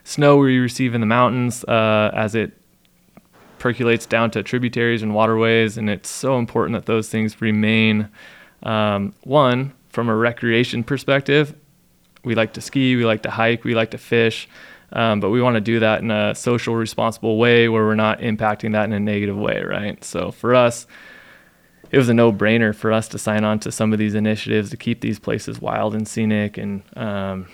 snow 0.03 0.37
we 0.37 0.57
receive 0.57 0.93
in 0.93 1.01
the 1.01 1.07
mountains 1.07 1.63
uh, 1.65 2.11
as 2.13 2.35
it 2.35 2.53
percolates 3.59 4.05
down 4.05 4.31
to 4.31 4.43
tributaries 4.43 5.03
and 5.03 5.13
waterways, 5.13 5.77
and 5.77 5.89
it's 5.89 6.09
so 6.09 6.37
important 6.37 6.73
that 6.77 6.85
those 6.85 7.09
things 7.09 7.41
remain. 7.41 8.09
Um, 8.63 9.13
one, 9.23 9.73
from 9.89 10.09
a 10.09 10.15
recreation 10.15 10.83
perspective, 10.83 11.55
we 12.23 12.35
like 12.35 12.53
to 12.53 12.61
ski, 12.61 12.95
we 12.95 13.05
like 13.05 13.23
to 13.23 13.31
hike, 13.31 13.63
we 13.63 13.75
like 13.75 13.91
to 13.91 13.97
fish, 13.97 14.47
um, 14.91 15.19
but 15.19 15.29
we 15.29 15.41
want 15.41 15.55
to 15.55 15.61
do 15.61 15.79
that 15.79 16.01
in 16.01 16.11
a 16.11 16.33
social, 16.35 16.75
responsible 16.75 17.37
way 17.37 17.69
where 17.69 17.85
we're 17.85 17.95
not 17.95 18.19
impacting 18.19 18.73
that 18.73 18.85
in 18.85 18.93
a 18.93 18.99
negative 18.99 19.37
way, 19.37 19.61
right? 19.61 20.03
So 20.03 20.31
for 20.31 20.55
us, 20.55 20.87
it 21.91 21.97
was 21.97 22.09
a 22.09 22.13
no-brainer 22.13 22.75
for 22.75 22.91
us 22.91 23.07
to 23.09 23.17
sign 23.17 23.43
on 23.43 23.59
to 23.59 23.71
some 23.71 23.93
of 23.93 23.99
these 23.99 24.15
initiatives 24.15 24.69
to 24.71 24.77
keep 24.77 25.01
these 25.01 25.19
places 25.19 25.61
wild 25.61 25.93
and 25.93 26.07
scenic 26.07 26.57
and 26.57 26.83
um, 26.95 27.47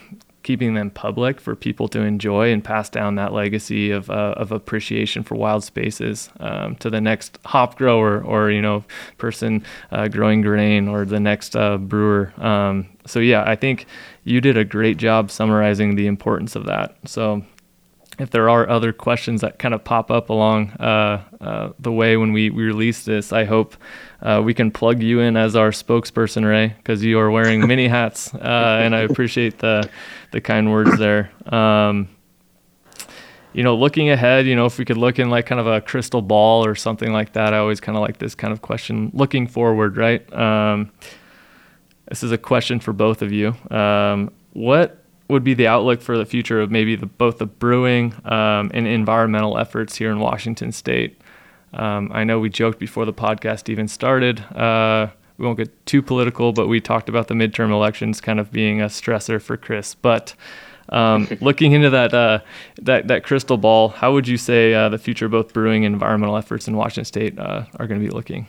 keeping 0.43 0.73
them 0.73 0.89
public 0.89 1.39
for 1.39 1.55
people 1.55 1.87
to 1.87 2.01
enjoy 2.01 2.51
and 2.51 2.63
pass 2.63 2.89
down 2.89 3.15
that 3.15 3.33
legacy 3.33 3.91
of, 3.91 4.09
uh, 4.09 4.33
of 4.37 4.51
appreciation 4.51 5.23
for 5.23 5.35
wild 5.35 5.63
spaces 5.63 6.29
um, 6.39 6.75
to 6.77 6.89
the 6.89 7.01
next 7.01 7.37
hop 7.45 7.77
grower 7.77 8.23
or 8.23 8.49
you 8.51 8.61
know 8.61 8.83
person 9.17 9.63
uh, 9.91 10.07
growing 10.07 10.41
grain 10.41 10.87
or 10.87 11.05
the 11.05 11.19
next 11.19 11.55
uh, 11.55 11.77
brewer. 11.77 12.33
Um, 12.37 12.87
so 13.05 13.19
yeah, 13.19 13.43
I 13.45 13.55
think 13.55 13.85
you 14.23 14.41
did 14.41 14.57
a 14.57 14.65
great 14.65 14.97
job 14.97 15.31
summarizing 15.31 15.95
the 15.95 16.07
importance 16.07 16.55
of 16.55 16.65
that. 16.65 16.95
So 17.05 17.43
if 18.21 18.29
there 18.29 18.51
are 18.51 18.69
other 18.69 18.93
questions 18.93 19.41
that 19.41 19.57
kind 19.57 19.73
of 19.73 19.83
pop 19.83 20.11
up 20.11 20.29
along 20.29 20.69
uh, 20.73 21.23
uh, 21.41 21.71
the 21.79 21.91
way 21.91 22.17
when 22.17 22.31
we, 22.31 22.51
we 22.51 22.63
release 22.63 23.03
this, 23.03 23.33
I 23.33 23.45
hope 23.45 23.75
uh, 24.21 24.43
we 24.45 24.53
can 24.53 24.69
plug 24.69 25.01
you 25.01 25.21
in 25.21 25.35
as 25.35 25.55
our 25.55 25.71
spokesperson, 25.71 26.47
Ray, 26.47 26.67
because 26.67 27.03
you 27.03 27.17
are 27.19 27.31
wearing 27.31 27.67
many 27.67 27.87
hats, 27.87 28.31
uh, 28.35 28.79
and 28.83 28.95
I 28.95 28.99
appreciate 28.99 29.57
the 29.57 29.89
the 30.31 30.39
kind 30.39 30.71
words 30.71 30.99
there. 30.99 31.31
Um, 31.51 32.09
you 33.53 33.63
know, 33.63 33.75
looking 33.75 34.11
ahead, 34.11 34.45
you 34.45 34.55
know, 34.55 34.67
if 34.67 34.77
we 34.77 34.85
could 34.85 34.97
look 34.97 35.17
in 35.17 35.31
like 35.31 35.47
kind 35.47 35.59
of 35.59 35.65
a 35.65 35.81
crystal 35.81 36.21
ball 36.21 36.63
or 36.63 36.75
something 36.75 37.11
like 37.11 37.33
that, 37.33 37.55
I 37.55 37.57
always 37.57 37.81
kind 37.81 37.97
of 37.97 38.03
like 38.03 38.19
this 38.19 38.35
kind 38.35 38.53
of 38.53 38.61
question. 38.61 39.09
Looking 39.15 39.47
forward, 39.47 39.97
right? 39.97 40.31
Um, 40.31 40.91
this 42.07 42.21
is 42.21 42.31
a 42.31 42.37
question 42.37 42.79
for 42.79 42.93
both 42.93 43.23
of 43.23 43.31
you. 43.31 43.55
Um, 43.71 44.31
what 44.53 45.00
would 45.31 45.43
be 45.43 45.53
the 45.53 45.67
outlook 45.67 46.01
for 46.01 46.17
the 46.17 46.25
future 46.25 46.61
of 46.61 46.69
maybe 46.71 46.95
the, 46.95 47.05
both 47.05 47.37
the 47.37 47.45
brewing 47.45 48.13
um, 48.25 48.69
and 48.73 48.87
environmental 48.87 49.57
efforts 49.57 49.95
here 49.95 50.11
in 50.11 50.19
Washington 50.19 50.71
State? 50.71 51.19
Um, 51.73 52.11
I 52.13 52.23
know 52.23 52.39
we 52.39 52.49
joked 52.49 52.79
before 52.79 53.05
the 53.05 53.13
podcast 53.13 53.69
even 53.69 53.87
started. 53.87 54.41
Uh, 54.53 55.07
we 55.37 55.45
won't 55.45 55.57
get 55.57 55.85
too 55.85 56.01
political, 56.01 56.53
but 56.53 56.67
we 56.67 56.79
talked 56.79 57.09
about 57.09 57.27
the 57.27 57.33
midterm 57.33 57.71
elections 57.71 58.21
kind 58.21 58.39
of 58.39 58.51
being 58.51 58.81
a 58.81 58.85
stressor 58.85 59.41
for 59.41 59.57
Chris. 59.57 59.95
But 59.95 60.35
um, 60.89 61.27
looking 61.41 61.71
into 61.71 61.89
that 61.89 62.13
uh, 62.13 62.39
that 62.81 63.07
that 63.07 63.23
crystal 63.23 63.57
ball, 63.57 63.89
how 63.89 64.13
would 64.13 64.27
you 64.27 64.37
say 64.37 64.73
uh, 64.73 64.89
the 64.89 64.99
future 64.99 65.25
of 65.25 65.31
both 65.31 65.53
brewing 65.53 65.85
and 65.85 65.93
environmental 65.93 66.37
efforts 66.37 66.67
in 66.67 66.75
Washington 66.75 67.05
State 67.05 67.39
uh, 67.39 67.65
are 67.79 67.87
going 67.87 67.99
to 67.99 68.05
be 68.05 68.11
looking? 68.11 68.47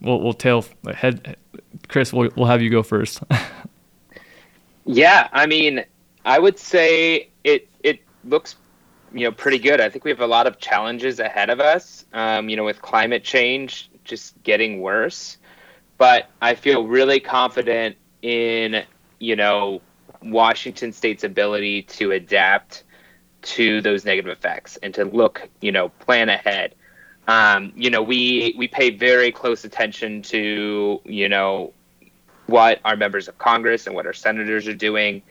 We'll 0.00 0.20
we'll 0.20 0.34
tail 0.34 0.64
head. 0.94 1.36
Chris, 1.88 2.12
we'll 2.12 2.30
we'll 2.36 2.46
have 2.46 2.62
you 2.62 2.70
go 2.70 2.82
first. 2.82 3.22
Yeah, 4.84 5.28
I 5.32 5.46
mean, 5.46 5.84
I 6.24 6.38
would 6.38 6.58
say 6.58 7.30
it 7.44 7.68
it 7.82 8.00
looks 8.24 8.56
you 9.12 9.24
know 9.24 9.32
pretty 9.32 9.58
good. 9.58 9.80
I 9.80 9.88
think 9.88 10.04
we 10.04 10.10
have 10.10 10.20
a 10.20 10.26
lot 10.26 10.46
of 10.46 10.58
challenges 10.58 11.20
ahead 11.20 11.50
of 11.50 11.60
us. 11.60 12.04
Um, 12.12 12.48
you 12.48 12.56
know, 12.56 12.64
with 12.64 12.82
climate 12.82 13.24
change 13.24 13.90
just 14.04 14.42
getting 14.42 14.80
worse, 14.80 15.38
but 15.98 16.30
I 16.40 16.54
feel 16.54 16.86
really 16.86 17.20
confident 17.20 17.96
in 18.22 18.84
you 19.20 19.36
know 19.36 19.82
Washington 20.22 20.92
State's 20.92 21.24
ability 21.24 21.82
to 21.84 22.12
adapt 22.12 22.84
to 23.42 23.80
those 23.82 24.04
negative 24.04 24.30
effects 24.32 24.78
and 24.82 24.94
to 24.94 25.04
look 25.04 25.48
you 25.60 25.72
know 25.72 25.90
plan 25.90 26.28
ahead. 26.28 26.74
Um, 27.28 27.72
you 27.76 27.90
know, 27.90 28.02
we 28.02 28.54
we 28.58 28.68
pay 28.68 28.90
very 28.90 29.32
close 29.32 29.64
attention 29.64 30.22
to 30.22 31.00
you 31.04 31.28
know 31.28 31.74
what 32.52 32.80
our 32.84 32.96
members 32.96 33.26
of 33.28 33.38
Congress 33.38 33.86
and 33.86 33.96
what 33.96 34.06
our 34.06 34.12
senators 34.12 34.68
are 34.68 34.74
doing. 34.74 35.22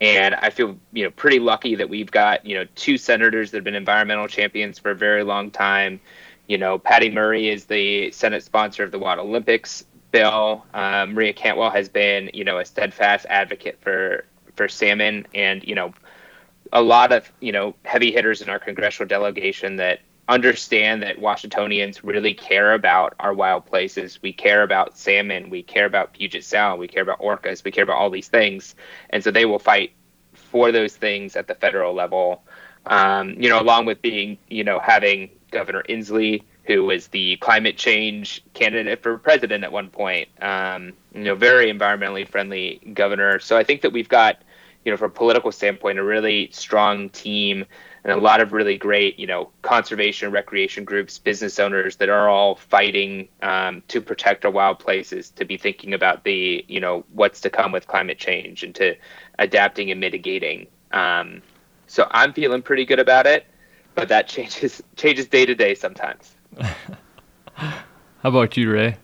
And 0.00 0.36
I 0.36 0.50
feel, 0.50 0.78
you 0.92 1.02
know, 1.02 1.10
pretty 1.10 1.40
lucky 1.40 1.74
that 1.74 1.90
we've 1.90 2.10
got, 2.10 2.46
you 2.46 2.54
know, 2.54 2.66
two 2.76 2.96
senators 2.96 3.50
that 3.50 3.58
have 3.58 3.64
been 3.64 3.74
environmental 3.74 4.28
champions 4.28 4.78
for 4.78 4.92
a 4.92 4.94
very 4.94 5.24
long 5.24 5.50
time. 5.50 6.00
You 6.46 6.56
know, 6.56 6.78
Patty 6.78 7.10
Murray 7.10 7.48
is 7.48 7.64
the 7.64 8.12
Senate 8.12 8.44
sponsor 8.44 8.84
of 8.84 8.92
the 8.92 8.98
Wild 8.98 9.18
Olympics 9.18 9.84
bill. 10.12 10.64
Um, 10.72 11.14
Maria 11.14 11.32
Cantwell 11.32 11.70
has 11.70 11.88
been, 11.88 12.30
you 12.32 12.44
know, 12.44 12.58
a 12.58 12.64
steadfast 12.64 13.26
advocate 13.28 13.78
for 13.80 14.24
for 14.54 14.68
salmon, 14.68 15.26
and 15.34 15.62
you 15.64 15.74
know, 15.74 15.92
a 16.72 16.80
lot 16.80 17.12
of 17.12 17.30
you 17.40 17.50
know 17.52 17.74
heavy 17.84 18.12
hitters 18.12 18.40
in 18.40 18.48
our 18.48 18.58
congressional 18.60 19.08
delegation 19.08 19.76
that 19.76 20.00
understand 20.28 21.02
that 21.02 21.18
Washingtonians 21.18 22.04
really 22.04 22.34
care 22.34 22.74
about 22.74 23.14
our 23.18 23.32
wild 23.32 23.64
places. 23.66 24.20
We 24.22 24.32
care 24.32 24.62
about 24.62 24.98
salmon. 24.98 25.48
We 25.48 25.62
care 25.62 25.86
about 25.86 26.12
Puget 26.12 26.44
Sound. 26.44 26.78
We 26.78 26.88
care 26.88 27.02
about 27.02 27.20
orcas. 27.20 27.64
We 27.64 27.70
care 27.70 27.84
about 27.84 27.96
all 27.96 28.10
these 28.10 28.28
things. 28.28 28.74
And 29.10 29.24
so 29.24 29.30
they 29.30 29.46
will 29.46 29.58
fight 29.58 29.92
for 30.34 30.70
those 30.70 30.96
things 30.96 31.34
at 31.34 31.48
the 31.48 31.54
federal 31.54 31.94
level. 31.94 32.42
Um, 32.86 33.30
you 33.38 33.48
know, 33.48 33.60
along 33.60 33.86
with 33.86 34.02
being, 34.02 34.38
you 34.48 34.64
know, 34.64 34.78
having 34.78 35.30
Governor 35.50 35.82
Inslee, 35.88 36.42
who 36.64 36.84
was 36.84 37.08
the 37.08 37.36
climate 37.36 37.78
change 37.78 38.44
candidate 38.52 39.02
for 39.02 39.16
president 39.16 39.64
at 39.64 39.72
one 39.72 39.88
point, 39.88 40.28
um, 40.42 40.92
you 41.14 41.24
know, 41.24 41.34
very 41.34 41.72
environmentally 41.72 42.28
friendly 42.28 42.80
governor. 42.92 43.38
So 43.38 43.56
I 43.56 43.64
think 43.64 43.80
that 43.80 43.92
we've 43.92 44.08
got, 44.08 44.42
you 44.84 44.92
know, 44.92 44.98
from 44.98 45.10
a 45.10 45.14
political 45.14 45.50
standpoint, 45.50 45.98
a 45.98 46.04
really 46.04 46.50
strong 46.52 47.08
team 47.08 47.64
and 48.08 48.18
a 48.18 48.22
lot 48.22 48.40
of 48.40 48.54
really 48.54 48.78
great, 48.78 49.18
you 49.18 49.26
know, 49.26 49.50
conservation, 49.60 50.32
recreation 50.32 50.82
groups, 50.82 51.18
business 51.18 51.58
owners 51.58 51.96
that 51.96 52.08
are 52.08 52.26
all 52.26 52.56
fighting 52.56 53.28
um, 53.42 53.82
to 53.88 54.00
protect 54.00 54.46
our 54.46 54.50
wild 54.50 54.78
places, 54.78 55.28
to 55.28 55.44
be 55.44 55.58
thinking 55.58 55.92
about 55.92 56.24
the, 56.24 56.64
you 56.68 56.80
know, 56.80 57.04
what's 57.12 57.42
to 57.42 57.50
come 57.50 57.70
with 57.70 57.86
climate 57.86 58.16
change 58.18 58.62
and 58.62 58.74
to 58.74 58.96
adapting 59.38 59.90
and 59.90 60.00
mitigating. 60.00 60.66
Um, 60.90 61.42
so 61.86 62.08
I'm 62.10 62.32
feeling 62.32 62.62
pretty 62.62 62.86
good 62.86 62.98
about 62.98 63.26
it, 63.26 63.44
but 63.94 64.08
that 64.08 64.26
changes 64.26 64.82
changes 64.96 65.28
day 65.28 65.44
to 65.44 65.54
day 65.54 65.74
sometimes. 65.74 66.34
How 67.52 67.74
about 68.22 68.56
you, 68.56 68.72
Ray? 68.72 68.96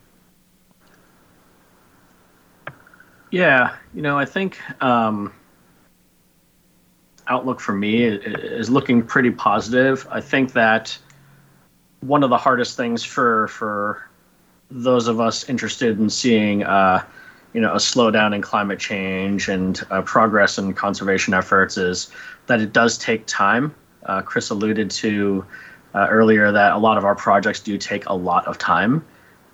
Yeah, 3.30 3.76
you 3.92 4.00
know, 4.00 4.18
I 4.18 4.24
think 4.24 4.58
um, 4.82 5.34
outlook 7.28 7.60
for 7.60 7.72
me 7.72 8.04
is 8.04 8.70
looking 8.70 9.02
pretty 9.02 9.30
positive. 9.30 10.06
I 10.10 10.20
think 10.20 10.52
that 10.52 10.96
one 12.00 12.22
of 12.22 12.30
the 12.30 12.36
hardest 12.36 12.76
things 12.76 13.02
for 13.02 13.48
for 13.48 14.08
those 14.70 15.08
of 15.08 15.20
us 15.20 15.48
interested 15.48 15.98
in 15.98 16.10
seeing 16.10 16.64
uh, 16.64 17.04
you 17.52 17.60
know 17.60 17.72
a 17.72 17.76
slowdown 17.78 18.34
in 18.34 18.42
climate 18.42 18.78
change 18.78 19.48
and 19.48 19.80
uh, 19.90 20.02
progress 20.02 20.58
in 20.58 20.74
conservation 20.74 21.34
efforts 21.34 21.76
is 21.76 22.10
that 22.46 22.60
it 22.60 22.72
does 22.72 22.98
take 22.98 23.26
time 23.26 23.74
uh, 24.06 24.22
Chris 24.22 24.50
alluded 24.50 24.90
to 24.90 25.44
uh, 25.94 26.06
earlier 26.10 26.52
that 26.52 26.72
a 26.72 26.78
lot 26.78 26.98
of 26.98 27.04
our 27.04 27.14
projects 27.14 27.60
do 27.60 27.78
take 27.78 28.06
a 28.06 28.14
lot 28.14 28.46
of 28.46 28.58
time. 28.58 29.04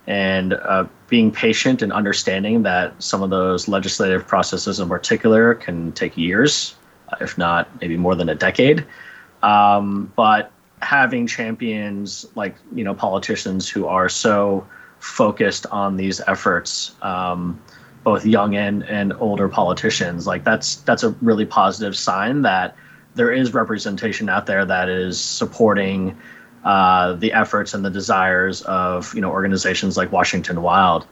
And 0.06 0.54
uh, 0.54 0.86
being 1.08 1.30
patient 1.30 1.82
and 1.82 1.92
understanding 1.92 2.62
that 2.62 3.00
some 3.02 3.22
of 3.22 3.30
those 3.30 3.68
legislative 3.68 4.26
processes 4.26 4.80
in 4.80 4.88
particular 4.88 5.54
can 5.54 5.92
take 5.92 6.16
years, 6.16 6.74
if 7.20 7.38
not 7.38 7.68
maybe 7.80 7.96
more 7.96 8.14
than 8.14 8.28
a 8.28 8.34
decade. 8.34 8.86
Um, 9.42 10.12
but 10.16 10.52
having 10.82 11.26
champions 11.26 12.26
like 12.34 12.56
you 12.74 12.84
know 12.84 12.94
politicians 12.94 13.68
who 13.68 13.86
are 13.86 14.08
so 14.08 14.66
focused 14.98 15.66
on 15.66 15.96
these 15.96 16.20
efforts 16.26 16.94
um, 17.02 17.60
both 18.02 18.24
young 18.24 18.54
and, 18.56 18.82
and 18.84 19.12
older 19.14 19.46
politicians 19.46 20.26
like 20.26 20.42
that's 20.42 20.76
that's 20.76 21.02
a 21.02 21.10
really 21.20 21.44
positive 21.44 21.94
sign 21.94 22.42
that 22.42 22.74
there 23.14 23.30
is 23.30 23.52
representation 23.52 24.28
out 24.28 24.46
there 24.46 24.64
that 24.64 24.88
is 24.88 25.20
supporting 25.20 26.16
uh, 26.64 27.14
the 27.14 27.32
efforts 27.32 27.74
and 27.74 27.84
the 27.84 27.90
desires 27.90 28.62
of 28.62 29.14
you 29.14 29.20
know 29.20 29.30
organizations 29.30 29.96
like 29.96 30.12
Washington 30.12 30.62
Wild. 30.62 31.06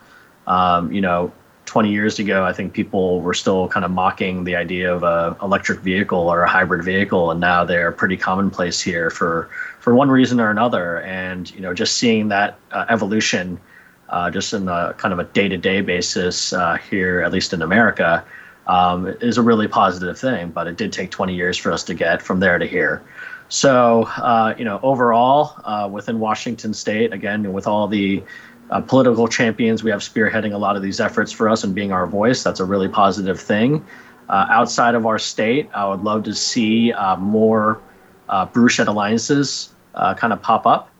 Um, 0.46 0.92
you 0.92 1.00
know, 1.00 1.32
20 1.68 1.92
years 1.92 2.18
ago, 2.18 2.44
I 2.44 2.52
think 2.54 2.72
people 2.72 3.20
were 3.20 3.34
still 3.34 3.68
kind 3.68 3.84
of 3.84 3.90
mocking 3.90 4.44
the 4.44 4.56
idea 4.56 4.92
of 4.92 5.02
a 5.02 5.36
electric 5.42 5.80
vehicle 5.80 6.18
or 6.18 6.42
a 6.42 6.48
hybrid 6.48 6.82
vehicle, 6.82 7.30
and 7.30 7.40
now 7.40 7.62
they're 7.62 7.92
pretty 7.92 8.16
commonplace 8.16 8.80
here 8.80 9.10
for 9.10 9.50
for 9.78 9.94
one 9.94 10.10
reason 10.10 10.40
or 10.40 10.50
another. 10.50 11.02
And 11.02 11.50
you 11.50 11.60
know, 11.60 11.74
just 11.74 11.98
seeing 11.98 12.28
that 12.28 12.58
uh, 12.72 12.86
evolution, 12.88 13.60
uh, 14.08 14.30
just 14.30 14.54
in 14.54 14.66
a 14.66 14.94
kind 14.96 15.12
of 15.12 15.18
a 15.18 15.24
day-to-day 15.24 15.82
basis 15.82 16.54
uh, 16.54 16.78
here, 16.90 17.20
at 17.20 17.32
least 17.32 17.52
in 17.52 17.60
America, 17.60 18.24
um, 18.66 19.06
is 19.20 19.36
a 19.36 19.42
really 19.42 19.68
positive 19.68 20.18
thing. 20.18 20.50
But 20.50 20.68
it 20.68 20.78
did 20.78 20.90
take 20.90 21.10
20 21.10 21.34
years 21.34 21.58
for 21.58 21.70
us 21.70 21.84
to 21.84 21.94
get 21.94 22.22
from 22.22 22.40
there 22.40 22.58
to 22.58 22.66
here. 22.66 23.02
So, 23.50 24.04
uh, 24.16 24.54
you 24.56 24.64
know, 24.64 24.80
overall, 24.82 25.60
uh, 25.64 25.86
within 25.86 26.18
Washington 26.18 26.72
State, 26.72 27.12
again, 27.12 27.52
with 27.52 27.66
all 27.66 27.88
the 27.88 28.22
uh, 28.70 28.80
political 28.80 29.28
champions 29.28 29.82
we 29.82 29.90
have 29.90 30.00
spearheading 30.00 30.52
a 30.52 30.58
lot 30.58 30.76
of 30.76 30.82
these 30.82 31.00
efforts 31.00 31.32
for 31.32 31.48
us 31.48 31.64
and 31.64 31.74
being 31.74 31.92
our 31.92 32.06
voice, 32.06 32.42
that's 32.42 32.60
a 32.60 32.64
really 32.64 32.88
positive 32.88 33.40
thing. 33.40 33.84
Uh, 34.28 34.46
outside 34.50 34.94
of 34.94 35.06
our 35.06 35.18
state, 35.18 35.70
I 35.74 35.88
would 35.88 36.02
love 36.02 36.24
to 36.24 36.34
see 36.34 36.92
uh, 36.92 37.16
more 37.16 37.80
uh, 38.28 38.46
alliances 38.54 39.70
kind 40.16 40.32
of 40.32 40.42
pop 40.42 40.66
up 40.66 40.90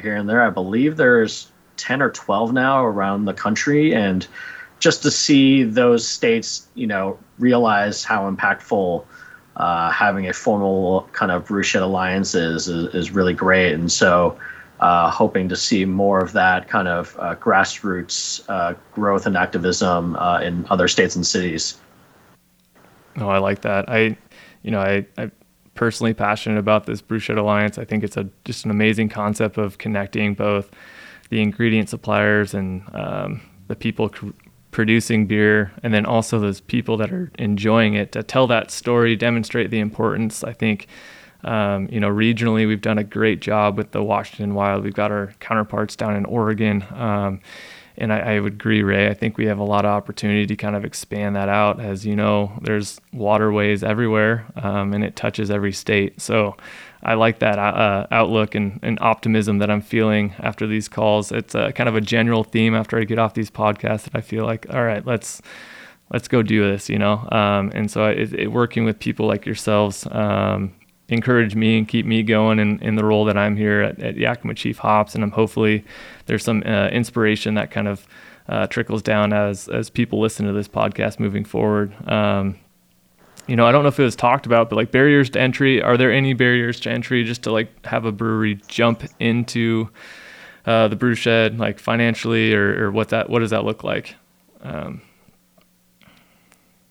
here 0.00 0.16
and 0.16 0.28
there. 0.28 0.42
I 0.42 0.50
believe 0.50 0.96
there's 0.96 1.50
10 1.78 2.02
or 2.02 2.10
12 2.10 2.52
now 2.52 2.84
around 2.84 3.24
the 3.24 3.32
country. 3.32 3.94
And 3.94 4.26
just 4.78 5.02
to 5.02 5.10
see 5.10 5.62
those 5.62 6.06
states, 6.06 6.68
you 6.74 6.86
know, 6.86 7.18
realize 7.38 8.04
how 8.04 8.30
impactful 8.30 9.04
uh, 9.56 9.90
having 9.90 10.28
a 10.28 10.32
formal 10.32 11.08
kind 11.12 11.32
of 11.32 11.46
brewshed 11.46 11.74
alliance 11.74 12.34
is, 12.34 12.68
is, 12.68 12.94
is 12.94 13.10
really 13.10 13.34
great. 13.34 13.72
And 13.72 13.90
so, 13.90 14.38
uh, 14.80 15.10
hoping 15.10 15.48
to 15.48 15.56
see 15.56 15.84
more 15.84 16.20
of 16.20 16.32
that 16.32 16.68
kind 16.68 16.88
of 16.88 17.16
uh, 17.18 17.34
grassroots 17.36 18.44
uh, 18.48 18.74
growth 18.92 19.26
and 19.26 19.36
activism 19.36 20.16
uh, 20.16 20.40
in 20.40 20.66
other 20.70 20.88
states 20.88 21.16
and 21.16 21.26
cities. 21.26 21.78
Oh, 23.16 23.28
I 23.28 23.38
like 23.38 23.62
that. 23.62 23.88
I, 23.88 24.16
you 24.62 24.70
know, 24.70 24.80
I, 24.80 25.06
I 25.16 25.30
personally 25.74 26.14
passionate 26.14 26.58
about 26.58 26.86
this 26.86 27.00
Brewshed 27.00 27.30
Alliance. 27.30 27.78
I 27.78 27.84
think 27.84 28.04
it's 28.04 28.16
a 28.16 28.28
just 28.44 28.64
an 28.64 28.70
amazing 28.70 29.08
concept 29.08 29.58
of 29.58 29.78
connecting 29.78 30.34
both 30.34 30.70
the 31.30 31.40
ingredient 31.40 31.88
suppliers 31.88 32.54
and 32.54 32.82
um, 32.94 33.40
the 33.68 33.76
people 33.76 34.10
producing 34.70 35.26
beer 35.26 35.72
and 35.82 35.94
then 35.94 36.04
also 36.04 36.38
those 36.38 36.60
people 36.60 36.96
that 36.98 37.12
are 37.12 37.30
enjoying 37.38 37.94
it 37.94 38.12
to 38.12 38.22
tell 38.22 38.46
that 38.46 38.70
story 38.70 39.16
demonstrate 39.16 39.70
the 39.70 39.78
importance 39.78 40.44
i 40.44 40.52
think 40.52 40.86
um, 41.44 41.88
you 41.90 42.00
know 42.00 42.08
regionally 42.08 42.66
we've 42.66 42.80
done 42.80 42.98
a 42.98 43.04
great 43.04 43.40
job 43.40 43.76
with 43.76 43.92
the 43.92 44.02
washington 44.02 44.54
wild 44.54 44.84
we've 44.84 44.94
got 44.94 45.10
our 45.10 45.32
counterparts 45.40 45.96
down 45.96 46.16
in 46.16 46.24
oregon 46.24 46.84
um, 46.92 47.40
and 47.96 48.12
I, 48.12 48.36
I, 48.36 48.40
would 48.40 48.54
agree 48.54 48.82
ray 48.82 49.08
i 49.08 49.14
think 49.14 49.38
we 49.38 49.46
have 49.46 49.58
a 49.58 49.64
lot 49.64 49.84
of 49.84 49.90
opportunity 49.90 50.46
to 50.46 50.56
kind 50.56 50.76
of 50.76 50.84
expand 50.84 51.36
that 51.36 51.48
out 51.48 51.80
as 51.80 52.04
you 52.04 52.16
know 52.16 52.52
there's 52.62 53.00
waterways 53.12 53.82
everywhere 53.82 54.46
um, 54.56 54.92
and 54.92 55.04
it 55.04 55.16
touches 55.16 55.50
every 55.50 55.72
state 55.72 56.20
so 56.20 56.56
I 57.02 57.14
like 57.14 57.38
that 57.38 57.58
uh, 57.58 58.06
outlook 58.10 58.54
and, 58.54 58.80
and, 58.82 58.98
optimism 59.00 59.58
that 59.58 59.70
I'm 59.70 59.80
feeling 59.80 60.34
after 60.40 60.66
these 60.66 60.88
calls. 60.88 61.30
It's 61.30 61.54
a, 61.54 61.72
kind 61.72 61.88
of 61.88 61.94
a 61.94 62.00
general 62.00 62.42
theme 62.42 62.74
after 62.74 62.98
I 62.98 63.04
get 63.04 63.18
off 63.18 63.34
these 63.34 63.50
podcasts 63.50 64.02
that 64.04 64.16
I 64.16 64.20
feel 64.20 64.44
like, 64.44 64.66
all 64.70 64.84
right, 64.84 65.06
let's 65.06 65.40
let's 66.12 66.26
go 66.26 66.42
do 66.42 66.68
this, 66.68 66.88
you 66.88 66.98
know. 66.98 67.28
Um, 67.30 67.70
and 67.74 67.90
so 67.90 68.04
it, 68.06 68.32
it, 68.32 68.46
working 68.48 68.84
with 68.84 68.98
people 68.98 69.26
like 69.26 69.46
yourselves 69.46 70.06
um, 70.10 70.74
encourage 71.08 71.54
me 71.54 71.78
and 71.78 71.88
keep 71.88 72.06
me 72.06 72.22
going 72.22 72.58
in, 72.58 72.80
in 72.80 72.96
the 72.96 73.04
role 73.04 73.24
that 73.24 73.36
I'm 73.36 73.56
here 73.56 73.82
at, 73.82 73.98
at 74.00 74.16
Yakima 74.16 74.54
Chief 74.54 74.78
Hops. 74.78 75.14
And 75.14 75.24
I'm 75.24 75.30
hopefully 75.30 75.84
there's 76.26 76.44
some 76.44 76.62
uh, 76.66 76.88
inspiration 76.88 77.54
that 77.54 77.70
kind 77.70 77.88
of 77.88 78.06
uh, 78.48 78.66
trickles 78.66 79.02
down 79.02 79.32
as 79.32 79.68
as 79.68 79.90
people 79.90 80.20
listen 80.20 80.46
to 80.46 80.52
this 80.52 80.68
podcast 80.68 81.20
moving 81.20 81.44
forward. 81.44 81.94
Um, 82.08 82.58
you 83.46 83.56
know, 83.56 83.66
I 83.66 83.72
don't 83.72 83.82
know 83.82 83.88
if 83.88 83.98
it 83.98 84.04
was 84.04 84.16
talked 84.16 84.44
about, 84.44 84.68
but 84.68 84.76
like 84.76 84.90
barriers 84.90 85.30
to 85.30 85.40
entry, 85.40 85.82
are 85.82 85.96
there 85.96 86.12
any 86.12 86.34
barriers 86.34 86.80
to 86.80 86.90
entry 86.90 87.24
just 87.24 87.42
to 87.44 87.52
like 87.52 87.86
have 87.86 88.04
a 88.04 88.12
brewery 88.12 88.60
jump 88.68 89.04
into 89.18 89.88
uh, 90.66 90.88
the 90.88 90.96
brew 90.96 91.14
shed, 91.14 91.58
like 91.58 91.78
financially, 91.78 92.54
or, 92.54 92.84
or 92.84 92.90
what 92.90 93.08
that 93.08 93.30
what 93.30 93.38
does 93.38 93.50
that 93.50 93.64
look 93.64 93.84
like? 93.84 94.16
Um, 94.62 95.00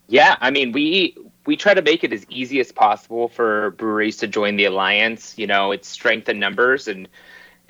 yeah, 0.08 0.36
I 0.40 0.50
mean, 0.50 0.72
we 0.72 1.16
we 1.48 1.56
try 1.56 1.72
to 1.72 1.80
make 1.80 2.04
it 2.04 2.12
as 2.12 2.26
easy 2.28 2.60
as 2.60 2.70
possible 2.72 3.26
for 3.26 3.70
breweries 3.70 4.18
to 4.18 4.26
join 4.26 4.56
the 4.56 4.66
alliance. 4.66 5.32
You 5.38 5.46
know, 5.46 5.72
it's 5.72 5.88
strength 5.88 6.28
in 6.28 6.38
numbers, 6.38 6.88
and 6.88 7.08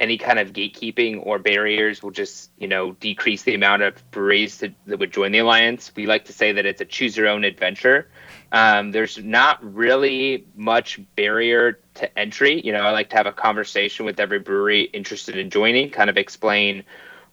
any 0.00 0.18
kind 0.18 0.40
of 0.40 0.52
gatekeeping 0.52 1.24
or 1.24 1.38
barriers 1.38 2.02
will 2.02 2.10
just 2.10 2.50
you 2.58 2.66
know 2.66 2.90
decrease 2.94 3.44
the 3.44 3.54
amount 3.54 3.82
of 3.82 4.10
breweries 4.10 4.58
to, 4.58 4.74
that 4.86 4.98
would 4.98 5.12
join 5.12 5.30
the 5.30 5.38
alliance. 5.38 5.92
We 5.94 6.06
like 6.06 6.24
to 6.24 6.32
say 6.32 6.50
that 6.50 6.66
it's 6.66 6.80
a 6.80 6.84
choose 6.84 7.16
your 7.16 7.28
own 7.28 7.44
adventure. 7.44 8.10
Um, 8.50 8.90
there's 8.90 9.16
not 9.16 9.62
really 9.62 10.44
much 10.56 10.98
barrier 11.14 11.78
to 11.94 12.18
entry. 12.18 12.60
You 12.60 12.72
know, 12.72 12.80
I 12.80 12.90
like 12.90 13.10
to 13.10 13.16
have 13.16 13.26
a 13.26 13.32
conversation 13.32 14.04
with 14.04 14.18
every 14.18 14.40
brewery 14.40 14.82
interested 14.92 15.36
in 15.36 15.50
joining, 15.50 15.90
kind 15.90 16.10
of 16.10 16.18
explain 16.18 16.82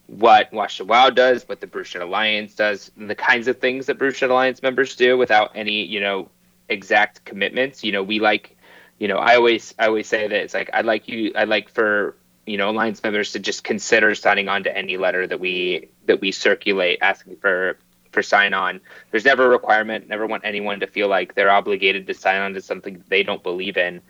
what 0.07 0.53
Washington 0.53 0.89
Wild 0.89 1.15
does, 1.15 1.47
what 1.49 1.61
the 1.61 1.65
Brewshed 1.67 1.95
Alliance 1.95 2.53
does, 2.53 2.91
the 2.95 3.15
kinds 3.15 3.47
of 3.47 3.57
things 3.57 3.87
that 3.87 3.97
Brewshed 3.97 4.21
Alliance 4.21 4.61
members 4.61 4.95
do 4.95 5.17
without 5.17 5.51
any, 5.55 5.83
you 5.83 5.99
know, 5.99 6.29
exact 6.69 7.25
commitments. 7.25 7.83
You 7.83 7.91
know, 7.91 8.03
we 8.03 8.19
like, 8.19 8.57
you 8.99 9.07
know, 9.07 9.17
I 9.17 9.35
always 9.35 9.73
I 9.79 9.87
always 9.87 10.07
say 10.07 10.27
that 10.27 10.43
it's 10.43 10.53
like 10.53 10.69
I'd 10.73 10.85
like 10.85 11.07
you 11.07 11.31
I'd 11.35 11.49
like 11.49 11.69
for 11.69 12.15
you 12.45 12.57
know 12.57 12.69
alliance 12.69 13.03
members 13.03 13.31
to 13.33 13.39
just 13.39 13.63
consider 13.63 14.13
signing 14.15 14.47
on 14.47 14.63
to 14.63 14.77
any 14.77 14.97
letter 14.97 15.25
that 15.27 15.39
we 15.39 15.89
that 16.05 16.21
we 16.21 16.31
circulate 16.31 16.99
asking 17.01 17.37
for 17.37 17.77
for 18.11 18.23
sign 18.23 18.53
on. 18.53 18.81
There's 19.11 19.25
never 19.25 19.45
a 19.45 19.49
requirement. 19.49 20.07
Never 20.07 20.25
want 20.25 20.45
anyone 20.45 20.79
to 20.79 20.87
feel 20.87 21.07
like 21.07 21.35
they're 21.35 21.51
obligated 21.51 22.07
to 22.07 22.13
sign 22.13 22.41
on 22.41 22.53
to 22.53 22.61
something 22.61 23.03
they 23.09 23.23
don't 23.23 23.43
believe 23.43 23.77
in. 23.77 24.01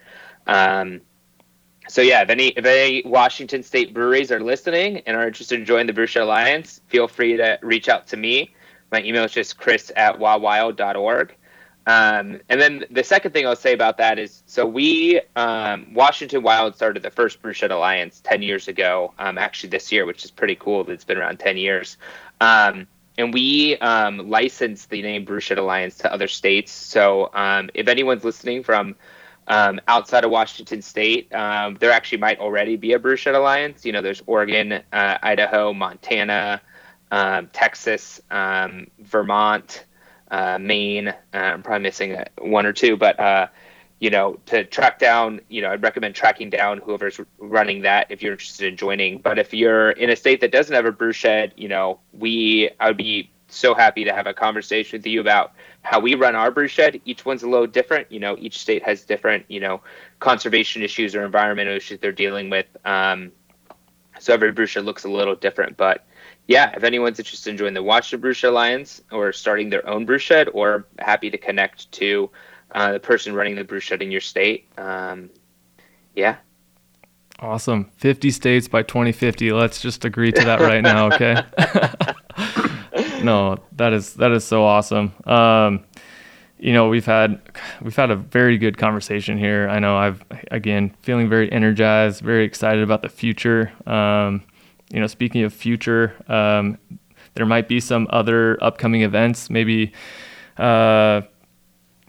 Um, 0.48 1.02
so 1.88 2.02
yeah, 2.02 2.22
if 2.22 2.30
any 2.30 2.48
if 2.50 2.66
any 2.66 3.04
Washington 3.06 3.64
State 3.64 3.94
breweries 3.94 4.32
are 4.32 4.40
listening 4.40 5.00
and 5.06 5.18
are 5.18 5.28
interested 5.28 5.60
in 5.60 5.66
joining 5.66 5.88
the 5.88 5.94
Brewshed 5.94 6.16
Alliance, 6.16 6.82
feel 6.88 7.08
free 7.08 7.38
to 7.38 7.60
reach 7.62 7.90
out 7.90 8.08
to 8.08 8.18
me. 8.18 8.54
My 8.92 9.04
email 9.04 9.24
is 9.24 9.32
just 9.32 9.58
chris 9.58 9.92
at 9.96 10.20
wawild.org. 10.20 11.36
Um, 11.88 12.42
and 12.50 12.60
then 12.60 12.86
the 12.90 13.04
second 13.04 13.32
thing 13.32 13.46
I'll 13.46 13.56
say 13.56 13.74
about 13.74 13.98
that 13.98 14.18
is, 14.18 14.42
so 14.48 14.66
we 14.66 15.22
um, 15.36 15.94
Washington 15.94 16.42
Wild 16.42 16.76
started 16.76 17.04
the 17.04 17.12
first 17.12 17.42
Brewshed 17.42 17.70
Alliance 17.70 18.22
ten 18.24 18.42
years 18.42 18.68
ago, 18.68 19.14
um, 19.20 19.38
actually 19.38 19.70
this 19.70 19.92
year, 19.92 20.06
which 20.06 20.26
is 20.26 20.32
pretty 20.32 20.56
cool. 20.56 20.84
That 20.84 20.94
it's 20.94 21.04
been 21.04 21.18
around 21.18 21.40
ten 21.40 21.58
years. 21.58 21.98
Um, 22.42 22.88
and 23.18 23.34
we 23.34 23.78
um, 23.78 24.30
license 24.30 24.88
the 24.88 25.02
name 25.02 25.26
Brewshed 25.26 25.52
Alliance 25.52 25.98
to 26.00 26.12
other 26.12 26.28
states. 26.28 26.72
So 26.72 27.30
um, 27.34 27.70
if 27.74 27.88
anyone's 27.88 28.24
listening 28.24 28.64
from 28.64 28.96
outside 29.48 30.26
of 30.26 30.32
Washington 30.32 30.82
State, 30.82 31.30
there 31.30 31.92
actually 31.92 32.18
might 32.18 32.40
already 32.40 32.78
be 32.78 32.94
a 32.94 33.00
Brewshed 33.00 33.28
Alliance. 33.28 33.86
You 33.86 33.92
know, 33.92 34.02
there's 34.02 34.24
Oregon, 34.26 34.82
uh, 34.92 35.18
Idaho, 35.22 35.72
Montana, 35.72 36.62
Texas, 37.54 38.22
Vermont, 38.32 39.86
uh, 40.36 40.58
Maine. 40.60 41.08
Uh, 41.08 41.14
I'm 41.34 41.64
probably 41.64 41.84
missing 41.84 42.18
one 42.40 42.66
or 42.66 42.74
two, 42.74 42.98
but 42.98 43.18
uh, 43.20 43.48
you 44.00 44.10
know, 44.10 44.38
to 44.48 44.66
track 44.66 45.00
down, 45.00 45.40
you 45.48 45.62
know, 45.62 45.72
I'd 45.72 45.82
recommend 45.82 46.14
tracking 46.14 46.50
down 46.50 46.80
whoever's 46.80 47.20
running 47.40 47.84
that 47.84 48.08
if 48.10 48.22
you're 48.22 48.34
interested 48.34 48.68
in 48.68 48.76
joining. 48.76 49.20
But 49.20 49.40
if 49.40 49.54
you're 49.54 49.92
in 49.92 50.10
a 50.10 50.16
state 50.16 50.42
that 50.42 50.52
doesn't 50.52 50.76
have 50.76 50.86
a 50.86 50.92
brew 50.92 51.14
shed, 51.14 51.54
you 51.56 51.70
know, 51.70 52.00
we, 52.12 52.70
I 52.82 52.88
would 52.88 52.98
be 52.98 53.32
so 53.48 53.74
happy 53.74 54.04
to 54.04 54.14
have 54.14 54.28
a 54.28 54.34
conversation 54.34 55.00
with 55.00 55.08
you 55.08 55.22
about 55.22 55.54
how 55.84 56.02
we 56.02 56.16
run 56.16 56.36
our 56.36 56.52
brew 56.52 56.68
shed. 56.68 57.00
Each 57.06 57.24
one's 57.26 57.44
a 57.44 57.50
little 57.50 57.68
different. 57.68 58.12
You 58.12 58.20
know, 58.20 58.36
each 58.38 58.60
state 58.60 58.84
has 58.84 59.04
different, 59.04 59.46
you 59.48 59.62
know, 59.62 59.82
conservation 60.20 60.84
issues 60.84 61.16
or 61.16 61.24
environmental 61.24 61.76
issues 61.76 62.00
they're 62.00 62.12
dealing 62.12 62.50
with. 62.50 62.66
Um, 62.84 63.32
so 64.20 64.34
every 64.34 64.52
brew 64.52 64.66
shed 64.66 64.84
looks 64.84 65.06
a 65.06 65.10
little 65.10 65.36
different. 65.36 65.78
But 65.78 66.06
yeah, 66.48 66.72
if 66.76 66.84
anyone's 66.84 67.20
interested 67.20 67.50
in 67.50 67.58
joining 67.58 67.74
the 67.74 67.84
Watch 67.84 68.12
the 68.12 68.18
Brewshed 68.18 68.44
Alliance 68.44 69.02
or 69.12 69.34
starting 69.34 69.70
their 69.70 69.88
own 69.88 70.06
brew 70.06 70.20
shed, 70.20 70.50
or 70.54 70.86
happy 71.00 71.30
to 71.32 71.38
connect 71.38 71.92
to 71.94 72.30
uh, 72.72 72.94
the 72.94 73.00
person 73.00 73.34
running 73.34 73.56
the 73.56 73.64
brew 73.64 73.80
shed 73.80 74.02
in 74.02 74.12
your 74.12 74.22
state. 74.22 74.68
Um, 74.78 75.30
yeah. 76.16 76.38
Awesome. 77.40 77.90
50 77.98 78.32
states 78.32 78.68
by 78.68 78.84
2050. 78.84 79.52
Let's 79.52 79.82
just 79.82 80.06
agree 80.06 80.32
to 80.32 80.46
that 80.46 80.62
right 80.62 80.82
now, 80.82 81.08
okay? 81.08 81.44
no, 83.24 83.58
that 83.74 83.92
is 83.92 84.14
that 84.14 84.32
is 84.32 84.46
so 84.46 84.64
awesome. 84.64 85.14
Um, 85.26 85.84
you 86.58 86.72
know, 86.72 86.88
we've 86.88 87.06
had 87.06 87.42
we've 87.82 87.96
had 87.96 88.12
a 88.12 88.16
very 88.16 88.58
good 88.58 88.78
conversation 88.78 89.38
here. 89.38 89.68
I 89.68 89.80
know 89.80 89.98
I've 89.98 90.24
again 90.52 90.96
feeling 91.02 91.28
very 91.28 91.52
energized, 91.52 92.22
very 92.22 92.46
excited 92.46 92.84
about 92.84 93.02
the 93.02 93.10
future. 93.10 93.74
Um, 93.86 94.44
you 94.90 95.00
know, 95.00 95.08
speaking 95.08 95.44
of 95.44 95.54
future, 95.54 96.16
um, 96.28 96.78
there 97.34 97.46
might 97.46 97.68
be 97.68 97.80
some 97.80 98.08
other 98.12 98.62
upcoming 98.64 99.02
events, 99.02 99.50
maybe 99.50 99.92
uh, 100.58 101.22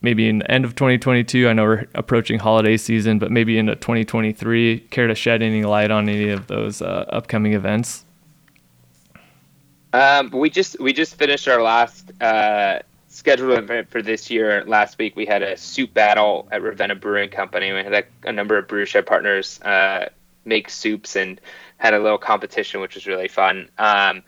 maybe 0.02 0.28
in 0.28 0.38
the 0.38 0.50
end 0.50 0.64
of 0.64 0.74
2022. 0.74 1.48
I 1.48 1.52
know 1.52 1.64
we're 1.64 1.86
approaching 1.94 2.38
holiday 2.38 2.76
season, 2.76 3.18
but 3.18 3.30
maybe 3.30 3.58
into 3.58 3.74
2023. 3.74 4.80
Care 4.90 5.06
to 5.06 5.14
shed 5.14 5.42
any 5.42 5.64
light 5.64 5.90
on 5.90 6.08
any 6.08 6.30
of 6.30 6.46
those 6.46 6.82
uh, 6.82 7.06
upcoming 7.08 7.54
events? 7.54 8.04
Um, 9.92 10.30
we 10.30 10.50
just 10.50 10.78
we 10.78 10.92
just 10.92 11.16
finished 11.16 11.48
our 11.48 11.62
last 11.62 12.12
uh, 12.20 12.80
scheduled 13.08 13.58
event 13.58 13.90
for 13.90 14.02
this 14.02 14.30
year. 14.30 14.62
Last 14.66 14.98
week 14.98 15.16
we 15.16 15.24
had 15.24 15.42
a 15.42 15.56
soup 15.56 15.94
battle 15.94 16.46
at 16.52 16.62
Ravenna 16.62 16.94
Brewing 16.94 17.30
Company. 17.30 17.72
We 17.72 17.78
had 17.78 17.94
a, 17.94 18.04
a 18.24 18.32
number 18.32 18.58
of 18.58 18.68
brewshed 18.68 19.06
partners 19.06 19.60
uh, 19.62 20.08
make 20.46 20.70
soups 20.70 21.16
and 21.16 21.40
had 21.78 21.94
a 21.94 21.98
little 21.98 22.18
competition, 22.18 22.80
which 22.80 22.94
was 22.94 23.06
really 23.06 23.28
fun. 23.28 23.68
Um, 23.78 24.22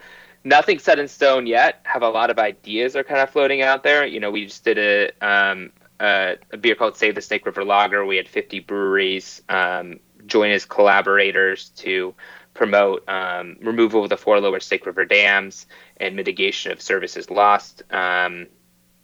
nothing 0.45 0.79
set 0.79 0.99
in 0.99 1.09
stone 1.09 1.47
yet. 1.47 1.81
Have 1.85 2.03
a 2.03 2.09
lot 2.09 2.31
of 2.31 2.39
ideas 2.39 2.97
are 2.97 3.05
kind 3.05 3.21
of 3.21 3.31
floating 3.31 3.63
out 3.63 3.83
there. 3.83 4.07
You 4.07 4.21
know, 4.21 4.31
we 4.31 4.47
just 4.47 4.65
did 4.65 4.79
a 4.79 5.27
um, 5.27 5.73
a, 6.01 6.37
a, 6.53 6.57
beer 6.57 6.75
called 6.75 6.97
Save 6.97 7.15
the 7.15 7.23
Snake 7.23 7.47
River 7.47 7.65
Lager. 7.65 8.05
We 8.05 8.17
had 8.17 8.29
50 8.29 8.61
breweries 8.61 9.43
um, 9.49 10.01
join 10.27 10.51
as 10.51 10.65
collaborators 10.65 11.71
to 11.71 12.15
promote 12.55 13.09
um, 13.09 13.57
removal 13.61 14.03
of 14.03 14.11
the 14.11 14.17
four 14.17 14.41
lower 14.41 14.61
Snake 14.61 14.87
River 14.87 15.05
dams 15.05 15.67
and 15.97 16.17
mitigation 16.17 16.73
of 16.73 16.81
services 16.81 17.31
lost. 17.31 17.83
Um, 17.91 18.47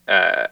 uh, 0.07 0.49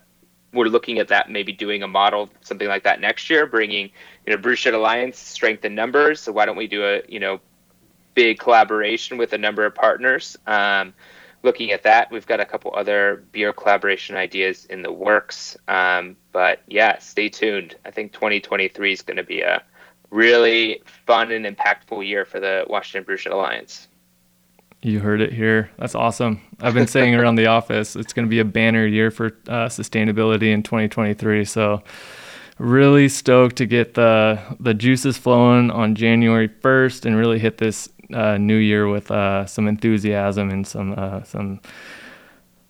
we're 0.52 0.66
looking 0.66 0.98
at 0.98 1.08
that, 1.08 1.30
maybe 1.30 1.52
doing 1.52 1.82
a 1.82 1.88
model, 1.88 2.28
something 2.42 2.68
like 2.68 2.84
that 2.84 3.00
next 3.00 3.30
year, 3.30 3.46
bringing, 3.46 3.90
you 4.26 4.32
know, 4.32 4.36
Brewshed 4.36 4.66
Alliance 4.66 5.18
strength 5.18 5.64
in 5.64 5.74
numbers. 5.74 6.20
So 6.20 6.32
why 6.32 6.46
don't 6.46 6.56
we 6.56 6.66
do 6.66 6.84
a, 6.84 7.02
you 7.08 7.20
know, 7.20 7.40
big 8.14 8.38
collaboration 8.38 9.16
with 9.16 9.32
a 9.32 9.38
number 9.38 9.64
of 9.64 9.74
partners. 9.74 10.36
Um, 10.46 10.92
looking 11.42 11.72
at 11.72 11.82
that, 11.84 12.10
we've 12.10 12.26
got 12.26 12.40
a 12.40 12.44
couple 12.44 12.72
other 12.74 13.24
beer 13.32 13.52
collaboration 13.52 14.16
ideas 14.16 14.66
in 14.66 14.82
the 14.82 14.92
works. 14.92 15.56
Um, 15.68 16.16
but 16.32 16.60
yeah, 16.66 16.98
stay 16.98 17.28
tuned. 17.28 17.76
I 17.84 17.90
think 17.90 18.12
2023 18.12 18.92
is 18.92 19.02
going 19.02 19.16
to 19.16 19.24
be 19.24 19.40
a 19.40 19.62
really 20.10 20.82
fun 21.06 21.32
and 21.32 21.46
impactful 21.46 22.06
year 22.06 22.24
for 22.24 22.38
the 22.38 22.64
Washington 22.68 23.04
Brewshed 23.04 23.26
Alliance. 23.26 23.88
You 24.82 24.98
heard 24.98 25.20
it 25.20 25.32
here. 25.32 25.70
That's 25.78 25.94
awesome. 25.94 26.40
I've 26.60 26.74
been 26.74 26.88
saying 26.88 27.14
around 27.14 27.36
the 27.36 27.46
office, 27.46 27.94
it's 27.94 28.12
going 28.12 28.26
to 28.26 28.30
be 28.30 28.40
a 28.40 28.44
banner 28.44 28.84
year 28.84 29.12
for 29.12 29.26
uh, 29.46 29.68
sustainability 29.68 30.52
in 30.52 30.64
2023. 30.64 31.44
So, 31.44 31.82
really 32.58 33.08
stoked 33.08 33.56
to 33.56 33.66
get 33.66 33.94
the 33.94 34.40
the 34.60 34.74
juices 34.74 35.16
flowing 35.16 35.70
on 35.70 35.94
January 35.94 36.48
1st 36.48 37.06
and 37.06 37.16
really 37.16 37.38
hit 37.38 37.58
this 37.58 37.88
uh, 38.12 38.36
new 38.38 38.56
year 38.56 38.88
with 38.88 39.10
uh, 39.10 39.46
some 39.46 39.68
enthusiasm 39.68 40.50
and 40.50 40.66
some 40.66 40.94
uh, 40.96 41.22
some 41.22 41.60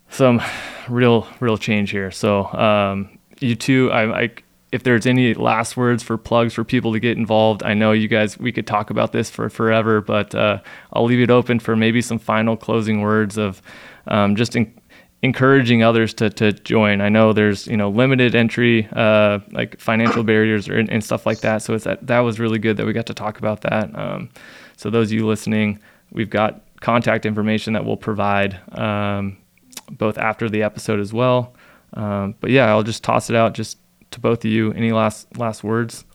some 0.09 0.41
real 0.87 1.27
real 1.39 1.57
change 1.57 1.89
here. 1.89 2.11
So 2.11 2.45
um, 2.53 3.17
you 3.39 3.55
two, 3.55 3.91
I, 3.91 4.21
I, 4.21 4.29
if 4.73 4.81
there's 4.81 5.05
any 5.05 5.35
last 5.35 5.77
words 5.77 6.01
for 6.01 6.17
plugs 6.17 6.55
for 6.55 6.63
people 6.63 6.93
to 6.93 6.99
get 6.99 7.15
involved, 7.15 7.61
I 7.61 7.75
know 7.75 7.91
you 7.91 8.07
guys 8.07 8.39
we 8.39 8.51
could 8.51 8.65
talk 8.65 8.89
about 8.89 9.11
this 9.11 9.29
for 9.29 9.47
forever, 9.49 10.01
but 10.01 10.33
uh, 10.33 10.59
I'll 10.91 11.05
leave 11.05 11.21
it 11.21 11.29
open 11.29 11.59
for 11.59 11.75
maybe 11.75 12.01
some 12.01 12.17
final 12.17 12.57
closing 12.57 13.01
words 13.01 13.37
of 13.37 13.61
um, 14.07 14.35
just. 14.35 14.55
In, 14.55 14.73
encouraging 15.21 15.81
others 15.81 16.13
to, 16.13 16.29
to 16.29 16.51
join. 16.51 16.99
I 16.99 17.07
know 17.07 17.31
there's 17.31 17.65
you 17.65 17.77
know 17.77 17.89
limited 17.89 18.35
entry, 18.35 18.89
uh, 18.91 19.39
like 19.51 19.79
financial 19.79 20.21
barriers 20.21 20.67
or, 20.67 20.77
and 20.77 21.01
stuff 21.01 21.25
like 21.25 21.39
that. 21.39 21.61
So 21.61 21.73
it's 21.73 21.85
that 21.85 22.05
that 22.07 22.19
was 22.19 22.41
really 22.41 22.59
good 22.59 22.75
that 22.75 22.85
we 22.85 22.91
got 22.91 23.05
to 23.05 23.13
talk 23.13 23.39
about 23.39 23.61
that. 23.61 23.97
Um, 23.97 24.29
so 24.75 24.89
those 24.89 25.07
of 25.07 25.13
you 25.13 25.25
listening, 25.25 25.79
we've 26.11 26.29
got 26.29 26.61
contact 26.81 27.25
information 27.25 27.71
that 27.71 27.85
we'll 27.85 27.95
provide 27.95 28.59
um, 28.77 29.37
both 29.91 30.17
after 30.17 30.49
the 30.49 30.61
episode 30.61 30.99
as 30.99 31.13
well. 31.13 31.55
Um, 31.93 32.35
but 32.41 32.49
yeah, 32.51 32.67
I'll 32.67 32.83
just 32.83 33.03
toss 33.03 33.29
it 33.29 33.35
out 33.35 33.53
just 33.53 33.77
to 34.13 34.19
both 34.19 34.45
of 34.45 34.51
you. 34.51 34.71
Any 34.73 34.91
last 34.91 35.37
last 35.37 35.63
words? 35.63 36.05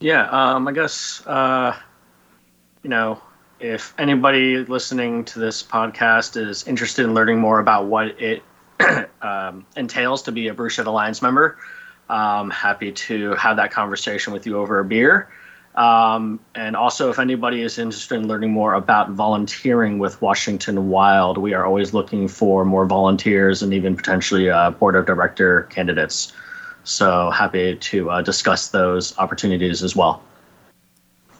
Yeah, 0.00 0.28
um, 0.30 0.68
I 0.68 0.72
guess 0.72 1.26
uh, 1.26 1.76
you 2.82 2.90
know 2.90 3.20
if 3.58 3.94
anybody 3.98 4.58
listening 4.58 5.24
to 5.26 5.38
this 5.38 5.62
podcast 5.62 6.36
is 6.36 6.66
interested 6.66 7.04
in 7.04 7.14
learning 7.14 7.38
more 7.38 7.60
about 7.60 7.86
what 7.86 8.20
it 8.20 8.42
um, 9.22 9.66
entails 9.76 10.22
to 10.22 10.32
be 10.32 10.48
a 10.48 10.54
Brewshed 10.54 10.78
Alliance 10.78 11.20
member, 11.20 11.58
um, 12.08 12.50
happy 12.50 12.90
to 12.92 13.34
have 13.34 13.56
that 13.56 13.70
conversation 13.70 14.32
with 14.32 14.46
you 14.46 14.56
over 14.56 14.78
a 14.78 14.84
beer. 14.84 15.28
Um, 15.74 16.40
and 16.54 16.74
also, 16.74 17.10
if 17.10 17.18
anybody 17.18 17.62
is 17.62 17.78
interested 17.78 18.16
in 18.16 18.26
learning 18.26 18.50
more 18.50 18.74
about 18.74 19.10
volunteering 19.10 19.98
with 19.98 20.20
Washington 20.20 20.88
Wild, 20.88 21.38
we 21.38 21.54
are 21.54 21.64
always 21.64 21.94
looking 21.94 22.26
for 22.26 22.64
more 22.64 22.86
volunteers 22.86 23.62
and 23.62 23.72
even 23.72 23.96
potentially 23.96 24.50
uh, 24.50 24.70
board 24.72 24.96
of 24.96 25.06
director 25.06 25.62
candidates. 25.64 26.32
So 26.82 27.30
happy 27.30 27.76
to 27.76 28.10
uh, 28.10 28.22
discuss 28.22 28.68
those 28.68 29.16
opportunities 29.18 29.82
as 29.82 29.94
well. 29.94 30.22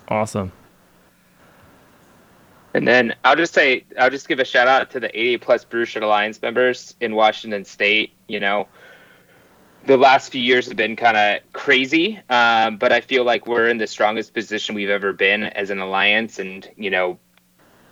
Awesome. 0.08 0.52
And 2.72 2.86
then 2.86 3.14
I'll 3.24 3.36
just 3.36 3.52
say, 3.52 3.84
I'll 3.98 4.10
just 4.10 4.28
give 4.28 4.38
a 4.38 4.44
shout 4.44 4.68
out 4.68 4.90
to 4.92 5.00
the 5.00 5.08
80 5.18 5.38
plus 5.38 5.64
Brewshed 5.64 5.96
Alliance 5.96 6.40
members 6.40 6.94
in 7.00 7.16
Washington 7.16 7.64
State. 7.64 8.12
You 8.28 8.38
know, 8.38 8.68
the 9.86 9.96
last 9.96 10.30
few 10.32 10.40
years 10.40 10.66
have 10.66 10.76
been 10.76 10.96
kind 10.96 11.16
of 11.16 11.52
crazy, 11.52 12.20
um, 12.28 12.76
but 12.76 12.92
I 12.92 13.00
feel 13.00 13.24
like 13.24 13.46
we're 13.46 13.68
in 13.68 13.78
the 13.78 13.86
strongest 13.86 14.34
position 14.34 14.74
we've 14.74 14.90
ever 14.90 15.12
been 15.12 15.44
as 15.44 15.70
an 15.70 15.80
alliance, 15.80 16.38
and 16.38 16.68
you 16.76 16.90
know, 16.90 17.18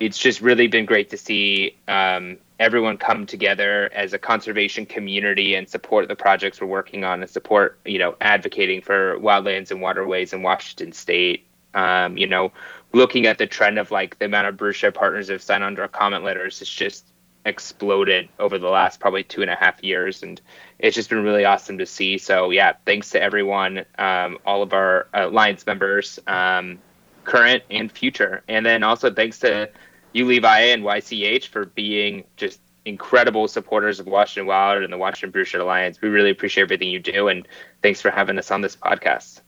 it's 0.00 0.18
just 0.18 0.40
really 0.40 0.68
been 0.68 0.86
great 0.86 1.10
to 1.10 1.16
see 1.16 1.76
um, 1.88 2.38
everyone 2.58 2.96
come 2.96 3.26
together 3.26 3.90
as 3.92 4.12
a 4.12 4.18
conservation 4.18 4.86
community 4.86 5.54
and 5.54 5.68
support 5.68 6.08
the 6.08 6.16
projects 6.16 6.60
we're 6.60 6.66
working 6.66 7.04
on 7.04 7.20
and 7.22 7.30
support, 7.30 7.78
you 7.84 7.98
know, 7.98 8.16
advocating 8.20 8.80
for 8.80 9.18
wildlands 9.18 9.70
and 9.70 9.80
waterways 9.80 10.32
in 10.32 10.42
Washington 10.42 10.92
State. 10.92 11.46
Um, 11.74 12.16
you 12.16 12.26
know, 12.26 12.52
looking 12.92 13.26
at 13.26 13.38
the 13.38 13.46
trend 13.46 13.78
of 13.78 13.90
like 13.90 14.18
the 14.18 14.24
amount 14.24 14.48
of 14.48 14.56
Brewshed 14.56 14.94
partners 14.94 15.28
have 15.28 15.42
signed 15.42 15.62
under 15.62 15.86
comment 15.88 16.24
letters, 16.24 16.60
it's 16.60 16.72
just 16.72 17.06
exploded 17.44 18.28
over 18.38 18.58
the 18.58 18.68
last 18.68 19.00
probably 19.00 19.24
two 19.24 19.42
and 19.42 19.50
a 19.50 19.54
half 19.54 19.82
years, 19.82 20.22
and 20.22 20.40
it's 20.78 20.94
just 20.94 21.10
been 21.10 21.22
really 21.22 21.44
awesome 21.44 21.78
to 21.78 21.86
see. 21.86 22.18
So 22.18 22.50
yeah, 22.50 22.74
thanks 22.84 23.10
to 23.10 23.22
everyone, 23.22 23.84
um, 23.98 24.38
all 24.44 24.62
of 24.62 24.72
our 24.72 25.08
alliance 25.14 25.66
members, 25.66 26.18
um, 26.26 26.78
current 27.24 27.62
and 27.70 27.90
future, 27.90 28.42
and 28.48 28.64
then 28.64 28.82
also 28.82 29.12
thanks 29.12 29.38
to 29.40 29.70
you, 30.12 30.24
Levi, 30.26 30.60
and 30.60 30.82
YCH 30.82 31.46
for 31.46 31.66
being 31.66 32.24
just 32.36 32.60
incredible 32.84 33.46
supporters 33.48 34.00
of 34.00 34.06
Washington 34.06 34.46
Wild 34.46 34.82
and 34.82 34.92
the 34.92 34.98
Washington 34.98 35.30
Brewshed 35.30 35.54
Alliance. 35.54 36.00
We 36.00 36.08
really 36.08 36.30
appreciate 36.30 36.62
everything 36.62 36.88
you 36.88 36.98
do, 36.98 37.28
and 37.28 37.46
thanks 37.82 38.00
for 38.00 38.10
having 38.10 38.38
us 38.38 38.50
on 38.50 38.60
this 38.60 38.76
podcast. 38.76 39.40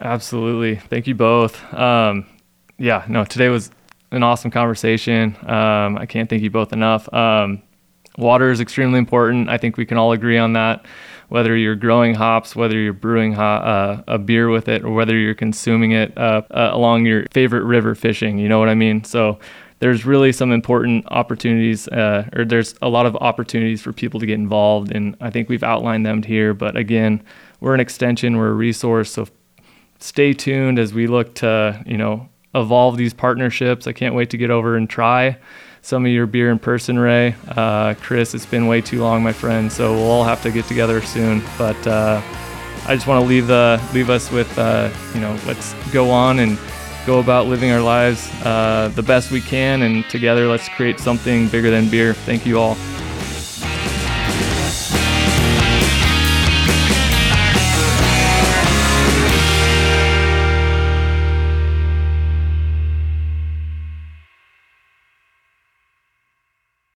Absolutely, 0.00 0.76
thank 0.76 1.06
you 1.06 1.14
both. 1.14 1.72
Um, 1.74 2.26
yeah, 2.76 3.04
no, 3.08 3.24
today 3.24 3.48
was 3.48 3.70
an 4.10 4.22
awesome 4.22 4.50
conversation. 4.50 5.36
Um, 5.42 5.98
I 5.98 6.06
can't 6.06 6.28
thank 6.28 6.42
you 6.42 6.50
both 6.50 6.72
enough. 6.72 7.12
Um, 7.12 7.62
water 8.16 8.50
is 8.50 8.60
extremely 8.60 8.98
important. 8.98 9.48
I 9.48 9.58
think 9.58 9.76
we 9.76 9.86
can 9.86 9.98
all 9.98 10.12
agree 10.12 10.38
on 10.38 10.54
that. 10.54 10.86
Whether 11.28 11.56
you're 11.56 11.76
growing 11.76 12.14
hops, 12.14 12.56
whether 12.56 12.78
you're 12.78 12.94
brewing 12.94 13.34
ho- 13.34 13.42
uh, 13.42 14.02
a 14.08 14.18
beer 14.18 14.48
with 14.48 14.66
it, 14.68 14.82
or 14.82 14.90
whether 14.90 15.16
you're 15.16 15.34
consuming 15.34 15.92
it 15.92 16.16
uh, 16.16 16.42
uh, 16.50 16.70
along 16.72 17.04
your 17.04 17.26
favorite 17.32 17.64
river 17.64 17.94
fishing, 17.94 18.38
you 18.38 18.48
know 18.48 18.58
what 18.58 18.70
I 18.70 18.74
mean? 18.74 19.04
So 19.04 19.38
there's 19.80 20.06
really 20.06 20.32
some 20.32 20.52
important 20.52 21.04
opportunities, 21.08 21.86
uh, 21.88 22.28
or 22.34 22.46
there's 22.46 22.74
a 22.80 22.88
lot 22.88 23.04
of 23.04 23.14
opportunities 23.16 23.82
for 23.82 23.92
people 23.92 24.18
to 24.20 24.26
get 24.26 24.34
involved. 24.34 24.90
And 24.90 25.16
I 25.20 25.30
think 25.30 25.50
we've 25.50 25.62
outlined 25.62 26.06
them 26.06 26.22
here. 26.22 26.54
But 26.54 26.76
again, 26.76 27.22
we're 27.60 27.74
an 27.74 27.80
extension, 27.80 28.38
we're 28.38 28.48
a 28.48 28.54
resource. 28.54 29.12
So 29.12 29.28
stay 29.98 30.32
tuned 30.32 30.78
as 30.78 30.94
we 30.94 31.06
look 31.06 31.34
to, 31.36 31.82
you 31.86 31.98
know, 31.98 32.28
evolve 32.60 32.96
these 32.96 33.14
partnerships. 33.14 33.86
I 33.86 33.92
can't 33.92 34.14
wait 34.14 34.30
to 34.30 34.36
get 34.36 34.50
over 34.50 34.76
and 34.76 34.88
try 34.88 35.38
some 35.82 36.04
of 36.04 36.12
your 36.12 36.26
beer 36.26 36.50
in 36.50 36.58
person, 36.58 36.98
Ray. 36.98 37.34
Uh, 37.48 37.94
Chris, 37.94 38.34
it's 38.34 38.46
been 38.46 38.66
way 38.66 38.80
too 38.80 39.00
long, 39.00 39.22
my 39.22 39.32
friend. 39.32 39.70
So 39.72 39.94
we'll 39.94 40.10
all 40.10 40.24
have 40.24 40.42
to 40.42 40.50
get 40.50 40.66
together 40.66 41.00
soon. 41.00 41.42
But 41.56 41.86
uh, 41.86 42.20
I 42.86 42.94
just 42.94 43.06
want 43.06 43.22
to 43.22 43.28
leave 43.28 43.46
the 43.46 43.82
leave 43.92 44.10
us 44.10 44.30
with 44.30 44.58
uh, 44.58 44.90
you 45.14 45.20
know 45.20 45.38
let's 45.46 45.74
go 45.92 46.10
on 46.10 46.38
and 46.38 46.58
go 47.06 47.20
about 47.20 47.46
living 47.46 47.70
our 47.70 47.80
lives 47.80 48.30
uh, 48.44 48.90
the 48.94 49.02
best 49.02 49.30
we 49.30 49.40
can, 49.40 49.82
and 49.82 50.04
together 50.10 50.46
let's 50.46 50.68
create 50.70 51.00
something 51.00 51.48
bigger 51.48 51.70
than 51.70 51.88
beer. 51.88 52.14
Thank 52.14 52.44
you 52.44 52.58
all. 52.58 52.76